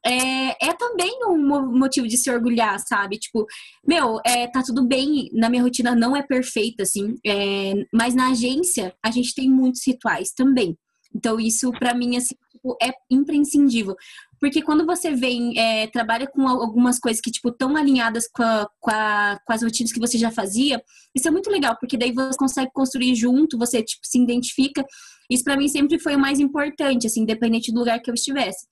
é, 0.06 0.68
é 0.68 0.74
também 0.74 1.18
um 1.28 1.78
motivo 1.78 2.08
de 2.08 2.18
se 2.18 2.30
orgulhar, 2.30 2.78
sabe? 2.80 3.18
Tipo, 3.18 3.46
meu, 3.88 4.20
é, 4.26 4.46
tá 4.48 4.62
tudo 4.62 4.86
bem, 4.86 5.30
na 5.34 5.50
minha 5.50 5.64
rotina 5.64 5.96
não 5.96 6.16
é 6.16 6.22
perfeita, 6.22 6.84
assim, 6.84 7.16
é, 7.26 7.74
mas 7.94 8.14
na 8.14 8.30
agência 8.30 8.94
a 9.04 9.10
gente 9.10 9.34
tem 9.34 9.50
muitos 9.50 9.82
rituais 9.88 10.32
também. 10.36 10.78
Então, 11.16 11.39
isso 11.39 11.72
para 11.72 11.93
mim, 11.93 12.18
assim, 12.18 12.36
tipo, 12.51 12.76
é 12.82 12.91
imprescindível. 13.09 13.95
Porque 14.39 14.61
quando 14.61 14.86
você 14.86 15.11
vem, 15.11 15.57
é, 15.57 15.88
trabalha 15.88 16.28
com 16.28 16.45
algumas 16.45 16.99
coisas 16.99 17.22
que, 17.22 17.32
tipo, 17.32 17.49
estão 17.49 17.76
alinhadas 17.78 18.28
com, 18.28 18.43
a, 18.43 18.68
com, 18.82 18.91
a, 18.91 19.39
com, 19.45 19.53
as 19.53 19.63
rotinas 19.63 19.93
que 19.93 19.99
você 19.99 20.18
já 20.18 20.30
fazia, 20.30 20.84
isso 21.16 21.28
é 21.28 21.32
muito 21.32 21.49
legal, 21.49 21.78
porque 21.80 21.97
daí 21.97 22.11
você 22.11 22.38
consegue 22.38 22.70
construir 22.74 23.16
junto, 23.16 23.57
você, 23.57 23.82
tipo, 23.82 24.05
se 24.05 24.20
identifica. 24.20 24.86
Isso 25.30 25.43
para 25.43 25.55
mim 25.55 25.70
sempre 25.70 25.97
foi 25.97 26.16
o 26.16 26.20
mais 26.20 26.39
importante, 26.39 27.07
assim, 27.07 27.22
independente 27.22 27.72
do 27.72 27.80
lugar 27.80 27.99
que 28.01 28.09
eu 28.09 28.13
estivesse. 28.13 28.68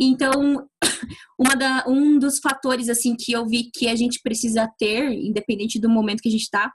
Então, 0.00 0.66
da, 1.58 1.84
um 1.86 2.18
dos 2.18 2.38
fatores, 2.38 2.88
assim, 2.88 3.14
que 3.14 3.32
eu 3.32 3.46
vi 3.46 3.70
que 3.72 3.88
a 3.88 3.96
gente 3.96 4.20
precisa 4.22 4.66
ter, 4.78 5.12
independente 5.12 5.78
do 5.78 5.90
momento 5.90 6.22
que 6.22 6.28
a 6.28 6.32
gente 6.32 6.42
está, 6.42 6.72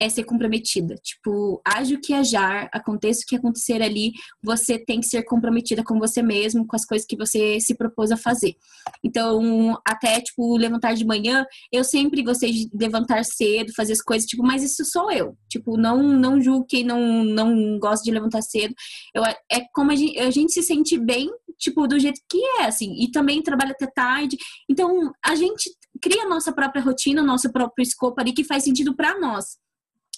é 0.00 0.08
ser 0.08 0.24
comprometida. 0.24 0.94
Tipo, 0.96 1.60
age 1.62 1.94
o 1.94 2.00
que 2.00 2.14
ajar, 2.14 2.70
aconteça 2.72 3.20
o 3.22 3.26
que 3.28 3.36
acontecer 3.36 3.82
ali, 3.82 4.12
você 4.42 4.78
tem 4.78 4.98
que 4.98 5.06
ser 5.06 5.22
comprometida 5.24 5.84
com 5.84 5.98
você 5.98 6.22
mesmo, 6.22 6.66
com 6.66 6.74
as 6.74 6.86
coisas 6.86 7.06
que 7.06 7.16
você 7.16 7.60
se 7.60 7.74
propôs 7.74 8.10
a 8.10 8.16
fazer. 8.16 8.56
Então, 9.04 9.78
até, 9.86 10.18
tipo, 10.20 10.56
levantar 10.56 10.94
de 10.94 11.04
manhã, 11.04 11.44
eu 11.70 11.84
sempre 11.84 12.22
gostei 12.22 12.50
de 12.50 12.70
levantar 12.72 13.22
cedo, 13.24 13.74
fazer 13.74 13.92
as 13.92 14.00
coisas, 14.00 14.26
tipo, 14.26 14.42
mas 14.42 14.62
isso 14.62 14.84
sou 14.86 15.12
eu. 15.12 15.36
Tipo, 15.50 15.76
não, 15.76 16.02
não 16.02 16.40
julgo 16.40 16.64
quem 16.66 16.82
não, 16.82 17.22
não 17.22 17.78
gosta 17.78 18.02
de 18.02 18.10
levantar 18.10 18.40
cedo. 18.40 18.74
Eu, 19.14 19.22
é 19.22 19.60
como 19.74 19.90
a 19.90 19.96
gente, 19.96 20.18
a 20.18 20.30
gente 20.30 20.52
se 20.52 20.62
sente 20.62 20.98
bem, 20.98 21.28
tipo, 21.58 21.86
do 21.86 21.98
jeito 21.98 22.20
que 22.26 22.42
é, 22.58 22.64
assim. 22.64 22.94
E 23.02 23.10
também 23.10 23.42
trabalha 23.42 23.72
até 23.72 23.86
tarde. 23.86 24.38
Então, 24.68 25.12
a 25.22 25.34
gente 25.34 25.70
cria 26.00 26.22
a 26.22 26.28
nossa 26.28 26.52
própria 26.52 26.82
rotina, 26.82 27.22
nosso 27.22 27.52
próprio 27.52 27.82
escopo 27.82 28.18
ali 28.18 28.32
que 28.32 28.44
faz 28.44 28.64
sentido 28.64 28.96
para 28.96 29.18
nós. 29.20 29.58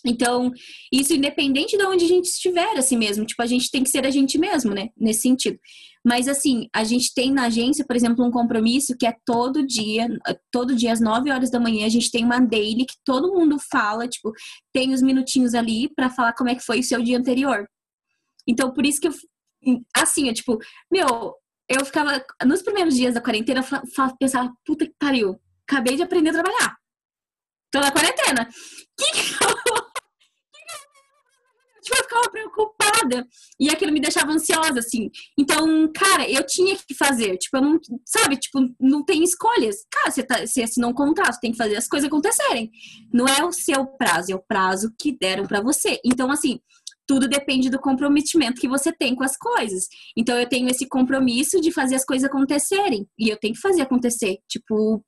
Então, 0.05 0.50
isso 0.92 1.14
independente 1.14 1.76
de 1.76 1.84
onde 1.84 2.05
a 2.05 2.09
gente 2.09 2.26
estiver, 2.26 2.76
assim 2.76 2.96
mesmo. 2.96 3.24
Tipo, 3.24 3.42
a 3.42 3.46
gente 3.46 3.70
tem 3.70 3.84
que 3.84 3.90
ser 3.90 4.05
a 4.05 4.11
gente 4.11 4.36
mesmo, 4.38 4.74
né? 4.74 4.88
Nesse 4.96 5.22
sentido. 5.22 5.59
Mas, 6.05 6.26
assim, 6.26 6.68
a 6.74 6.82
gente 6.82 7.14
tem 7.14 7.30
na 7.30 7.44
agência, 7.44 7.84
por 7.86 7.94
exemplo, 7.94 8.24
um 8.24 8.30
compromisso 8.30 8.96
que 8.98 9.07
é 9.07 9.14
todo 9.24 9.64
dia, 9.64 10.09
todo 10.50 10.74
dia 10.74 10.92
às 10.92 11.00
9 11.00 11.30
horas 11.30 11.50
da 11.50 11.61
manhã, 11.61 11.86
a 11.86 11.88
gente 11.88 12.11
tem 12.11 12.24
uma 12.24 12.40
daily 12.40 12.84
que 12.84 12.96
todo 13.05 13.32
mundo 13.32 13.57
fala, 13.70 14.09
tipo, 14.09 14.32
tem 14.72 14.92
os 14.92 15.00
minutinhos 15.00 15.55
ali 15.55 15.88
para 15.94 16.11
falar 16.11 16.32
como 16.32 16.50
é 16.50 16.57
que 16.57 16.64
foi 16.64 16.80
o 16.80 16.84
seu 16.84 17.00
dia 17.00 17.18
anterior. 17.18 17.68
Então, 18.48 18.72
por 18.72 18.84
isso 18.84 19.00
que 19.00 19.07
eu, 19.07 19.12
assim, 19.96 20.26
eu, 20.26 20.34
tipo, 20.34 20.59
meu, 20.90 21.34
eu 21.68 21.84
ficava, 21.84 22.24
nos 22.44 22.62
primeiros 22.62 22.96
dias 22.96 23.14
da 23.14 23.20
quarentena, 23.20 23.61
eu 23.61 24.16
pensava, 24.18 24.53
puta 24.66 24.84
que 24.84 24.94
pariu, 24.98 25.40
acabei 25.68 25.94
de 25.94 26.03
aprender 26.03 26.30
a 26.30 26.42
trabalhar. 26.42 26.76
Tô 27.70 27.80
na 27.80 27.90
quarentena. 27.90 28.48
Que 28.94 29.11
que 29.11 29.44
eu 29.44 29.51
tipo, 31.83 31.97
eu 31.97 32.05
ficava 32.05 32.30
preocupada. 32.30 33.26
E 33.59 33.68
aquilo 33.68 33.93
me 33.93 34.01
deixava 34.01 34.33
ansiosa, 34.33 34.78
assim. 34.78 35.11
Então, 35.39 35.91
cara, 35.93 36.28
eu 36.28 36.45
tinha 36.47 36.76
que 36.76 36.95
fazer. 36.95 37.37
Tipo, 37.37 37.59
eu 37.59 37.62
não, 37.62 37.80
sabe, 38.07 38.37
tipo, 38.37 38.61
não 38.80 39.05
tem 39.05 39.22
escolhas. 39.22 39.76
Cara, 39.91 40.11
você, 40.11 40.22
tá, 40.22 40.47
você 40.47 40.62
assinou 40.62 40.91
um 40.91 40.95
contrato, 40.95 41.41
tem 41.41 41.53
que 41.53 41.59
fazer 41.59 41.76
as 41.76 41.89
coisas 41.89 42.07
acontecerem. 42.07 42.70
Não 43.12 43.26
é 43.26 43.45
o 43.45 43.53
seu 43.53 43.87
prazo, 43.87 44.33
é 44.33 44.35
o 44.35 44.43
prazo 44.43 44.93
que 44.99 45.16
deram 45.16 45.47
para 45.47 45.61
você. 45.61 46.01
Então, 46.05 46.30
assim, 46.30 46.61
tudo 47.07 47.28
depende 47.28 47.68
do 47.68 47.80
comprometimento 47.80 48.61
que 48.61 48.68
você 48.68 48.93
tem 48.93 49.14
com 49.14 49.24
as 49.24 49.37
coisas. 49.37 49.89
Então, 50.16 50.39
eu 50.39 50.49
tenho 50.49 50.68
esse 50.68 50.87
compromisso 50.87 51.61
de 51.61 51.72
fazer 51.72 51.97
as 51.97 52.05
coisas 52.05 52.28
acontecerem. 52.28 53.07
E 53.18 53.28
eu 53.28 53.39
tenho 53.39 53.55
que 53.55 53.61
fazer 53.61 53.83
acontecer. 53.83 54.39
Tipo, 54.49 55.05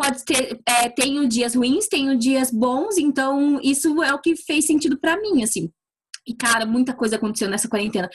pode 0.00 0.24
ter, 0.24 0.58
é, 0.66 0.88
tenho 0.88 1.28
dias 1.28 1.54
ruins, 1.54 1.86
tenho 1.86 2.16
dias 2.16 2.50
bons, 2.50 2.96
então 2.96 3.60
isso 3.62 4.02
é 4.02 4.14
o 4.14 4.18
que 4.18 4.34
fez 4.34 4.64
sentido 4.64 4.98
para 4.98 5.20
mim, 5.20 5.42
assim. 5.42 5.70
E, 6.26 6.34
cara, 6.34 6.64
muita 6.64 6.94
coisa 6.94 7.16
aconteceu 7.16 7.50
nessa 7.50 7.68
quarentena. 7.68 8.08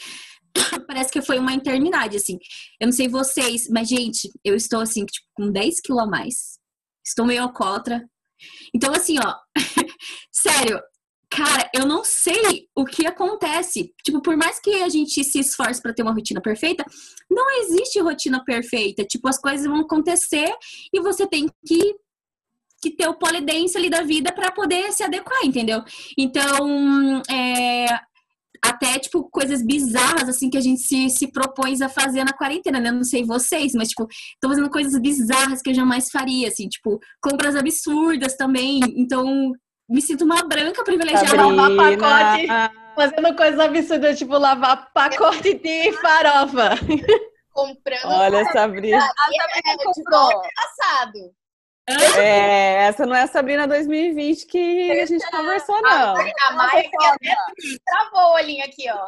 Parece 0.88 1.12
que 1.12 1.22
foi 1.22 1.38
uma 1.38 1.54
eternidade, 1.54 2.18
assim. 2.18 2.40
Eu 2.80 2.88
não 2.88 2.92
sei 2.92 3.08
vocês, 3.08 3.68
mas, 3.70 3.88
gente, 3.88 4.32
eu 4.44 4.56
estou, 4.56 4.82
assim, 4.82 5.06
tipo, 5.06 5.28
com 5.36 5.52
10 5.52 5.80
quilos 5.82 6.02
a 6.02 6.08
mais. 6.08 6.58
Estou 7.06 7.24
meio 7.24 7.44
alcoólatra. 7.44 8.04
Então, 8.74 8.92
assim, 8.92 9.18
ó, 9.20 9.36
sério, 10.34 10.82
Cara, 11.36 11.70
eu 11.74 11.86
não 11.86 12.02
sei 12.06 12.70
o 12.74 12.86
que 12.86 13.06
acontece. 13.06 13.94
Tipo, 14.04 14.22
por 14.22 14.38
mais 14.38 14.58
que 14.58 14.82
a 14.82 14.88
gente 14.88 15.22
se 15.22 15.40
esforce 15.40 15.82
para 15.82 15.94
ter 15.94 16.02
uma 16.02 16.14
rotina 16.14 16.42
perfeita, 16.42 16.86
não 17.30 17.62
existe 17.62 18.00
rotina 18.00 18.42
perfeita. 18.42 19.04
Tipo, 19.04 19.28
as 19.28 19.38
coisas 19.38 19.68
vão 19.68 19.82
acontecer 19.82 20.50
e 20.94 21.02
você 21.02 21.28
tem 21.28 21.50
que 21.66 21.96
que 22.82 22.92
ter 22.92 23.08
o 23.08 23.16
polidense 23.16 23.76
ali 23.76 23.90
da 23.90 24.04
vida 24.04 24.32
para 24.32 24.52
poder 24.52 24.92
se 24.92 25.02
adequar, 25.02 25.44
entendeu? 25.44 25.82
Então, 26.16 27.20
é, 27.28 27.88
até, 28.64 29.00
tipo, 29.00 29.28
coisas 29.30 29.66
bizarras, 29.66 30.30
assim, 30.30 30.52
que 30.52 30.58
a 30.58 30.62
gente 30.62 30.82
se, 30.82 31.10
se 31.10 31.32
propôs 31.32 31.82
a 31.82 31.90
fazer 31.90 32.24
na 32.24 32.34
quarentena, 32.34 32.80
né? 32.80 32.92
Não 32.92 33.04
sei 33.04 33.26
vocês, 33.26 33.74
mas, 33.74 33.90
tipo, 33.90 34.08
tô 34.40 34.50
fazendo 34.50 34.70
coisas 34.70 35.00
bizarras 35.02 35.64
que 35.64 35.72
eu 35.72 35.74
jamais 35.74 36.10
faria, 36.12 36.48
assim, 36.48 36.68
tipo, 36.68 37.00
compras 37.22 37.56
absurdas 37.56 38.36
também. 38.36 38.80
Então, 38.96 39.52
me 39.88 40.02
sinto 40.02 40.26
uma 40.26 40.44
branca 40.44 40.84
privilegiada. 40.84 41.28
Sabrina. 41.28 41.68
Lavar 41.68 41.98
pacote, 41.98 42.76
fazendo 42.96 43.36
coisas 43.36 43.60
absurdas, 43.60 44.18
tipo 44.18 44.38
lavar 44.38 44.92
pacote 44.94 45.54
de 45.56 45.92
farofa. 45.94 46.72
Comprando. 47.52 48.06
Olha, 48.06 48.46
Sabrina. 48.52 48.98
A 48.98 49.02
Sabrina 49.02 49.78
comprou 49.84 50.42
passado. 50.56 51.34
É, 52.18 52.88
essa 52.88 53.06
não 53.06 53.16
é 53.16 53.22
a 53.22 53.28
Sabrina 53.28 53.68
2020 53.68 54.48
que 54.48 54.92
a 55.00 55.06
gente 55.06 55.30
conversou, 55.30 55.80
não. 55.84 56.16
A 56.16 56.52
Maia 56.54 56.90
travou 57.86 58.32
o 58.32 58.34
olhinho 58.34 58.66
aqui, 58.66 58.90
ó. 58.90 59.06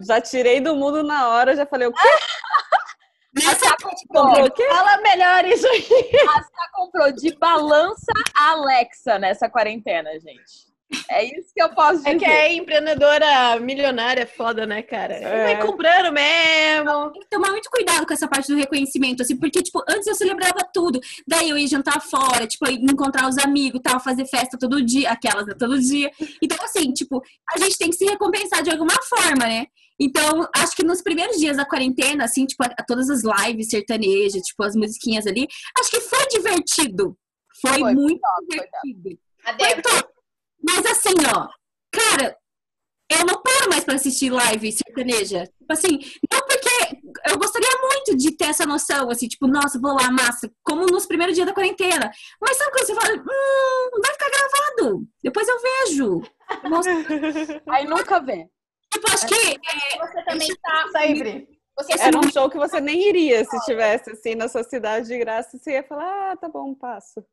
Já 0.00 0.20
tirei 0.20 0.60
do 0.60 0.76
mundo 0.76 1.02
na 1.02 1.28
hora, 1.30 1.56
já 1.56 1.64
falei 1.64 1.88
o 1.88 1.92
quê? 1.92 1.98
A 3.46 3.54
Sá 3.54 3.76
comprou. 3.82 4.50
Fala 4.68 5.02
melhor 5.02 5.44
isso 5.44 5.66
aí. 5.66 5.86
A 6.28 6.42
Sá 6.42 6.70
comprou 6.72 7.12
de 7.12 7.34
balança 7.36 8.12
a 8.36 8.50
Alexa 8.52 9.18
nessa 9.18 9.48
quarentena, 9.48 10.10
gente. 10.14 10.68
É 11.10 11.22
isso 11.22 11.52
que 11.54 11.62
eu 11.62 11.68
posso 11.74 11.98
dizer. 11.98 12.10
É 12.10 12.18
que 12.18 12.24
é 12.24 12.54
empreendedora 12.54 13.60
milionária 13.60 14.26
foda, 14.26 14.66
né, 14.66 14.80
cara? 14.80 15.14
É. 15.14 15.44
Vai 15.44 15.66
comprando 15.66 16.12
mesmo. 16.12 17.10
Tem 17.12 17.22
que 17.22 17.28
tomar 17.28 17.50
muito 17.50 17.68
cuidado 17.70 18.06
com 18.06 18.12
essa 18.14 18.26
parte 18.26 18.48
do 18.48 18.56
reconhecimento, 18.56 19.22
assim, 19.22 19.36
porque, 19.36 19.62
tipo, 19.62 19.82
antes 19.86 20.06
eu 20.06 20.14
celebrava 20.14 20.66
tudo. 20.72 20.98
Daí 21.26 21.50
eu 21.50 21.58
ia 21.58 21.66
jantar 21.66 22.00
fora, 22.00 22.46
tipo, 22.46 22.66
encontrar 22.70 23.28
os 23.28 23.36
amigos 23.36 23.80
tal, 23.82 24.00
fazer 24.00 24.26
festa 24.26 24.56
todo 24.58 24.82
dia, 24.82 25.10
aquelas, 25.10 25.46
né, 25.46 25.54
todo 25.58 25.78
dia. 25.78 26.10
Então, 26.42 26.56
assim, 26.62 26.90
tipo, 26.92 27.22
a 27.54 27.58
gente 27.58 27.76
tem 27.76 27.90
que 27.90 27.96
se 27.96 28.06
recompensar 28.06 28.62
de 28.62 28.70
alguma 28.70 28.96
forma, 29.02 29.44
né? 29.46 29.66
Então, 30.00 30.48
acho 30.54 30.76
que 30.76 30.84
nos 30.84 31.02
primeiros 31.02 31.38
dias 31.38 31.56
da 31.56 31.64
quarentena, 31.64 32.24
assim, 32.24 32.46
tipo, 32.46 32.64
todas 32.86 33.10
as 33.10 33.22
lives 33.22 33.68
sertanejas, 33.68 34.42
tipo, 34.42 34.62
as 34.62 34.76
musiquinhas 34.76 35.26
ali, 35.26 35.46
acho 35.78 35.90
que 35.90 36.00
foi 36.00 36.26
divertido. 36.28 37.16
Foi, 37.60 37.80
foi 37.80 37.94
muito 37.94 38.20
top, 38.20 38.46
divertido. 38.48 39.20
Foi, 39.42 39.54
foi 39.58 39.82
top. 39.82 40.08
Mas 40.62 40.86
assim, 40.86 41.14
ó, 41.34 41.48
cara, 41.90 42.36
eu 43.10 43.24
não 43.24 43.42
paro 43.42 43.70
mais 43.70 43.84
para 43.84 43.94
assistir 43.94 44.30
live 44.30 44.70
sertaneja. 44.70 45.44
Tipo 45.58 45.72
assim, 45.72 45.98
não 46.30 46.40
porque 46.46 47.00
eu 47.26 47.38
gostaria 47.38 47.70
muito 47.80 48.16
de 48.16 48.36
ter 48.36 48.46
essa 48.46 48.66
noção, 48.66 49.10
assim, 49.10 49.26
tipo, 49.26 49.46
nossa, 49.46 49.80
vou 49.80 49.94
lá, 49.94 50.10
massa, 50.10 50.50
como 50.62 50.86
nos 50.86 51.06
primeiros 51.06 51.34
dias 51.34 51.46
da 51.46 51.54
quarentena. 51.54 52.10
Mas 52.40 52.56
sabe 52.56 52.70
quando 52.70 52.86
você 52.86 52.94
fala, 52.94 53.14
hum, 53.14 54.00
vai 54.02 54.12
ficar 54.12 54.30
gravado, 54.30 55.06
depois 55.22 55.48
eu 55.48 55.58
vejo. 55.60 56.22
Aí 57.70 57.86
nunca 57.86 58.20
vê. 58.20 58.46
Tipo, 58.98 59.12
acho 59.12 59.26
que. 59.26 59.34
É, 59.34 59.98
você 59.98 60.24
também 60.24 60.56
tá. 60.56 60.88
Sempre. 60.92 61.48
Você 61.76 62.00
Era 62.00 62.18
um 62.18 62.30
show 62.30 62.50
que 62.50 62.58
você 62.58 62.80
nem 62.80 63.08
iria 63.08 63.44
se 63.44 63.64
tivesse 63.64 64.10
assim 64.10 64.34
na 64.34 64.48
sua 64.48 64.64
cidade 64.64 65.06
de 65.06 65.16
graça. 65.18 65.56
Você 65.56 65.72
ia 65.72 65.84
falar, 65.84 66.32
ah, 66.32 66.36
tá 66.36 66.48
bom, 66.48 66.74
passo. 66.74 67.24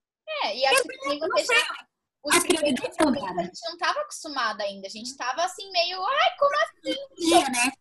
É, 0.43 0.55
e 0.55 0.65
acho 0.65 0.83
que 0.83 1.19
você 1.19 1.45
já. 1.45 1.85
Os 2.23 2.39
prioridades 2.39 2.97
a 2.99 3.43
gente 3.43 3.61
não 3.65 3.73
estava 3.73 3.99
acostumada 4.01 4.63
ainda. 4.63 4.87
A 4.87 4.89
gente 4.89 5.07
estava 5.07 5.43
assim, 5.43 5.71
meio, 5.71 6.03
ai, 6.03 6.35
como 6.39 6.55
assim? 6.55 6.95
Dia, 7.17 7.49
né? 7.49 7.71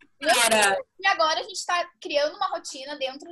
Era... 0.45 0.79
E 1.01 1.07
agora 1.07 1.41
a 1.41 1.43
gente 1.43 1.57
está 1.57 1.83
criando 2.01 2.37
uma 2.37 2.49
rotina 2.49 2.97
dentro 2.97 3.27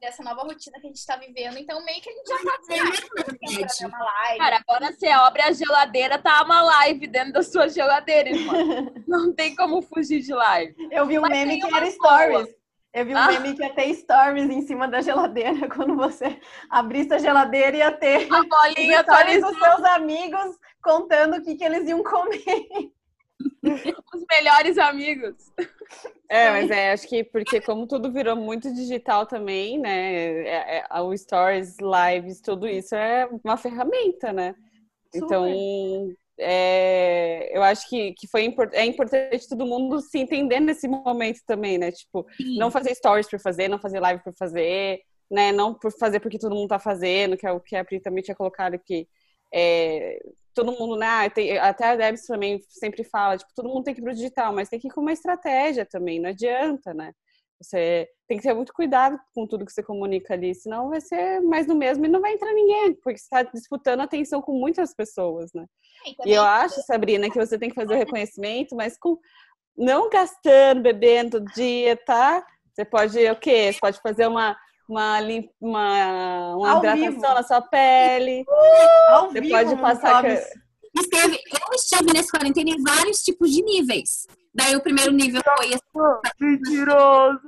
dessa 0.00 0.22
nova 0.22 0.42
rotina 0.42 0.78
que 0.80 0.86
a 0.86 0.90
gente 0.90 0.98
está 0.98 1.16
vivendo. 1.16 1.58
Então, 1.58 1.84
meio 1.84 2.00
que 2.00 2.10
a 2.10 2.12
gente 2.12 2.28
já 2.28 2.38
tá 2.38 3.64
assim, 3.64 3.86
uma 3.86 3.98
live. 3.98 4.38
Cara, 4.38 4.64
agora 4.66 4.92
você 4.92 5.06
abre 5.08 5.42
a 5.42 5.52
geladeira, 5.52 6.18
tá 6.18 6.42
uma 6.42 6.62
live 6.62 7.06
dentro 7.06 7.32
da 7.34 7.42
sua 7.42 7.68
geladeira, 7.68 8.30
irmão. 8.30 8.54
Não 9.06 9.34
tem 9.34 9.54
como 9.54 9.82
fugir 9.82 10.20
de 10.20 10.32
live. 10.32 10.74
Eu 10.90 11.06
vi 11.06 11.18
um 11.18 11.22
Mas 11.22 11.30
meme 11.30 11.60
que 11.60 11.74
era 11.74 11.90
stories. 11.90 12.48
Eu 12.92 13.04
vi 13.04 13.14
um 13.14 13.18
ah. 13.18 13.26
meme 13.26 13.54
que 13.54 13.62
ia 13.62 13.74
ter 13.74 13.92
stories 13.94 14.48
em 14.48 14.62
cima 14.62 14.88
da 14.88 15.02
geladeira. 15.02 15.68
Quando 15.74 15.96
você 15.96 16.40
abrisse 16.70 17.12
a 17.12 17.18
geladeira, 17.18 17.76
ia 17.76 17.92
ter 17.92 18.26
a 18.32 18.42
bolinha 18.42 19.02
stories 19.02 19.42
dos 19.42 19.58
seus 19.58 19.84
amigos 19.84 20.56
contando 20.82 21.36
o 21.36 21.42
que, 21.42 21.56
que 21.56 21.64
eles 21.64 21.86
iam 21.88 22.02
comer. 22.02 22.90
Os 24.14 24.24
melhores 24.30 24.78
amigos. 24.78 25.34
É, 26.28 26.50
mas 26.50 26.70
é, 26.70 26.92
acho 26.92 27.08
que 27.08 27.22
porque 27.22 27.60
como 27.60 27.86
tudo 27.86 28.12
virou 28.12 28.36
muito 28.36 28.72
digital 28.72 29.26
também, 29.26 29.78
né? 29.78 30.42
É, 30.42 30.84
é, 30.90 31.00
o 31.00 31.16
Stories, 31.16 31.76
Lives, 31.78 32.40
tudo 32.40 32.66
isso 32.66 32.94
é 32.94 33.28
uma 33.44 33.56
ferramenta, 33.56 34.32
né? 34.32 34.54
Então, 35.14 35.46
é, 36.38 37.56
eu 37.56 37.62
acho 37.62 37.88
que, 37.88 38.12
que 38.14 38.28
foi 38.28 38.44
import, 38.44 38.72
é 38.74 38.84
importante 38.84 39.48
todo 39.48 39.64
mundo 39.64 40.00
se 40.00 40.18
entender 40.18 40.60
nesse 40.60 40.86
momento 40.86 41.40
também, 41.46 41.78
né? 41.78 41.90
Tipo, 41.90 42.26
Sim. 42.36 42.58
não 42.58 42.70
fazer 42.70 42.94
stories 42.94 43.28
por 43.28 43.40
fazer, 43.40 43.68
não 43.68 43.78
fazer 43.78 44.00
live 44.00 44.22
por 44.22 44.34
fazer, 44.34 45.00
né? 45.30 45.52
Não 45.52 45.72
por 45.72 45.92
fazer 45.92 46.20
porque 46.20 46.38
todo 46.38 46.54
mundo 46.54 46.68
tá 46.68 46.78
fazendo, 46.78 47.36
que 47.36 47.46
é 47.46 47.52
o 47.52 47.60
que 47.60 47.76
a 47.76 47.84
Pri 47.84 48.00
também 48.00 48.22
tinha 48.22 48.36
colocado 48.36 48.74
aqui. 48.74 49.08
É, 49.52 50.18
todo 50.54 50.72
mundo, 50.72 50.96
né? 50.96 51.28
Tem, 51.30 51.58
até 51.58 51.90
a 51.90 51.96
Debs 51.96 52.26
também 52.26 52.60
sempre 52.68 53.04
fala, 53.04 53.36
tipo, 53.36 53.52
todo 53.54 53.68
mundo 53.68 53.84
tem 53.84 53.94
que 53.94 54.00
ir 54.00 54.04
pro 54.04 54.14
digital, 54.14 54.52
mas 54.52 54.68
tem 54.68 54.80
que 54.80 54.88
ir 54.88 54.90
com 54.90 55.00
uma 55.00 55.12
estratégia 55.12 55.84
também, 55.84 56.20
não 56.20 56.30
adianta, 56.30 56.94
né? 56.94 57.12
Você 57.60 58.06
tem 58.28 58.36
que 58.36 58.42
ter 58.42 58.54
muito 58.54 58.72
cuidado 58.72 59.18
com 59.34 59.46
tudo 59.46 59.64
que 59.64 59.72
você 59.72 59.82
comunica 59.82 60.34
ali, 60.34 60.54
senão 60.54 60.90
vai 60.90 61.00
ser 61.00 61.40
mais 61.40 61.66
do 61.66 61.74
mesmo 61.74 62.04
e 62.04 62.08
não 62.08 62.20
vai 62.20 62.32
entrar 62.32 62.52
ninguém, 62.52 62.94
porque 62.94 63.18
você 63.18 63.24
está 63.24 63.42
disputando 63.42 64.00
atenção 64.00 64.42
com 64.42 64.52
muitas 64.52 64.94
pessoas, 64.94 65.52
né? 65.54 65.64
E 66.24 66.32
eu 66.32 66.42
acho, 66.42 66.82
Sabrina, 66.82 67.30
que 67.30 67.38
você 67.38 67.58
tem 67.58 67.70
que 67.70 67.74
fazer 67.74 67.94
o 67.94 67.98
reconhecimento, 67.98 68.76
mas 68.76 68.98
com 68.98 69.18
não 69.76 70.08
gastando, 70.08 70.82
bebendo 70.82 71.38
todo 71.38 71.52
dia, 71.52 71.96
tá? 71.96 72.44
Você 72.72 72.84
pode 72.84 73.18
o 73.18 73.36
quê? 73.36 73.72
Você 73.72 73.78
pode 73.78 74.00
fazer 74.00 74.26
uma 74.26 74.56
uma, 74.88 75.18
uma, 75.60 76.56
uma 76.56 76.78
hidratação 76.78 77.10
vivo. 77.10 77.20
na 77.20 77.42
sua 77.42 77.60
pele. 77.62 78.44
Ao 79.10 79.28
Você 79.30 79.40
vivo, 79.40 79.54
pode 79.54 79.76
passar. 79.80 80.24
Esteve, 80.24 81.38
eu 81.52 81.74
estive 81.74 82.12
nesse 82.12 82.30
quarentena 82.30 82.70
em 82.70 82.82
vários 82.82 83.18
tipos 83.22 83.50
de 83.50 83.62
níveis. 83.62 84.26
Daí 84.54 84.74
o 84.74 84.80
primeiro 84.80 85.12
nível 85.12 85.42
foi 85.56 85.70
mentiroso. 86.40 87.40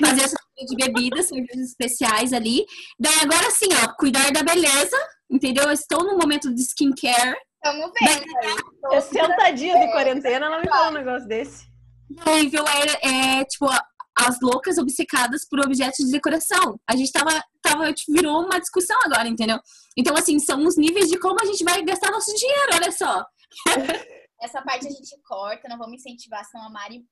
Fazer 0.00 0.22
essa 0.22 0.36
de 0.64 0.76
bebidas, 0.76 1.26
serviços 1.26 1.68
especiais 1.68 2.32
ali. 2.32 2.64
Daí 2.98 3.14
agora 3.22 3.50
sim, 3.50 3.68
ó, 3.84 3.92
cuidar 3.94 4.32
da 4.32 4.42
beleza, 4.42 4.96
entendeu? 5.30 5.70
estou 5.70 6.02
no 6.02 6.16
momento 6.16 6.52
de 6.54 6.62
skincare. 6.62 7.36
Tamo 7.62 7.92
bem. 7.92 8.24
Daí, 8.90 9.02
60 9.02 9.50
dias 9.52 9.78
de 9.78 9.92
quarentena, 9.92 10.46
ela 10.46 10.60
me 10.60 10.68
fala 10.68 10.88
um 10.88 10.94
negócio 10.94 11.28
desse. 11.28 11.66
Nível 12.08 12.64
é, 12.68 13.40
é 13.40 13.44
tipo, 13.44 13.66
as 14.18 14.38
loucas 14.40 14.78
obcecadas 14.78 15.46
por 15.48 15.60
objetos 15.60 16.06
de 16.06 16.12
decoração. 16.12 16.80
A 16.88 16.96
gente 16.96 17.12
tava, 17.12 17.42
tava 17.62 17.92
tipo, 17.92 18.12
virou 18.12 18.44
uma 18.44 18.58
discussão 18.58 18.98
agora, 19.04 19.28
entendeu? 19.28 19.58
Então, 19.96 20.16
assim, 20.16 20.38
são 20.38 20.64
os 20.66 20.76
níveis 20.76 21.08
de 21.08 21.18
como 21.18 21.40
a 21.40 21.44
gente 21.44 21.62
vai 21.62 21.82
gastar 21.82 22.10
nosso 22.10 22.34
dinheiro, 22.34 22.70
olha 22.74 22.92
só. 22.92 23.24
Essa 24.40 24.62
parte 24.62 24.86
a 24.86 24.90
gente 24.90 25.20
corta, 25.22 25.68
não 25.68 25.78
vamos 25.78 25.96
incentivar, 25.96 26.44
senão 26.44 26.66
a 26.66 26.70
Mari. 26.70 27.04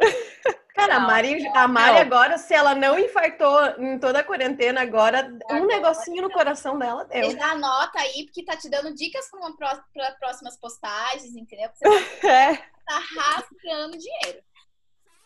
Cara, 0.74 0.96
a 0.96 1.00
Mari, 1.00 1.44
a 1.48 1.66
Mari 1.66 1.98
agora, 1.98 2.38
se 2.38 2.54
ela 2.54 2.72
não 2.72 2.96
infartou 2.96 3.66
em 3.80 3.98
toda 3.98 4.20
a 4.20 4.24
quarentena, 4.24 4.82
agora 4.82 5.28
um 5.50 5.66
negocinho 5.66 6.22
no 6.22 6.30
coração 6.30 6.78
dela 6.78 7.04
deu. 7.04 7.32
Já 7.32 7.50
anota 7.50 7.98
aí, 7.98 8.24
porque 8.26 8.44
tá 8.44 8.56
te 8.56 8.70
dando 8.70 8.94
dicas 8.94 9.28
para 9.98 10.12
próximas 10.12 10.56
postagens, 10.56 11.34
entendeu? 11.34 11.68
Porque 11.80 11.88
você 11.88 12.20
tá, 12.20 12.28
é. 12.28 12.56
tá 12.86 13.02
rasgando 13.16 13.98
dinheiro. 13.98 14.40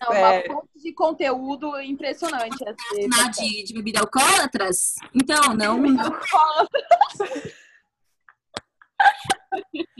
Não, 0.03 0.11
uma 0.11 0.35
é. 0.35 0.47
fonte 0.47 0.81
de 0.83 0.93
conteúdo 0.93 1.81
impressionante. 1.81 2.57
Assim, 2.69 3.09
de, 3.31 3.65
de 3.65 3.75
bebida 3.75 4.01
alcoólatras? 4.01 4.97
Então, 5.15 5.55
não. 5.55 5.77
Alcoólatras. 5.77 6.85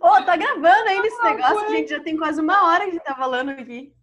Ô, 0.00 0.06
oh, 0.08 0.24
tá 0.24 0.36
gravando 0.36 0.88
ainda 0.88 1.06
esse 1.06 1.22
negócio, 1.22 1.70
gente. 1.70 1.90
Já 1.90 2.00
tem 2.00 2.16
quase 2.16 2.40
uma 2.40 2.66
hora 2.66 2.90
que 2.90 2.98
tá 3.00 3.14
falando 3.14 3.50
aqui. 3.50 3.94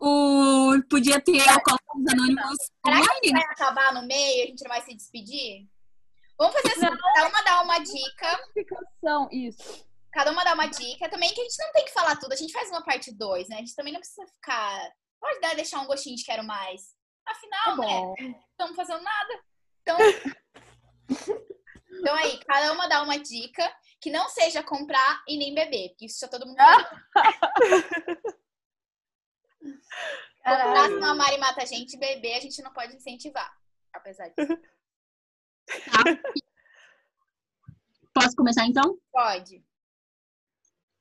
O... 0.00 0.74
Podia 0.90 1.20
ter 1.20 1.40
alcoólatras 1.48 2.12
anônimos 2.12 2.58
Será 2.84 3.20
que 3.20 3.30
vai 3.30 3.42
acabar 3.42 3.94
no 3.94 4.06
meio? 4.06 4.44
A 4.44 4.46
gente 4.46 4.62
não 4.62 4.68
vai 4.68 4.82
se 4.82 4.94
despedir? 4.94 5.66
Vamos 6.38 6.54
fazer 6.54 6.72
assim, 6.72 6.96
cada 7.14 7.28
uma 7.28 7.42
dar 7.42 7.62
uma 7.62 7.78
dica. 7.78 8.40
Isso. 9.32 9.85
Cada 10.16 10.32
uma 10.32 10.42
dá 10.44 10.54
uma 10.54 10.66
dica. 10.66 11.10
Também 11.10 11.34
que 11.34 11.40
a 11.42 11.44
gente 11.44 11.58
não 11.58 11.72
tem 11.72 11.84
que 11.84 11.92
falar 11.92 12.16
tudo. 12.16 12.32
A 12.32 12.36
gente 12.36 12.52
faz 12.52 12.70
uma 12.70 12.82
parte 12.82 13.12
2, 13.14 13.50
né? 13.50 13.56
A 13.56 13.58
gente 13.58 13.74
também 13.74 13.92
não 13.92 14.00
precisa 14.00 14.26
ficar. 14.26 14.90
Pode 15.20 15.40
dar, 15.40 15.54
deixar 15.54 15.80
um 15.80 15.86
gostinho 15.86 16.16
de 16.16 16.24
quero 16.24 16.42
mais. 16.42 16.96
Afinal, 17.26 17.64
tá 17.64 17.76
né? 17.76 18.00
Não 18.00 18.40
estamos 18.50 18.76
fazendo 18.76 19.02
nada. 19.02 19.44
Então. 19.82 19.98
então 22.00 22.14
aí, 22.14 22.42
cada 22.46 22.72
uma 22.72 22.88
dá 22.88 23.02
uma 23.02 23.18
dica 23.18 23.70
que 24.00 24.08
não 24.10 24.26
seja 24.30 24.62
comprar 24.62 25.22
e 25.28 25.36
nem 25.36 25.54
beber, 25.54 25.90
porque 25.90 26.06
isso 26.06 26.18
já 26.18 26.28
todo 26.28 26.46
mundo. 26.46 26.56
Comprar, 30.46 30.86
senão 30.86 31.10
a 31.10 31.14
Mari 31.14 31.38
mata 31.38 31.62
a 31.62 31.66
gente, 31.66 31.98
beber 31.98 32.36
a 32.36 32.40
gente 32.40 32.62
não 32.62 32.72
pode 32.72 32.94
incentivar. 32.94 33.52
Apesar 33.92 34.28
disso. 34.28 34.56
Tá. 35.66 36.04
Posso 38.14 38.36
começar 38.36 38.64
então? 38.64 38.96
Pode. 39.12 39.62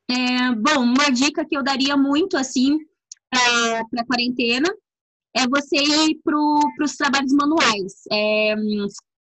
É, 0.10 0.52
bom, 0.56 0.84
uma 0.84 1.10
dica 1.10 1.46
que 1.46 1.58
eu 1.58 1.64
daria 1.64 1.98
muito, 1.98 2.38
assim, 2.38 2.78
para 3.30 4.02
a 4.02 4.06
quarentena 4.06 4.70
é 5.36 5.48
você 5.48 5.76
ir 5.76 6.20
para 6.24 6.38
os 6.86 6.96
trabalhos 6.96 7.34
manuais. 7.34 8.04
É, 8.12 8.56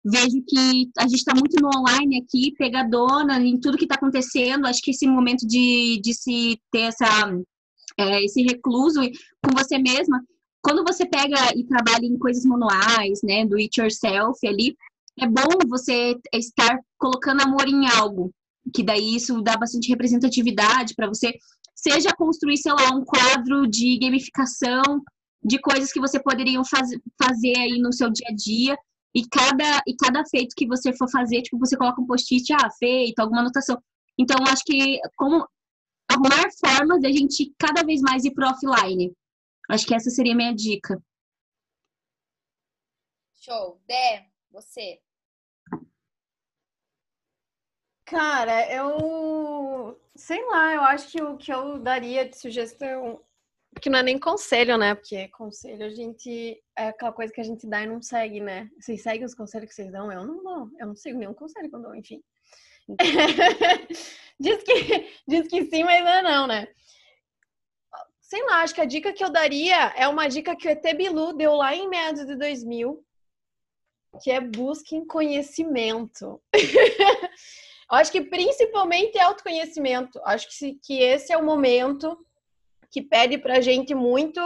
vejo 0.05 0.43
que 0.47 0.91
a 0.99 1.03
gente 1.03 1.19
está 1.19 1.35
muito 1.35 1.61
no 1.63 1.69
online 1.79 2.21
aqui, 2.21 2.53
pegadona 2.59 3.41
em 3.41 3.59
tudo 3.59 3.79
que 3.79 3.85
está 3.85 3.95
acontecendo. 3.95 4.67
Acho 4.67 4.83
que 4.83 4.91
esse 4.91 5.07
momento 5.07 5.47
de, 5.47 6.01
de 6.03 6.13
se 6.13 6.59
ter 6.73 6.83
essa, 6.83 7.33
é, 7.99 8.25
esse 8.25 8.43
recluso 8.43 9.01
com 9.45 9.55
você 9.57 9.79
mesma, 9.79 10.21
quando 10.61 10.85
você 10.85 11.07
pega 11.07 11.37
e 11.57 11.65
trabalha 11.65 12.05
em 12.05 12.19
coisas 12.19 12.45
manuais, 12.45 13.21
né, 13.23 13.45
do 13.47 13.57
it 13.57 13.81
yourself 13.81 14.45
ali, 14.47 14.77
é 15.21 15.27
bom 15.27 15.49
você 15.69 16.17
estar 16.33 16.79
colocando 16.99 17.43
amor 17.43 17.69
em 17.69 17.87
algo, 17.87 18.33
que 18.75 18.83
daí 18.83 19.17
isso 19.17 19.41
dá 19.43 19.57
bastante 19.57 19.89
representatividade 19.89 20.95
para 20.95 21.09
você, 21.09 21.33
seja 21.75 22.15
construir, 22.17 22.57
sei 22.59 22.73
lá, 22.73 22.95
um 22.95 23.05
quadro 23.05 23.67
de 23.67 23.99
gamificação 23.99 24.83
de 25.45 25.59
coisas 25.59 25.93
que 25.93 26.01
você 26.01 26.23
poderia 26.23 26.63
faz, 26.65 26.91
fazer 27.21 27.59
aí 27.59 27.79
no 27.79 27.93
seu 27.93 28.11
dia 28.11 28.29
a 28.29 28.35
dia, 28.35 28.77
e 29.15 29.27
cada, 29.29 29.83
e 29.87 29.95
cada 29.97 30.25
feito 30.25 30.55
que 30.57 30.67
você 30.67 30.97
for 30.97 31.11
fazer, 31.11 31.43
tipo, 31.43 31.59
você 31.59 31.77
coloca 31.77 32.01
um 32.01 32.07
post-it, 32.07 32.53
ah, 32.55 32.71
feito, 32.79 33.19
alguma 33.19 33.41
anotação. 33.41 33.77
Então, 34.19 34.37
acho 34.47 34.63
que 34.65 34.99
como 35.17 35.47
arrumar 36.11 36.49
formas 36.59 37.01
de 37.01 37.07
a 37.07 37.13
gente 37.13 37.53
cada 37.59 37.83
vez 37.83 38.01
mais 38.01 38.25
ir 38.25 38.33
pro 38.33 38.49
offline. 38.49 39.13
Acho 39.71 39.87
que 39.87 39.95
essa 39.95 40.11
seria 40.11 40.33
a 40.33 40.37
minha 40.37 40.55
dica. 40.55 41.03
Show. 43.35 43.81
Dé, 43.87 44.29
você. 44.51 45.01
Cara, 48.13 48.71
eu 48.71 49.99
sei 50.15 50.45
lá, 50.45 50.75
eu 50.75 50.83
acho 50.83 51.11
que 51.11 51.23
o 51.23 51.39
que 51.39 51.51
eu 51.51 51.79
daria 51.79 52.29
de 52.29 52.39
sugestão, 52.39 53.19
que 53.81 53.89
não 53.89 54.01
é 54.01 54.03
nem 54.03 54.19
conselho, 54.19 54.77
né? 54.77 54.95
Porque 54.95 55.29
conselho 55.29 55.87
a 55.87 55.89
gente 55.89 56.63
é 56.77 56.89
aquela 56.89 57.11
coisa 57.11 57.33
que 57.33 57.41
a 57.41 57.45
gente 57.45 57.67
dá 57.67 57.83
e 57.83 57.87
não 57.87 58.03
segue, 58.03 58.39
né? 58.39 58.69
Vocês 58.79 59.03
seguem 59.03 59.25
os 59.25 59.35
conselhos 59.35 59.71
que 59.71 59.75
vocês 59.75 59.91
dão? 59.91 60.13
Eu 60.13 60.27
não 60.27 60.45
dou, 60.45 60.69
eu 60.79 60.89
não 60.89 60.95
sigo 60.95 61.19
nenhum 61.19 61.33
conselho 61.33 61.71
que 61.71 61.75
eu 61.75 61.81
dou, 61.81 61.95
enfim. 61.95 62.23
diz, 64.39 64.63
que, 64.63 65.09
diz 65.27 65.49
que 65.49 65.65
sim, 65.65 65.83
mas 65.83 66.05
não, 66.05 66.11
é 66.11 66.23
não, 66.23 66.47
né? 66.47 66.69
Sei 68.21 68.45
lá, 68.45 68.61
acho 68.61 68.75
que 68.75 68.83
a 68.83 68.87
dica 68.87 69.15
que 69.15 69.25
eu 69.25 69.31
daria 69.31 69.87
é 69.97 70.07
uma 70.07 70.29
dica 70.29 70.55
que 70.55 70.69
o 70.69 70.71
ET 70.71 70.83
Bilu 70.95 71.33
deu 71.33 71.55
lá 71.55 71.75
em 71.75 71.89
meados 71.89 72.27
de 72.27 72.37
2000, 72.37 73.03
que 74.23 74.31
é 74.31 74.39
busquem 74.39 75.07
conhecimento. 75.07 76.43
Acho 77.93 78.11
que 78.11 78.23
principalmente 78.23 79.19
é 79.19 79.23
autoconhecimento. 79.23 80.19
Acho 80.25 80.49
que, 80.49 80.75
que 80.83 81.03
esse 81.03 81.31
é 81.31 81.37
o 81.37 81.45
momento 81.45 82.17
que 82.91 83.03
pede 83.03 83.37
para 83.37 83.59
a 83.59 83.61
gente 83.61 83.95
muito 83.95 84.41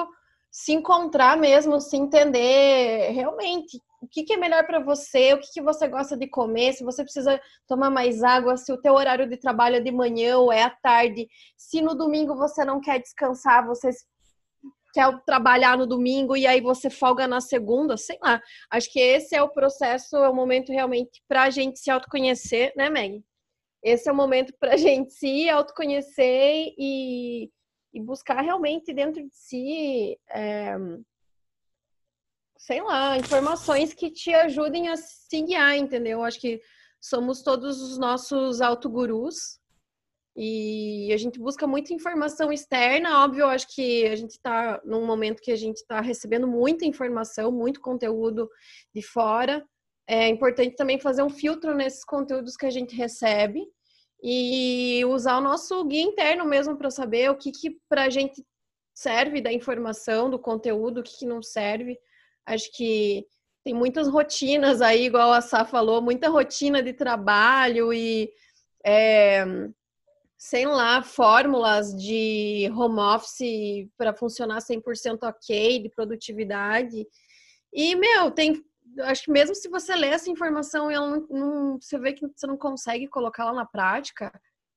se 0.50 0.72
encontrar 0.72 1.36
mesmo, 1.36 1.80
se 1.80 1.96
entender 1.96 3.12
realmente 3.12 3.80
o 4.02 4.08
que, 4.08 4.24
que 4.24 4.32
é 4.32 4.36
melhor 4.36 4.66
para 4.66 4.80
você, 4.80 5.34
o 5.34 5.38
que, 5.38 5.52
que 5.52 5.62
você 5.62 5.86
gosta 5.86 6.16
de 6.16 6.26
comer, 6.26 6.72
se 6.72 6.82
você 6.82 7.04
precisa 7.04 7.40
tomar 7.68 7.90
mais 7.90 8.22
água, 8.22 8.56
se 8.56 8.72
o 8.72 8.80
teu 8.80 8.94
horário 8.94 9.28
de 9.28 9.36
trabalho 9.36 9.76
é 9.76 9.80
de 9.80 9.92
manhã 9.92 10.38
ou 10.38 10.52
é 10.52 10.62
à 10.62 10.70
tarde, 10.70 11.28
se 11.56 11.80
no 11.80 11.94
domingo 11.94 12.34
você 12.34 12.64
não 12.64 12.80
quer 12.80 13.00
descansar, 13.00 13.66
você 13.66 13.90
quer 14.92 15.06
trabalhar 15.24 15.76
no 15.76 15.86
domingo 15.86 16.36
e 16.36 16.46
aí 16.46 16.60
você 16.60 16.90
folga 16.90 17.28
na 17.28 17.40
segunda, 17.40 17.96
sei 17.96 18.18
lá. 18.22 18.40
Acho 18.70 18.90
que 18.90 18.98
esse 18.98 19.36
é 19.36 19.42
o 19.42 19.50
processo, 19.50 20.16
é 20.16 20.28
o 20.28 20.34
momento 20.34 20.72
realmente 20.72 21.22
para 21.28 21.44
a 21.44 21.50
gente 21.50 21.78
se 21.78 21.90
autoconhecer, 21.90 22.72
né, 22.76 22.90
Meg? 22.90 23.22
Esse 23.86 24.08
é 24.08 24.12
o 24.12 24.16
momento 24.16 24.52
para 24.58 24.74
a 24.74 24.76
gente 24.76 25.12
se 25.12 25.48
autoconhecer 25.48 26.74
e, 26.76 27.48
e 27.94 28.00
buscar 28.00 28.40
realmente 28.42 28.92
dentro 28.92 29.22
de 29.22 29.32
si, 29.32 30.18
é, 30.28 30.74
sei 32.58 32.82
lá, 32.82 33.16
informações 33.16 33.94
que 33.94 34.10
te 34.10 34.34
ajudem 34.34 34.88
a 34.88 34.96
se 34.96 35.40
guiar, 35.40 35.76
entendeu? 35.76 36.24
Acho 36.24 36.40
que 36.40 36.60
somos 37.00 37.42
todos 37.42 37.80
os 37.80 37.96
nossos 37.96 38.60
autogurus 38.60 39.60
E 40.34 41.12
a 41.12 41.16
gente 41.16 41.38
busca 41.38 41.64
muita 41.64 41.94
informação 41.94 42.52
externa, 42.52 43.22
óbvio, 43.22 43.46
acho 43.46 43.72
que 43.72 44.04
a 44.08 44.16
gente 44.16 44.32
está 44.32 44.80
num 44.84 45.06
momento 45.06 45.40
que 45.40 45.52
a 45.52 45.56
gente 45.56 45.76
está 45.76 46.00
recebendo 46.00 46.48
muita 46.48 46.84
informação, 46.84 47.52
muito 47.52 47.80
conteúdo 47.80 48.50
de 48.92 49.00
fora. 49.00 49.64
É 50.08 50.26
importante 50.26 50.74
também 50.74 50.98
fazer 50.98 51.22
um 51.22 51.30
filtro 51.30 51.72
nesses 51.72 52.04
conteúdos 52.04 52.56
que 52.56 52.66
a 52.66 52.70
gente 52.70 52.96
recebe 52.96 53.64
e 54.28 55.04
usar 55.04 55.38
o 55.38 55.40
nosso 55.40 55.84
guia 55.84 56.02
interno 56.02 56.44
mesmo 56.44 56.76
para 56.76 56.90
saber 56.90 57.30
o 57.30 57.36
que, 57.36 57.52
que 57.52 57.78
para 57.88 58.02
a 58.06 58.10
gente 58.10 58.44
serve 58.92 59.40
da 59.40 59.52
informação, 59.52 60.28
do 60.28 60.36
conteúdo, 60.36 60.98
o 60.98 61.02
que, 61.04 61.18
que 61.18 61.26
não 61.26 61.40
serve. 61.40 61.96
Acho 62.44 62.68
que 62.72 63.24
tem 63.62 63.72
muitas 63.72 64.08
rotinas 64.08 64.82
aí, 64.82 65.04
igual 65.06 65.32
a 65.32 65.40
Sá 65.40 65.64
falou, 65.64 66.02
muita 66.02 66.28
rotina 66.28 66.82
de 66.82 66.92
trabalho 66.92 67.92
e 67.92 68.28
é, 68.84 69.44
sei 70.36 70.66
lá, 70.66 71.04
fórmulas 71.04 71.94
de 71.94 72.68
home 72.76 72.98
office 72.98 73.88
para 73.96 74.12
funcionar 74.12 74.58
100% 74.58 75.18
ok, 75.22 75.82
de 75.84 75.88
produtividade. 75.88 77.06
E, 77.72 77.94
meu, 77.94 78.32
tem. 78.32 78.60
Acho 79.00 79.24
que 79.24 79.30
mesmo 79.30 79.54
se 79.54 79.68
você 79.68 79.94
lê 79.94 80.08
essa 80.08 80.30
informação 80.30 80.90
e 80.90 80.94
ela 80.94 81.08
não, 81.08 81.26
não, 81.28 81.80
você 81.80 81.98
vê 81.98 82.12
que 82.12 82.26
você 82.26 82.46
não 82.46 82.56
consegue 82.56 83.08
colocá-la 83.08 83.52
na 83.52 83.66
prática, 83.66 84.32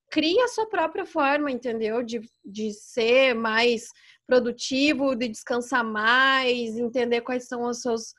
cria 0.10 0.46
a 0.46 0.48
sua 0.48 0.68
própria 0.68 1.06
forma, 1.06 1.52
entendeu? 1.52 2.04
De, 2.04 2.22
de 2.44 2.74
ser 2.74 3.34
mais 3.34 3.88
produtivo, 4.28 5.16
de 5.16 5.28
descansar 5.28 5.84
mais, 5.84 6.78
entender 6.78 7.22
quais 7.22 7.48
são 7.48 7.64
os 7.64 7.82
seus. 7.82 8.14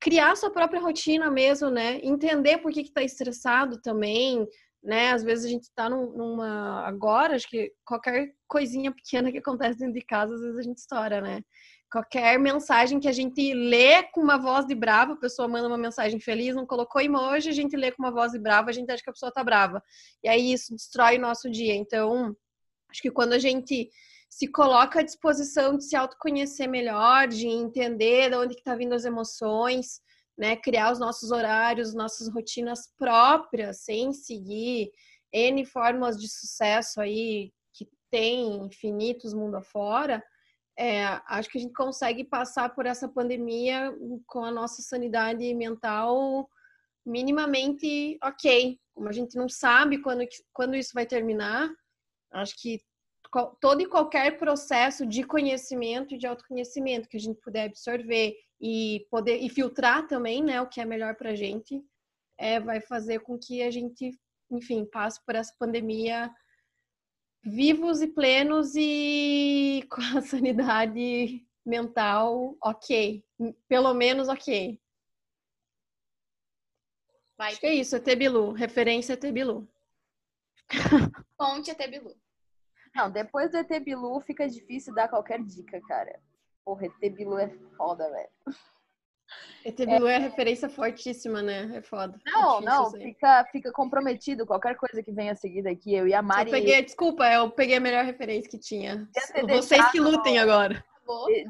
Criar 0.00 0.32
a 0.32 0.36
sua 0.36 0.50
própria 0.50 0.80
rotina 0.80 1.28
mesmo, 1.30 1.70
né? 1.70 1.98
Entender 2.02 2.58
por 2.58 2.72
que, 2.72 2.84
que 2.84 2.92
tá 2.92 3.02
estressado 3.02 3.80
também, 3.80 4.46
né? 4.82 5.10
Às 5.10 5.24
vezes 5.24 5.44
a 5.44 5.48
gente 5.48 5.64
está 5.64 5.88
num, 5.90 6.12
numa. 6.16 6.86
Agora, 6.86 7.34
acho 7.34 7.48
que 7.48 7.72
qualquer 7.84 8.32
coisinha 8.46 8.92
pequena 8.92 9.32
que 9.32 9.38
acontece 9.38 9.78
dentro 9.78 9.94
de 9.94 10.04
casa, 10.04 10.34
às 10.34 10.40
vezes 10.40 10.58
a 10.58 10.62
gente 10.62 10.78
estoura, 10.78 11.20
né? 11.20 11.42
Qualquer 11.90 12.38
mensagem 12.38 13.00
que 13.00 13.08
a 13.08 13.12
gente 13.12 13.54
lê 13.54 14.02
com 14.02 14.20
uma 14.20 14.36
voz 14.36 14.66
de 14.66 14.74
brava, 14.74 15.14
a 15.14 15.16
pessoa 15.16 15.48
manda 15.48 15.68
uma 15.68 15.78
mensagem 15.78 16.20
feliz, 16.20 16.54
não 16.54 16.66
colocou 16.66 17.00
emoji, 17.00 17.48
a 17.48 17.52
gente 17.52 17.76
lê 17.76 17.90
com 17.90 18.02
uma 18.02 18.12
voz 18.12 18.32
de 18.32 18.38
brava, 18.38 18.68
a 18.68 18.72
gente 18.72 18.90
acha 18.90 19.02
que 19.02 19.08
a 19.08 19.12
pessoa 19.12 19.32
tá 19.32 19.42
brava. 19.42 19.82
E 20.22 20.28
aí 20.28 20.52
isso 20.52 20.74
destrói 20.74 21.16
o 21.16 21.20
nosso 21.20 21.50
dia. 21.50 21.74
Então, 21.74 22.36
acho 22.90 23.00
que 23.00 23.10
quando 23.10 23.32
a 23.32 23.38
gente 23.38 23.90
se 24.28 24.46
coloca 24.48 25.00
à 25.00 25.02
disposição 25.02 25.78
de 25.78 25.84
se 25.84 25.96
autoconhecer 25.96 26.68
melhor, 26.68 27.26
de 27.26 27.46
entender 27.46 28.30
de 28.30 28.36
onde 28.36 28.54
que 28.54 28.62
tá 28.62 28.74
vindo 28.74 28.94
as 28.94 29.06
emoções, 29.06 30.02
né, 30.36 30.54
criar 30.54 30.92
os 30.92 31.00
nossos 31.00 31.30
horários, 31.30 31.94
nossas 31.94 32.28
rotinas 32.28 32.92
próprias, 32.96 33.80
sem 33.80 34.12
seguir 34.12 34.92
N 35.32 35.64
fórmulas 35.64 36.18
de 36.18 36.28
sucesso 36.28 37.00
aí 37.00 37.52
que 37.72 37.88
tem 38.10 38.64
infinitos 38.64 39.34
mundo 39.34 39.56
afora, 39.56 40.22
é, 40.78 41.20
acho 41.26 41.50
que 41.50 41.58
a 41.58 41.60
gente 41.60 41.74
consegue 41.74 42.22
passar 42.22 42.72
por 42.72 42.86
essa 42.86 43.08
pandemia 43.08 43.92
com 44.28 44.44
a 44.44 44.50
nossa 44.52 44.80
sanidade 44.80 45.52
mental 45.52 46.48
minimamente 47.04 48.16
ok. 48.22 48.78
Como 48.94 49.08
a 49.08 49.12
gente 49.12 49.36
não 49.36 49.48
sabe 49.48 49.98
quando, 49.98 50.24
quando 50.52 50.76
isso 50.76 50.92
vai 50.94 51.04
terminar, 51.04 51.68
acho 52.30 52.54
que 52.62 52.80
todo 53.60 53.80
e 53.80 53.86
qualquer 53.86 54.38
processo 54.38 55.04
de 55.04 55.24
conhecimento 55.24 56.14
e 56.14 56.18
de 56.18 56.28
autoconhecimento 56.28 57.08
que 57.08 57.16
a 57.16 57.20
gente 57.20 57.40
puder 57.40 57.64
absorver 57.64 58.36
e 58.60 59.04
poder 59.10 59.38
e 59.38 59.48
filtrar 59.48 60.06
também, 60.06 60.42
né, 60.44 60.60
o 60.62 60.68
que 60.68 60.80
é 60.80 60.84
melhor 60.84 61.16
para 61.16 61.30
a 61.30 61.34
gente, 61.34 61.82
é, 62.38 62.60
vai 62.60 62.80
fazer 62.80 63.20
com 63.20 63.36
que 63.36 63.62
a 63.62 63.70
gente, 63.70 64.16
enfim, 64.50 64.84
passe 64.84 65.20
por 65.26 65.34
essa 65.34 65.52
pandemia 65.58 66.30
vivos 67.42 68.00
e 68.00 68.06
plenos 68.08 68.74
e 68.76 69.86
com 69.90 70.00
a 70.16 70.20
sanidade 70.22 71.46
mental 71.64 72.56
ok, 72.62 73.24
pelo 73.68 73.94
menos 73.94 74.28
ok. 74.28 74.80
Vai, 77.36 77.52
Acho 77.52 77.60
que 77.60 77.66
é 77.66 77.74
isso, 77.74 77.94
é 77.94 78.00
Tebilu, 78.00 78.52
referência 78.52 79.12
é 79.12 79.16
Tebilu. 79.16 79.68
Ponte 81.36 81.70
é 81.70 81.74
Tebilu. 81.74 82.16
Não, 82.94 83.10
depois 83.10 83.50
do 83.50 83.58
ET 83.58 83.68
Bilu 83.84 84.20
fica 84.20 84.48
difícil 84.48 84.94
dar 84.94 85.08
qualquer 85.08 85.40
dica, 85.42 85.80
cara. 85.82 86.20
Porra, 86.64 86.86
ET 86.86 87.14
Bilu 87.14 87.38
é 87.38 87.48
foda, 87.76 88.10
velho. 88.10 88.30
ET 89.64 89.76
Bilu 89.76 90.06
é, 90.06 90.14
é 90.14 90.18
referência 90.18 90.68
fortíssima, 90.68 91.42
né? 91.42 91.70
É 91.74 91.82
foda. 91.82 92.18
Não, 92.26 92.58
é 92.58 92.62
não, 92.62 92.90
fica, 92.90 93.44
fica 93.52 93.72
comprometido 93.72 94.46
qualquer 94.46 94.76
coisa 94.76 95.02
que 95.02 95.12
venha 95.12 95.32
a 95.32 95.36
seguir 95.36 95.62
daqui. 95.62 95.94
Eu 95.94 96.06
e 96.06 96.14
a 96.14 96.22
Mari. 96.22 96.50
Eu 96.50 96.58
peguei, 96.58 96.82
desculpa, 96.82 97.26
eu 97.30 97.50
peguei 97.50 97.76
a 97.76 97.80
melhor 97.80 98.04
referência 98.04 98.50
que 98.50 98.58
tinha. 98.58 99.08
Vocês 99.48 99.90
que 99.90 100.00
lutem 100.00 100.38
agora. 100.38 100.82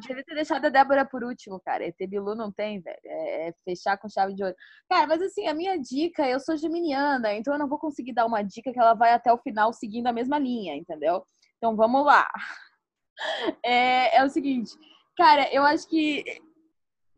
Devia 0.00 0.22
ter 0.22 0.34
deixado 0.34 0.64
a 0.66 0.68
Débora 0.68 1.04
por 1.04 1.24
último, 1.24 1.60
cara. 1.60 1.84
ET 1.84 1.96
Bilu 2.08 2.34
não 2.34 2.52
tem, 2.52 2.80
velho. 2.80 2.98
É, 3.04 3.48
é, 3.48 3.54
fechar 3.64 3.98
com 3.98 4.08
chave 4.08 4.34
de 4.34 4.42
ouro. 4.42 4.54
Cara, 4.88 5.06
mas 5.06 5.20
assim, 5.20 5.46
a 5.48 5.54
minha 5.54 5.76
dica, 5.76 6.28
eu 6.28 6.38
sou 6.38 6.56
geminiana, 6.56 7.34
então 7.34 7.52
eu 7.52 7.58
não 7.58 7.68
vou 7.68 7.78
conseguir 7.78 8.12
dar 8.12 8.26
uma 8.26 8.42
dica 8.42 8.72
que 8.72 8.78
ela 8.78 8.94
vai 8.94 9.12
até 9.12 9.32
o 9.32 9.38
final 9.38 9.72
seguindo 9.72 10.06
a 10.06 10.12
mesma 10.12 10.38
linha, 10.38 10.76
entendeu? 10.76 11.24
Então 11.56 11.76
vamos 11.76 12.04
lá. 12.04 12.26
É, 13.64 14.18
é 14.18 14.24
o 14.24 14.28
seguinte, 14.28 14.70
cara, 15.16 15.52
eu 15.52 15.64
acho 15.64 15.88
que 15.88 16.22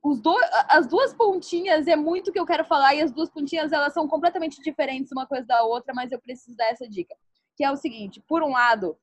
do, 0.03 0.34
as 0.68 0.86
duas 0.86 1.12
pontinhas 1.12 1.86
é 1.86 1.94
muito 1.94 2.32
que 2.32 2.40
eu 2.40 2.46
quero 2.46 2.64
falar 2.64 2.94
e 2.94 3.03
as 3.03 3.12
duas 3.12 3.28
pontinhas 3.28 3.70
elas 3.70 3.92
são 3.92 4.09
completamente 4.09 4.61
diferentes 4.62 5.12
uma 5.12 5.26
coisa 5.26 5.46
da 5.46 5.62
outra, 5.62 5.92
mas 5.94 6.11
eu 6.11 6.20
preciso 6.20 6.57
dar 6.57 6.70
essa 6.70 6.88
dica. 6.88 7.14
Que 7.55 7.64
é 7.64 7.70
o 7.70 7.76
seguinte, 7.76 8.22
por 8.26 8.42
um 8.42 8.53
lado, 8.53 8.96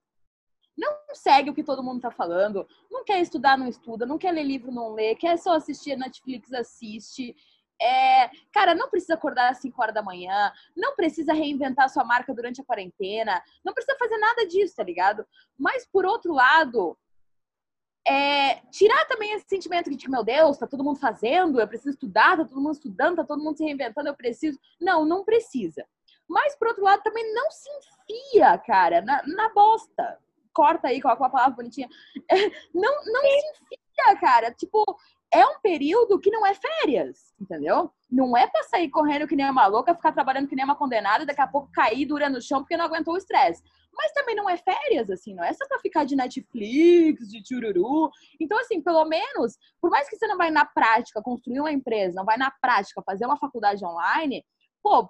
não 0.77 0.91
segue 1.13 1.49
o 1.49 1.53
que 1.53 1.63
todo 1.63 1.83
mundo 1.83 2.01
tá 2.01 2.11
falando, 2.11 2.67
não 2.89 3.03
quer 3.03 3.21
estudar, 3.21 3.57
não 3.57 3.67
estuda, 3.67 4.05
não 4.05 4.17
quer 4.17 4.31
ler 4.31 4.43
livro, 4.43 4.71
não 4.71 4.93
lê, 4.93 5.15
quer 5.15 5.37
só 5.37 5.55
assistir 5.55 5.95
Netflix, 5.95 6.51
assiste. 6.51 7.35
É, 7.79 8.29
cara, 8.51 8.73
não 8.73 8.89
precisa 8.89 9.13
acordar 9.13 9.51
às 9.51 9.59
5 9.59 9.79
horas 9.79 9.93
da 9.93 10.01
manhã, 10.01 10.51
não 10.75 10.95
precisa 10.95 11.31
reinventar 11.31 11.89
sua 11.89 12.03
marca 12.03 12.33
durante 12.33 12.59
a 12.59 12.63
quarentena, 12.63 13.41
não 13.63 13.73
precisa 13.73 13.95
fazer 13.99 14.17
nada 14.17 14.47
disso, 14.47 14.75
tá 14.75 14.83
ligado? 14.83 15.25
Mas 15.57 15.85
por 15.85 16.03
outro 16.03 16.33
lado, 16.33 16.97
é, 18.07 18.61
tirar 18.71 19.05
também 19.07 19.33
esse 19.33 19.45
sentimento 19.47 19.89
de 19.89 19.97
que, 19.97 20.09
meu 20.09 20.23
Deus, 20.23 20.57
tá 20.57 20.65
todo 20.65 20.83
mundo 20.83 20.97
fazendo, 20.97 21.59
eu 21.59 21.67
preciso 21.67 21.89
estudar, 21.89 22.37
tá 22.37 22.45
todo 22.45 22.61
mundo 22.61 22.73
estudando, 22.73 23.15
tá 23.17 23.23
todo 23.25 23.43
mundo 23.43 23.57
se 23.57 23.65
reinventando, 23.65 24.07
eu 24.07 24.15
preciso. 24.15 24.57
Não, 24.79 25.03
não 25.03 25.25
precisa. 25.25 25.85
Mas, 26.27 26.55
por 26.55 26.69
outro 26.69 26.83
lado, 26.83 27.03
também 27.03 27.33
não 27.33 27.51
se 27.51 27.69
enfia, 27.69 28.57
cara, 28.59 29.01
na, 29.01 29.21
na 29.25 29.49
bosta. 29.53 30.17
Corta 30.53 30.87
aí, 30.87 31.01
coloca 31.01 31.21
uma 31.21 31.29
palavra 31.29 31.55
bonitinha. 31.55 31.87
Não, 32.73 32.91
não 33.05 33.21
se 33.21 33.47
enfia, 33.61 34.19
cara. 34.19 34.51
Tipo, 34.51 34.83
é 35.31 35.45
um 35.45 35.59
período 35.61 36.17
que 36.19 36.31
não 36.31 36.45
é 36.45 36.53
férias, 36.55 37.33
entendeu? 37.39 37.91
Não 38.09 38.35
é 38.35 38.47
pra 38.47 38.63
sair 38.63 38.89
correndo 38.89 39.27
que 39.27 39.35
nem 39.35 39.49
uma 39.49 39.67
louca, 39.67 39.93
ficar 39.93 40.11
trabalhando 40.11 40.47
que 40.47 40.55
nem 40.55 40.65
uma 40.65 40.75
condenada, 40.75 41.25
daqui 41.25 41.41
a 41.41 41.47
pouco 41.47 41.71
cair 41.71 42.05
dura 42.05 42.27
no 42.29 42.41
chão 42.41 42.61
porque 42.61 42.77
não 42.77 42.85
aguentou 42.85 43.13
o 43.13 43.17
estresse. 43.17 43.61
Mas 43.97 44.11
também 44.11 44.35
não 44.35 44.49
é 44.49 44.57
férias, 44.57 45.09
assim, 45.09 45.33
não 45.33 45.43
é 45.43 45.51
só 45.53 45.67
pra 45.67 45.79
ficar 45.79 46.03
de 46.03 46.15
Netflix, 46.15 47.27
de 47.29 47.41
chururu. 47.45 48.11
Então, 48.39 48.59
assim, 48.59 48.81
pelo 48.81 49.03
menos, 49.05 49.57
por 49.81 49.89
mais 49.89 50.07
que 50.07 50.15
você 50.15 50.27
não 50.27 50.37
vai 50.37 50.51
na 50.51 50.65
prática 50.65 51.21
construir 51.21 51.59
uma 51.59 51.71
empresa, 51.71 52.15
não 52.15 52.25
vai 52.25 52.37
na 52.37 52.51
prática 52.51 53.01
fazer 53.03 53.25
uma 53.25 53.37
faculdade 53.37 53.83
online, 53.83 54.45
pô, 54.83 55.09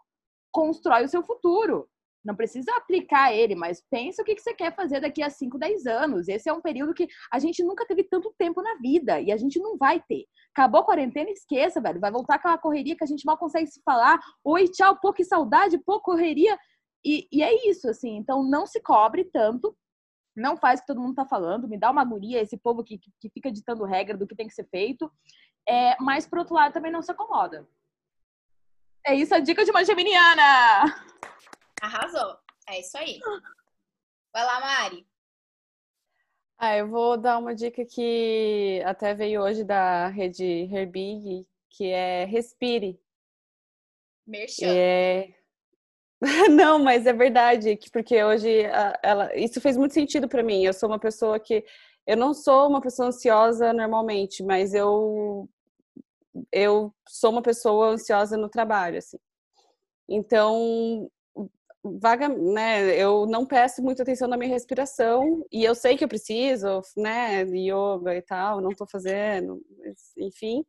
constrói 0.51 1.03
o 1.03 1.09
seu 1.09 1.21
futuro. 1.21 1.89
Não 2.27 2.35
precisa 2.35 2.75
aplicar 2.75 3.33
ele, 3.33 3.55
mas 3.55 3.81
pensa 3.89 4.21
o 4.21 4.25
que 4.25 4.37
você 4.37 4.53
quer 4.53 4.75
fazer 4.75 4.99
daqui 4.99 5.23
a 5.23 5.29
5, 5.29 5.57
10 5.57 5.85
anos. 5.87 6.27
Esse 6.27 6.49
é 6.49 6.53
um 6.53 6.59
período 6.59 6.93
que 6.93 7.07
a 7.31 7.39
gente 7.39 7.63
nunca 7.63 7.85
teve 7.85 8.03
tanto 8.03 8.33
tempo 8.37 8.61
na 8.61 8.75
vida 8.75 9.21
e 9.21 9.31
a 9.31 9.37
gente 9.37 9.57
não 9.59 9.77
vai 9.77 10.03
ter. 10.09 10.25
Acabou 10.51 10.81
a 10.81 10.83
quarentena, 10.83 11.29
esqueça, 11.29 11.79
velho. 11.79 12.01
Vai 12.01 12.11
voltar 12.11 12.35
aquela 12.35 12.57
correria 12.57 12.97
que 12.97 13.03
a 13.03 13.07
gente 13.07 13.25
mal 13.25 13.37
consegue 13.37 13.67
se 13.67 13.81
falar. 13.81 14.19
Oi, 14.43 14.67
tchau, 14.67 14.99
pô, 14.99 15.13
que 15.13 15.23
saudade, 15.23 15.77
pô, 15.77 16.01
correria. 16.01 16.59
E, 17.07 17.25
e 17.31 17.41
é 17.41 17.69
isso, 17.69 17.89
assim. 17.89 18.17
Então, 18.17 18.43
não 18.43 18.67
se 18.67 18.81
cobre 18.81 19.23
tanto. 19.23 19.73
Não 20.35 20.57
faz 20.57 20.79
o 20.79 20.83
que 20.83 20.87
todo 20.87 20.99
mundo 20.99 21.15
tá 21.15 21.25
falando. 21.25 21.65
Me 21.65 21.79
dá 21.79 21.89
uma 21.89 22.01
agonia 22.01 22.41
esse 22.41 22.57
povo 22.57 22.83
que, 22.83 22.99
que 22.99 23.29
fica 23.29 23.49
ditando 23.49 23.85
regra 23.85 24.17
do 24.17 24.27
que 24.27 24.35
tem 24.35 24.45
que 24.45 24.53
ser 24.53 24.67
feito. 24.67 25.09
É, 25.65 25.95
mas, 26.01 26.27
por 26.27 26.39
outro 26.39 26.55
lado, 26.55 26.73
também 26.73 26.91
não 26.91 27.01
se 27.01 27.09
acomoda. 27.09 27.65
É 29.05 29.15
isso 29.15 29.33
a 29.33 29.39
dica 29.39 29.63
de 29.63 29.71
uma 29.71 29.85
geminiana! 29.85 30.83
Arrasou. 31.81 32.37
É 32.67 32.81
isso 32.81 32.97
aí. 32.97 33.19
Vai 34.33 34.43
lá, 34.43 34.59
Mari. 34.59 35.07
Ah, 36.57 36.75
eu 36.75 36.89
vou 36.89 37.17
dar 37.17 37.37
uma 37.37 37.55
dica 37.55 37.85
que 37.85 38.83
até 38.85 39.13
veio 39.13 39.41
hoje 39.41 39.63
da 39.63 40.07
rede 40.07 40.43
Herbig, 40.43 41.47
que 41.69 41.85
é 41.85 42.25
respire. 42.25 42.99
Merchan. 44.25 44.67
É... 44.67 45.36
Não, 46.49 46.79
mas 46.79 47.05
é 47.05 47.13
verdade, 47.13 47.77
porque 47.91 48.23
hoje 48.23 48.49
ela, 49.03 49.35
isso 49.35 49.61
fez 49.61 49.77
muito 49.77 49.93
sentido 49.93 50.27
para 50.27 50.41
mim. 50.43 50.63
Eu 50.63 50.73
sou 50.73 50.89
uma 50.89 50.99
pessoa 50.99 51.39
que 51.39 51.63
eu 52.07 52.15
não 52.17 52.33
sou 52.33 52.67
uma 52.69 52.81
pessoa 52.81 53.09
ansiosa 53.09 53.73
normalmente, 53.73 54.41
mas 54.43 54.73
eu 54.73 55.47
eu 56.51 56.93
sou 57.07 57.31
uma 57.31 57.41
pessoa 57.41 57.89
ansiosa 57.89 58.37
no 58.37 58.49
trabalho, 58.49 58.97
assim. 58.99 59.17
Então, 60.09 61.09
vaga, 61.83 62.29
né? 62.29 62.95
Eu 63.01 63.25
não 63.27 63.45
presto 63.45 63.81
muita 63.83 64.03
atenção 64.03 64.27
na 64.29 64.37
minha 64.37 64.51
respiração 64.51 65.45
e 65.51 65.63
eu 65.65 65.75
sei 65.75 65.97
que 65.97 66.03
eu 66.05 66.09
preciso, 66.09 66.81
né? 66.97 67.41
Yoga 67.43 68.15
e 68.15 68.21
tal, 68.23 68.61
não 68.61 68.71
tô 68.71 68.87
fazendo, 68.87 69.61
enfim. 70.17 70.65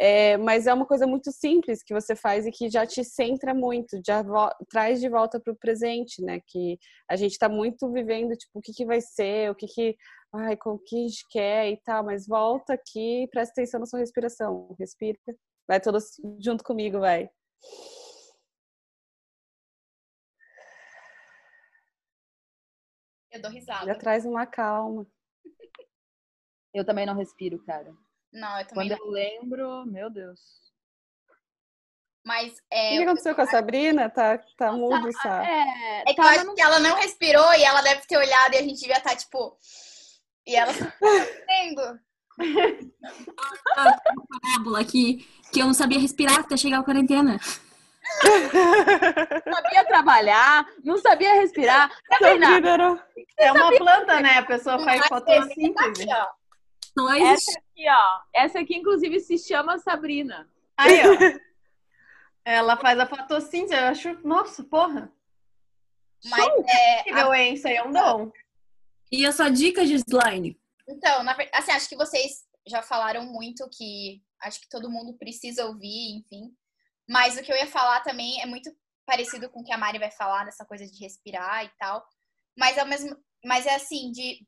É, 0.00 0.36
mas 0.36 0.68
é 0.68 0.72
uma 0.72 0.86
coisa 0.86 1.08
muito 1.08 1.32
simples 1.32 1.82
que 1.82 1.92
você 1.92 2.14
faz 2.14 2.46
e 2.46 2.52
que 2.52 2.70
já 2.70 2.86
te 2.86 3.02
centra 3.02 3.52
muito, 3.52 4.00
já 4.06 4.22
traz 4.70 5.00
de 5.00 5.08
volta 5.08 5.40
para 5.40 5.52
o 5.52 5.56
presente, 5.56 6.22
né? 6.22 6.40
Que 6.46 6.78
a 7.10 7.16
gente 7.16 7.32
está 7.32 7.48
muito 7.48 7.90
vivendo, 7.90 8.36
tipo, 8.36 8.60
o 8.60 8.62
que, 8.62 8.72
que 8.72 8.86
vai 8.86 9.00
ser, 9.00 9.50
o 9.50 9.56
que, 9.56 9.66
que, 9.66 9.96
ai, 10.32 10.56
com 10.56 10.70
o 10.74 10.78
que 10.78 10.96
a 10.96 11.00
gente 11.00 11.26
quer 11.28 11.70
e 11.70 11.76
tal, 11.78 12.04
mas 12.04 12.28
volta 12.28 12.74
aqui 12.74 13.24
e 13.24 13.28
presta 13.28 13.52
atenção 13.52 13.80
na 13.80 13.86
sua 13.86 13.98
respiração. 13.98 14.72
Respira, 14.78 15.18
vai 15.66 15.80
todos 15.80 16.12
junto 16.38 16.62
comigo, 16.62 17.00
vai. 17.00 17.28
Eu 23.32 23.42
dou 23.42 23.50
risada. 23.50 23.84
Já 23.84 23.94
traz 23.96 24.24
uma 24.24 24.46
calma. 24.46 25.04
Eu 26.72 26.84
também 26.84 27.04
não 27.04 27.14
respiro, 27.16 27.58
cara. 27.64 27.92
Não, 28.32 28.58
eu 28.58 28.66
também 28.66 28.88
Quando 28.88 28.98
não. 28.98 29.06
eu 29.06 29.12
lembro, 29.12 29.86
meu 29.86 30.10
Deus. 30.10 30.40
Mas 32.24 32.52
O 32.52 32.56
é. 32.70 32.98
que 32.98 33.02
aconteceu 33.04 33.34
com 33.34 33.40
a 33.40 33.46
Sabrina? 33.46 34.10
Tá, 34.10 34.38
tá 34.56 34.70
mudo, 34.70 35.10
Sá. 35.22 35.42
É, 35.44 36.02
É 36.02 36.14
que 36.14 36.20
eu 36.20 36.24
tá, 36.24 36.30
acho 36.30 36.54
que 36.54 36.60
ela 36.60 36.78
não 36.78 36.96
respirou 36.96 37.54
e 37.54 37.64
ela 37.64 37.80
deve 37.80 38.02
ter 38.06 38.18
olhado 38.18 38.54
e 38.54 38.58
a 38.58 38.62
gente 38.62 38.80
devia 38.80 38.98
estar, 38.98 39.16
tipo. 39.16 39.56
E 40.46 40.54
ela 40.54 40.72
tá 40.72 40.92
vendo. 41.46 41.98
Parábola 44.42 44.80
aqui, 44.80 45.26
que 45.52 45.60
eu 45.60 45.66
não 45.66 45.74
sabia 45.74 45.98
respirar 45.98 46.40
até 46.40 46.56
chegar 46.56 46.80
a 46.80 46.84
quarentena. 46.84 47.40
não 48.22 49.52
sabia 49.54 49.84
trabalhar, 49.86 50.66
não 50.84 50.98
sabia 50.98 51.34
respirar. 51.34 51.90
É 53.38 53.52
uma 53.52 53.76
planta, 53.76 54.20
né? 54.20 54.38
A 54.38 54.44
pessoa 54.44 54.78
faz 54.84 55.06
fotossíntese. 55.06 56.06
Não 56.98 57.12
essa 57.12 57.32
existe. 57.32 57.58
aqui, 57.58 57.88
ó. 57.88 58.20
Essa 58.34 58.60
aqui, 58.60 58.76
inclusive, 58.76 59.20
se 59.20 59.38
chama 59.38 59.78
Sabrina. 59.78 60.48
Aí, 60.76 61.00
ó. 61.00 61.12
Ela 62.44 62.76
faz 62.76 62.98
a 62.98 63.06
fotossíntese. 63.06 63.74
Eu 63.74 63.88
acho, 63.88 64.26
nossa, 64.26 64.64
porra. 64.64 65.12
Mas 66.24 66.48
é. 66.68 67.00
Incrível, 67.00 67.34
hein? 67.34 67.54
Isso 67.54 67.68
aí 67.68 67.76
é 67.76 67.84
um 67.84 67.92
dom. 67.92 68.32
E 69.12 69.24
a 69.24 69.32
sua 69.32 69.48
dica, 69.48 69.86
Gislaine? 69.86 70.58
Então, 70.88 71.22
na 71.22 71.34
verdade, 71.34 71.62
assim, 71.62 71.72
acho 71.72 71.88
que 71.88 71.96
vocês 71.96 72.46
já 72.66 72.82
falaram 72.82 73.24
muito 73.24 73.68
que 73.70 74.22
acho 74.42 74.60
que 74.60 74.68
todo 74.68 74.90
mundo 74.90 75.16
precisa 75.18 75.66
ouvir, 75.66 76.18
enfim. 76.18 76.54
Mas 77.08 77.36
o 77.36 77.42
que 77.42 77.52
eu 77.52 77.56
ia 77.56 77.66
falar 77.66 78.00
também 78.00 78.40
é 78.40 78.46
muito 78.46 78.70
parecido 79.06 79.48
com 79.48 79.60
o 79.60 79.64
que 79.64 79.72
a 79.72 79.78
Mari 79.78 79.98
vai 79.98 80.10
falar, 80.10 80.44
dessa 80.44 80.64
coisa 80.64 80.86
de 80.86 81.02
respirar 81.02 81.64
e 81.64 81.70
tal. 81.78 82.04
Mas 82.56 82.76
é 82.76 82.82
o 82.82 82.86
mesmo, 82.86 83.16
mas 83.44 83.66
é 83.66 83.74
assim, 83.74 84.10
de 84.10 84.46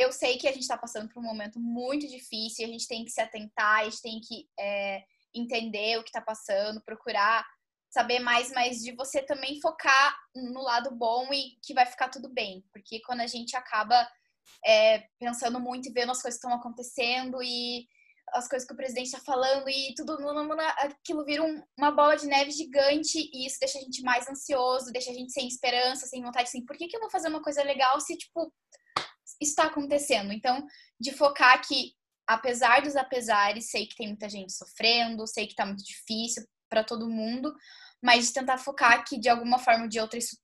eu 0.00 0.10
sei 0.10 0.38
que 0.38 0.48
a 0.48 0.52
gente 0.52 0.62
está 0.62 0.78
passando 0.78 1.08
por 1.08 1.20
um 1.20 1.26
momento 1.26 1.60
muito 1.60 2.08
difícil, 2.08 2.64
a 2.64 2.68
gente 2.68 2.88
tem 2.88 3.04
que 3.04 3.10
se 3.10 3.20
atentar, 3.20 3.80
a 3.80 3.84
gente 3.84 4.00
tem 4.00 4.20
que 4.20 4.48
é, 4.58 5.02
entender 5.34 5.98
o 5.98 6.02
que 6.02 6.08
está 6.08 6.22
passando, 6.22 6.82
procurar 6.82 7.46
saber 7.90 8.20
mais, 8.20 8.50
mas 8.52 8.78
de 8.78 8.92
você 8.92 9.20
também 9.20 9.60
focar 9.60 10.16
no 10.34 10.62
lado 10.62 10.94
bom 10.94 11.28
e 11.32 11.58
que 11.62 11.74
vai 11.74 11.84
ficar 11.84 12.08
tudo 12.08 12.32
bem. 12.32 12.64
Porque 12.72 13.00
quando 13.00 13.20
a 13.20 13.26
gente 13.26 13.56
acaba 13.56 14.08
é, 14.64 15.04
pensando 15.18 15.60
muito 15.60 15.88
e 15.88 15.92
vendo 15.92 16.12
as 16.12 16.22
coisas 16.22 16.40
que 16.40 16.46
estão 16.46 16.58
acontecendo 16.58 17.42
e 17.42 17.86
as 18.32 18.48
coisas 18.48 18.66
que 18.66 18.72
o 18.72 18.76
presidente 18.76 19.06
está 19.06 19.18
falando 19.18 19.68
e 19.68 19.92
tudo, 19.96 20.16
aquilo 20.78 21.24
vira 21.24 21.42
um, 21.42 21.62
uma 21.76 21.90
bola 21.90 22.16
de 22.16 22.28
neve 22.28 22.52
gigante 22.52 23.28
e 23.32 23.44
isso 23.44 23.58
deixa 23.60 23.78
a 23.78 23.82
gente 23.82 24.02
mais 24.02 24.28
ansioso, 24.28 24.92
deixa 24.92 25.10
a 25.10 25.14
gente 25.14 25.32
sem 25.32 25.48
esperança, 25.48 26.06
sem 26.06 26.22
vontade, 26.22 26.48
assim, 26.48 26.64
por 26.64 26.76
que, 26.76 26.86
que 26.86 26.96
eu 26.96 27.00
vou 27.00 27.10
fazer 27.10 27.28
uma 27.28 27.42
coisa 27.42 27.62
legal 27.64 28.00
se, 28.00 28.16
tipo, 28.16 28.52
está 29.40 29.64
acontecendo? 29.64 30.32
Então, 30.32 30.66
de 30.98 31.12
focar 31.12 31.60
que, 31.66 31.92
apesar 32.26 32.82
dos 32.82 32.96
apesares, 32.96 33.70
sei 33.70 33.86
que 33.86 33.96
tem 33.96 34.08
muita 34.08 34.28
gente 34.28 34.52
sofrendo, 34.52 35.26
sei 35.26 35.46
que 35.46 35.54
tá 35.54 35.66
muito 35.66 35.84
difícil 35.84 36.44
para 36.68 36.84
todo 36.84 37.10
mundo, 37.10 37.52
mas 38.02 38.28
de 38.28 38.32
tentar 38.32 38.58
focar 38.58 39.04
que, 39.04 39.18
de 39.18 39.28
alguma 39.28 39.58
forma 39.58 39.84
ou 39.84 39.88
de 39.88 40.00
outra, 40.00 40.18
isso 40.18 40.36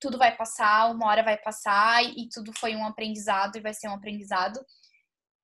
tudo 0.00 0.18
vai 0.18 0.36
passar, 0.36 0.90
uma 0.90 1.06
hora 1.06 1.22
vai 1.22 1.36
passar 1.38 2.04
e, 2.04 2.28
tudo 2.28 2.52
foi 2.58 2.74
um 2.74 2.84
aprendizado 2.84 3.56
e 3.56 3.60
vai 3.60 3.72
ser 3.72 3.88
um 3.88 3.94
aprendizado 3.94 4.60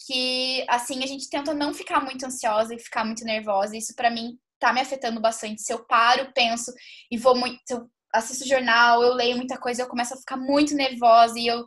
que 0.04 0.64
assim 0.68 1.02
a 1.02 1.06
gente 1.06 1.28
tenta 1.28 1.52
não 1.54 1.74
ficar 1.74 2.00
muito 2.00 2.24
ansiosa 2.26 2.74
e 2.74 2.78
ficar 2.78 3.04
muito 3.04 3.24
nervosa. 3.24 3.76
Isso 3.76 3.94
para 3.94 4.10
mim 4.10 4.38
tá 4.58 4.72
me 4.72 4.80
afetando 4.80 5.20
bastante. 5.20 5.62
Se 5.62 5.72
eu 5.72 5.84
paro, 5.86 6.32
penso 6.34 6.72
e 7.10 7.16
vou 7.16 7.36
muito, 7.36 7.90
assisto 8.12 8.48
jornal, 8.48 9.02
eu 9.02 9.14
leio 9.14 9.36
muita 9.36 9.58
coisa, 9.58 9.82
eu 9.82 9.88
começo 9.88 10.14
a 10.14 10.18
ficar 10.18 10.36
muito 10.36 10.74
nervosa 10.74 11.38
e 11.38 11.46
eu 11.46 11.64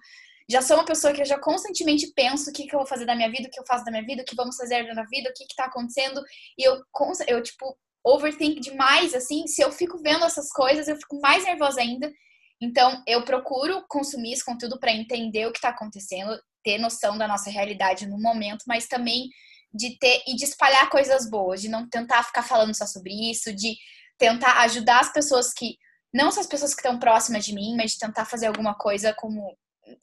já 0.52 0.62
sou 0.62 0.76
uma 0.76 0.86
pessoa 0.86 1.14
que 1.14 1.22
eu 1.22 1.26
já 1.26 1.40
constantemente 1.40 2.12
penso 2.14 2.50
o 2.50 2.54
que, 2.54 2.68
que 2.68 2.76
eu 2.76 2.80
vou 2.80 2.88
fazer 2.88 3.06
da 3.06 3.16
minha 3.16 3.32
vida, 3.32 3.48
o 3.48 3.52
que 3.52 3.60
eu 3.60 3.66
faço 3.66 3.86
da 3.86 3.92
minha 3.92 4.06
vida, 4.06 4.22
o 4.22 4.26
que 4.26 4.36
vamos 4.36 4.58
fazer 4.58 4.86
da 4.86 4.94
minha 4.94 5.06
vida, 5.08 5.30
o 5.30 5.34
que 5.34 5.46
que 5.46 5.56
tá 5.56 5.66
acontecendo 5.66 6.22
e 6.58 6.64
eu 6.64 6.82
eu 7.28 7.42
tipo 7.42 7.78
overthink 8.04 8.60
demais 8.60 9.14
assim, 9.14 9.48
se 9.48 9.62
eu 9.62 9.72
fico 9.72 9.98
vendo 10.00 10.26
essas 10.26 10.52
coisas, 10.52 10.88
eu 10.88 10.98
fico 10.98 11.20
mais 11.22 11.44
nervosa 11.44 11.80
ainda. 11.80 12.12
Então, 12.60 13.02
eu 13.08 13.24
procuro 13.24 13.84
consumir 13.88 14.34
esse 14.34 14.46
conteúdo 14.46 14.80
para 14.80 14.92
entender 14.92 15.48
o 15.48 15.52
que 15.52 15.58
está 15.58 15.70
acontecendo, 15.70 16.40
ter 16.64 16.78
noção 16.78 17.18
da 17.18 17.28
nossa 17.28 17.50
realidade 17.50 18.08
no 18.08 18.20
momento, 18.20 18.64
mas 18.68 18.88
também 18.88 19.30
de 19.74 19.98
ter 19.98 20.22
e 20.28 20.36
de 20.36 20.44
espalhar 20.44 20.90
coisas 20.90 21.30
boas, 21.30 21.62
de 21.62 21.70
não 21.70 21.88
tentar 21.88 22.24
ficar 22.24 22.44
falando 22.44 22.76
só 22.76 22.86
sobre 22.86 23.14
isso, 23.32 23.54
de 23.54 23.76
tentar 24.18 24.62
ajudar 24.62 25.00
as 25.00 25.14
pessoas 25.14 25.54
que 25.54 25.78
não 26.14 26.32
só 26.32 26.42
as 26.42 26.48
pessoas 26.48 26.74
que 26.74 26.82
estão 26.82 27.00
próximas 27.00 27.46
de 27.46 27.54
mim, 27.54 27.76
mas 27.78 27.92
de 27.92 28.00
tentar 28.00 28.26
fazer 28.26 28.48
alguma 28.48 28.76
coisa 28.76 29.14
como 29.14 29.58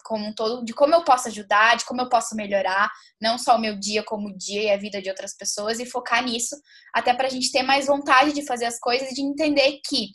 como 0.05 0.27
um 0.27 0.35
todo, 0.35 0.65
de 0.65 0.73
como 0.73 0.95
eu 0.95 1.05
posso 1.05 1.29
ajudar, 1.29 1.77
de 1.77 1.85
como 1.85 2.01
eu 2.01 2.09
posso 2.09 2.35
melhorar, 2.35 2.91
não 3.21 3.39
só 3.39 3.57
o 3.57 3.61
meu 3.61 3.79
dia 3.79 4.03
como 4.03 4.29
o 4.29 4.37
dia 4.37 4.63
e 4.63 4.71
a 4.71 4.77
vida 4.77 5.01
de 5.01 5.09
outras 5.09 5.37
pessoas 5.37 5.81
e 5.81 5.87
focar 5.87 6.25
nisso, 6.25 6.57
até 6.95 7.15
para 7.15 7.27
a 7.27 7.31
gente 7.31 7.53
ter 7.53 7.63
mais 7.63 7.87
vontade 7.87 8.33
de 8.33 8.47
fazer 8.47 8.67
as 8.67 8.79
coisas 8.79 9.11
e 9.11 9.15
de 9.15 9.23
entender 9.23 9.81
que 9.87 10.11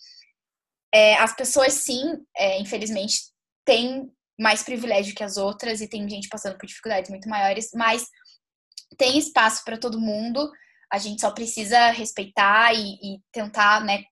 é, 0.94 1.16
as 1.16 1.36
pessoas 1.36 1.74
sim, 1.74 2.02
é, 2.38 2.60
infelizmente, 2.60 3.16
têm 3.66 4.12
mais 4.40 4.64
privilégio 4.64 5.16
que 5.16 5.24
as 5.24 5.38
outras 5.38 5.82
e 5.82 5.88
tem 5.88 6.08
gente 6.08 6.28
passando 6.28 6.58
por 6.58 6.66
dificuldades 6.66 7.10
muito 7.10 7.30
maiores, 7.30 7.70
mas 7.74 8.06
tem 8.98 9.18
espaço 9.18 9.64
para 9.64 9.78
todo 9.78 10.00
mundo. 10.00 10.52
A 10.92 10.98
gente 10.98 11.22
só 11.22 11.32
precisa 11.32 11.90
respeitar 11.90 12.74
e, 12.74 12.94
e, 13.02 13.20
tentar, 13.32 13.84
né, 13.84 14.04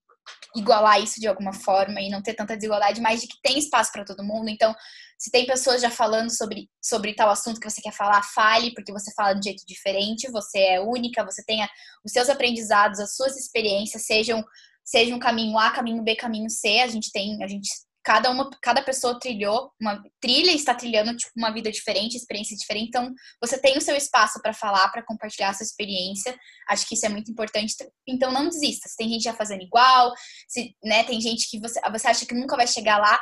igualar 0.56 1.02
isso 1.02 1.20
de 1.20 1.28
alguma 1.28 1.54
forma 1.54 2.02
e 2.02 2.10
não 2.10 2.22
ter 2.22 2.34
tanta 2.34 2.56
desigualdade, 2.56 3.02
mas 3.02 3.22
de 3.22 3.28
que 3.28 3.40
tem 3.42 3.58
espaço 3.58 3.92
para 3.92 4.04
todo 4.04 4.24
mundo. 4.24 4.50
Então, 4.50 4.76
se 5.18 5.32
tem 5.32 5.46
pessoas 5.46 5.82
já 5.82 5.90
falando 5.90 6.30
sobre, 6.30 6.70
sobre 6.82 7.14
tal 7.14 7.30
assunto 7.30 7.60
que 7.60 7.70
você 7.70 7.82
quer 7.82 7.94
falar, 7.94 8.22
fale, 8.24 8.74
porque 8.74 8.92
você 8.92 9.14
fala 9.14 9.34
de 9.34 9.40
um 9.40 9.44
jeito 9.44 9.64
diferente, 9.66 10.32
você 10.32 10.60
é 10.60 10.82
única, 10.82 11.24
você 11.24 11.44
tenha 11.46 11.70
os 12.04 12.12
seus 12.12 12.30
aprendizados, 12.30 13.00
as 13.00 13.16
suas 13.16 13.38
experiências, 13.38 14.06
sejam 14.06 14.44
seja 14.84 15.16
um 15.16 15.20
caminho 15.20 15.58
A, 15.58 15.72
caminho 15.72 16.04
B, 16.04 16.16
caminho 16.16 16.50
C, 16.50 16.80
a 16.80 16.88
gente 16.88 17.12
tem, 17.12 17.42
a 17.44 17.48
gente 17.48 17.70
cada 18.04 18.30
uma, 18.30 18.50
cada 18.62 18.82
pessoa 18.82 19.20
trilhou 19.20 19.72
uma 19.80 20.02
trilha 20.20 20.52
está 20.52 20.74
trilhando 20.74 21.16
tipo 21.16 21.34
uma 21.36 21.52
vida 21.52 21.72
diferente, 21.72 22.16
experiência 22.16 22.56
diferente. 22.56 22.88
Então, 22.88 23.14
você 23.40 23.60
tem 23.60 23.78
o 23.78 23.82
seu 23.82 23.96
espaço 23.96 24.42
para 24.42 24.54
falar, 24.54 24.90
para 24.90 25.04
compartilhar 25.04 25.50
a 25.50 25.54
sua 25.54 25.64
experiência. 25.64 26.38
Acho 26.68 26.88
que 26.88 26.96
isso 26.96 27.06
é 27.06 27.10
muito 27.10 27.32
importante. 27.32 27.76
Então, 28.08 28.32
não 28.32 28.50
desista. 28.50 28.90
Se 28.90 28.96
tem 28.96 29.10
gente 29.10 29.24
já 29.24 29.34
fazendo 29.34 29.62
igual, 29.62 30.14
se, 30.48 30.76
né, 30.84 31.04
tem 31.04 31.22
gente 31.22 31.50
que 31.50 31.60
você, 31.60 31.80
você 31.92 32.08
acha 32.08 32.26
que 32.26 32.34
nunca 32.34 32.56
vai 32.56 32.68
chegar 32.68 32.98
lá, 32.98 33.20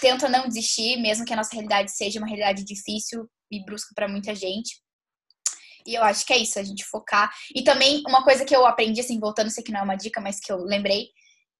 tenta 0.00 0.28
não 0.28 0.46
desistir, 0.46 0.96
mesmo 0.98 1.24
que 1.24 1.32
a 1.32 1.36
nossa 1.36 1.52
realidade 1.52 1.90
seja 1.90 2.18
uma 2.18 2.28
realidade 2.28 2.64
difícil 2.64 3.28
e 3.50 3.64
brusca 3.64 3.92
para 3.94 4.08
muita 4.08 4.34
gente. 4.34 4.78
E 5.86 5.94
eu 5.94 6.04
acho 6.04 6.26
que 6.26 6.32
é 6.32 6.38
isso, 6.38 6.58
a 6.58 6.62
gente 6.62 6.84
focar. 6.84 7.30
E 7.54 7.64
também 7.64 8.02
uma 8.06 8.22
coisa 8.22 8.44
que 8.44 8.54
eu 8.54 8.66
aprendi, 8.66 9.00
assim, 9.00 9.18
voltando, 9.18 9.50
sei 9.50 9.64
que 9.64 9.72
não 9.72 9.80
é 9.80 9.82
uma 9.82 9.96
dica, 9.96 10.20
mas 10.20 10.38
que 10.38 10.52
eu 10.52 10.58
lembrei, 10.58 11.08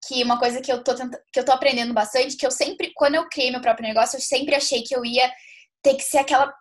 que 0.06 0.22
uma 0.22 0.38
coisa 0.38 0.60
que 0.60 0.72
eu 0.72 0.82
tô 0.82 0.94
tenta... 0.94 1.22
que 1.32 1.38
eu 1.38 1.44
tô 1.44 1.52
aprendendo 1.52 1.92
bastante, 1.92 2.36
que 2.36 2.46
eu 2.46 2.50
sempre, 2.50 2.92
quando 2.94 3.16
eu 3.16 3.28
criei 3.28 3.50
meu 3.50 3.60
próprio 3.60 3.86
negócio, 3.86 4.16
eu 4.16 4.20
sempre 4.20 4.54
achei 4.54 4.82
que 4.82 4.94
eu 4.94 5.04
ia 5.04 5.30
ter 5.82 5.94
que 5.94 6.02
ser 6.02 6.18
aquela 6.18 6.52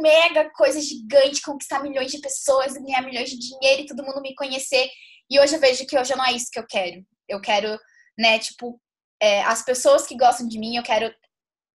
mega 0.00 0.50
coisa 0.50 0.80
gigante, 0.80 1.42
conquistar 1.42 1.82
milhões 1.82 2.12
de 2.12 2.20
pessoas, 2.20 2.74
ganhar 2.74 3.02
milhões 3.02 3.28
de 3.28 3.38
dinheiro 3.38 3.82
e 3.82 3.86
todo 3.86 4.04
mundo 4.04 4.20
me 4.20 4.34
conhecer. 4.34 4.88
E 5.28 5.38
hoje 5.40 5.56
eu 5.56 5.60
vejo 5.60 5.84
que 5.86 5.98
hoje 5.98 6.14
não 6.14 6.24
é 6.24 6.32
isso 6.32 6.50
que 6.52 6.58
eu 6.58 6.66
quero. 6.66 7.04
Eu 7.28 7.40
quero, 7.40 7.78
né, 8.16 8.38
tipo, 8.38 8.80
é, 9.20 9.42
as 9.42 9.64
pessoas 9.64 10.06
que 10.06 10.16
gostam 10.16 10.46
de 10.46 10.58
mim, 10.58 10.76
eu 10.76 10.82
quero 10.82 11.12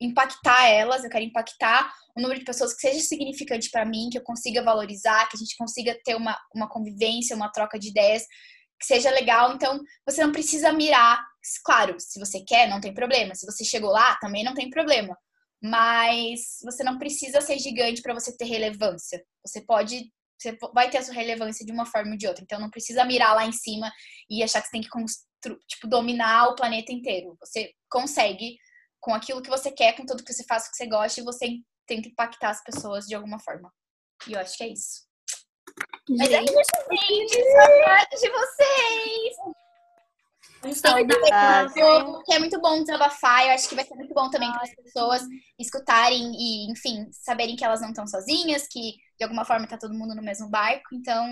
impactar 0.01 0.69
elas, 0.69 1.05
eu 1.05 1.11
quero 1.11 1.25
impactar 1.25 1.93
o 2.17 2.21
número 2.21 2.39
de 2.39 2.47
pessoas 2.47 2.75
que 2.75 2.81
seja 2.81 3.01
significante 3.01 3.71
para 3.71 3.85
mim, 3.85 4.09
que 4.11 4.19
eu 4.19 4.23
consiga 4.23 4.63
valorizar, 4.63 5.29
que 5.29 5.37
a 5.37 5.39
gente 5.39 5.57
consiga 5.57 5.99
ter 6.05 6.15
uma, 6.15 6.39
uma 6.55 6.69
convivência, 6.69 7.37
uma 7.37 7.51
troca 7.51 7.79
de 7.79 7.89
ideias 7.89 8.25
que 8.83 8.87
seja 8.87 9.11
legal. 9.11 9.55
Então, 9.55 9.81
você 10.05 10.25
não 10.25 10.33
precisa 10.33 10.73
mirar. 10.73 11.25
Claro, 11.65 11.95
se 12.01 12.19
você 12.19 12.41
quer, 12.41 12.69
não 12.69 12.81
tem 12.81 12.93
problema. 12.93 13.35
Se 13.35 13.47
você 13.47 13.65
chegou 13.65 13.93
lá, 13.93 14.17
também 14.17 14.43
não 14.43 14.55
tem 14.55 14.69
problema. 14.69 15.17
Mas 15.63 16.59
você 16.65 16.83
não 16.83 16.99
precisa 16.99 17.41
ser 17.41 17.61
gigante 17.61 18.03
para 18.03 18.13
você 18.13 18.37
ter 18.37 18.45
relevância. 18.45 19.25
Você 19.47 19.61
pode, 19.65 20.11
você 20.37 20.59
vai 20.75 20.91
ter 20.91 20.99
a 20.99 21.05
sua 21.05 21.15
relevância 21.15 21.65
de 21.65 21.71
uma 21.71 21.87
forma 21.87 22.11
ou 22.11 22.17
de 22.17 22.27
outra. 22.27 22.43
Então, 22.43 22.59
não 22.59 22.71
precisa 22.71 23.05
mirar 23.05 23.37
lá 23.37 23.47
em 23.47 23.53
cima 23.53 23.91
e 24.29 24.43
achar 24.43 24.61
que 24.61 24.67
você 24.67 24.73
tem 24.73 24.83
que 24.83 24.89
tipo, 25.69 25.87
dominar 25.87 26.49
o 26.49 26.57
planeta 26.57 26.93
inteiro. 26.93 27.37
Você 27.41 27.71
consegue 27.89 28.57
com 29.01 29.15
aquilo 29.15 29.43
que 29.43 29.51
você 29.51 29.71
quer, 29.71 29.97
com 29.97 30.05
tudo 30.05 30.25
que 30.25 30.33
você 30.33 30.45
faz, 30.45 30.69
que 30.69 30.77
você 30.77 30.87
gosta, 30.87 31.21
e 31.21 31.25
você 31.25 31.47
tenta 31.87 32.09
impactar 32.09 32.51
as 32.51 32.63
pessoas 32.65 33.07
de 33.07 33.15
alguma 33.15 33.39
forma. 33.39 33.73
E 34.27 34.33
eu 34.33 34.41
acho 34.41 34.57
que 34.57 34.65
é 34.65 34.69
isso. 34.69 35.12
Mas 36.09 36.31
é 36.31 36.41
gente. 36.41 36.53
Saudades 37.53 38.21
de 38.21 38.31
vocês. 38.31 39.37
Saudades. 40.77 41.75
Que 42.25 42.35
é 42.35 42.39
muito 42.39 42.61
bom 42.61 42.81
desabafar. 42.81 43.47
Eu 43.47 43.53
acho 43.53 43.69
que 43.69 43.75
vai 43.75 43.85
ser 43.85 43.95
muito 43.95 44.15
bom 44.15 44.31
também 44.31 44.51
para 44.53 44.63
as 44.63 44.75
pessoas 44.75 45.23
escutarem 45.59 46.33
e, 46.35 46.71
enfim, 46.71 47.09
saberem 47.13 47.57
que 47.57 47.65
elas 47.65 47.81
não 47.81 47.89
estão 47.89 48.07
sozinhas, 48.07 48.69
que 48.69 48.97
de 49.19 49.25
alguma 49.25 49.45
forma 49.45 49.67
tá 49.67 49.77
todo 49.77 49.95
mundo 49.95 50.15
no 50.15 50.23
mesmo 50.23 50.49
barco. 50.49 50.95
Então, 50.95 51.27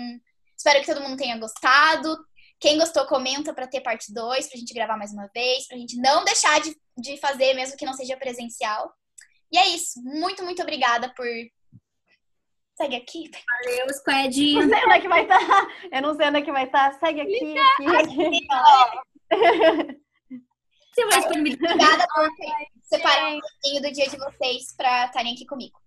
espero 0.57 0.81
que 0.81 0.93
todo 0.93 1.01
mundo 1.01 1.17
tenha 1.17 1.37
gostado. 1.37 2.17
Quem 2.59 2.77
gostou, 2.77 3.07
comenta 3.07 3.53
para 3.53 3.67
ter 3.67 3.81
parte 3.81 4.13
2, 4.13 4.47
pra 4.47 4.59
gente 4.59 4.73
gravar 4.73 4.95
mais 4.95 5.11
uma 5.11 5.27
vez, 5.33 5.67
pra 5.67 5.77
gente 5.77 5.97
não 5.97 6.23
deixar 6.23 6.61
de, 6.61 6.75
de 6.97 7.17
fazer, 7.17 7.55
mesmo 7.55 7.75
que 7.75 7.85
não 7.85 7.93
seja 7.93 8.15
presencial. 8.17 8.93
E 9.51 9.57
é 9.57 9.67
isso. 9.69 10.01
Muito, 10.03 10.43
muito 10.43 10.61
obrigada 10.61 11.11
por. 11.15 11.25
Segue 12.75 12.95
aqui. 12.95 13.29
Valeu, 13.65 13.93
Squad. 13.93 14.53
Não 14.53 14.69
sei 14.69 14.83
onde 14.85 14.93
é 14.93 14.99
que 15.01 15.07
vai 15.07 15.21
estar. 15.23 15.67
Eu 15.91 16.01
não 16.01 16.15
sei 16.15 16.27
onde 16.27 16.37
é 16.37 16.41
que 16.41 16.51
vai 16.51 16.65
estar. 16.65 16.93
Segue 16.93 17.21
aqui, 17.21 17.57
aqui, 17.57 17.85
aqui. 17.95 18.47
Você 20.93 21.05
vai 21.05 21.19
disponibilizar. 21.19 21.71
Obrigada 21.71 22.07
por 22.13 22.29
separar 22.83 23.33
um 23.33 23.39
pouquinho 23.39 23.81
do 23.81 23.91
dia 23.91 24.09
de 24.09 24.17
vocês 24.17 24.75
pra 24.75 25.05
estarem 25.05 25.33
aqui 25.33 25.45
comigo. 25.45 25.79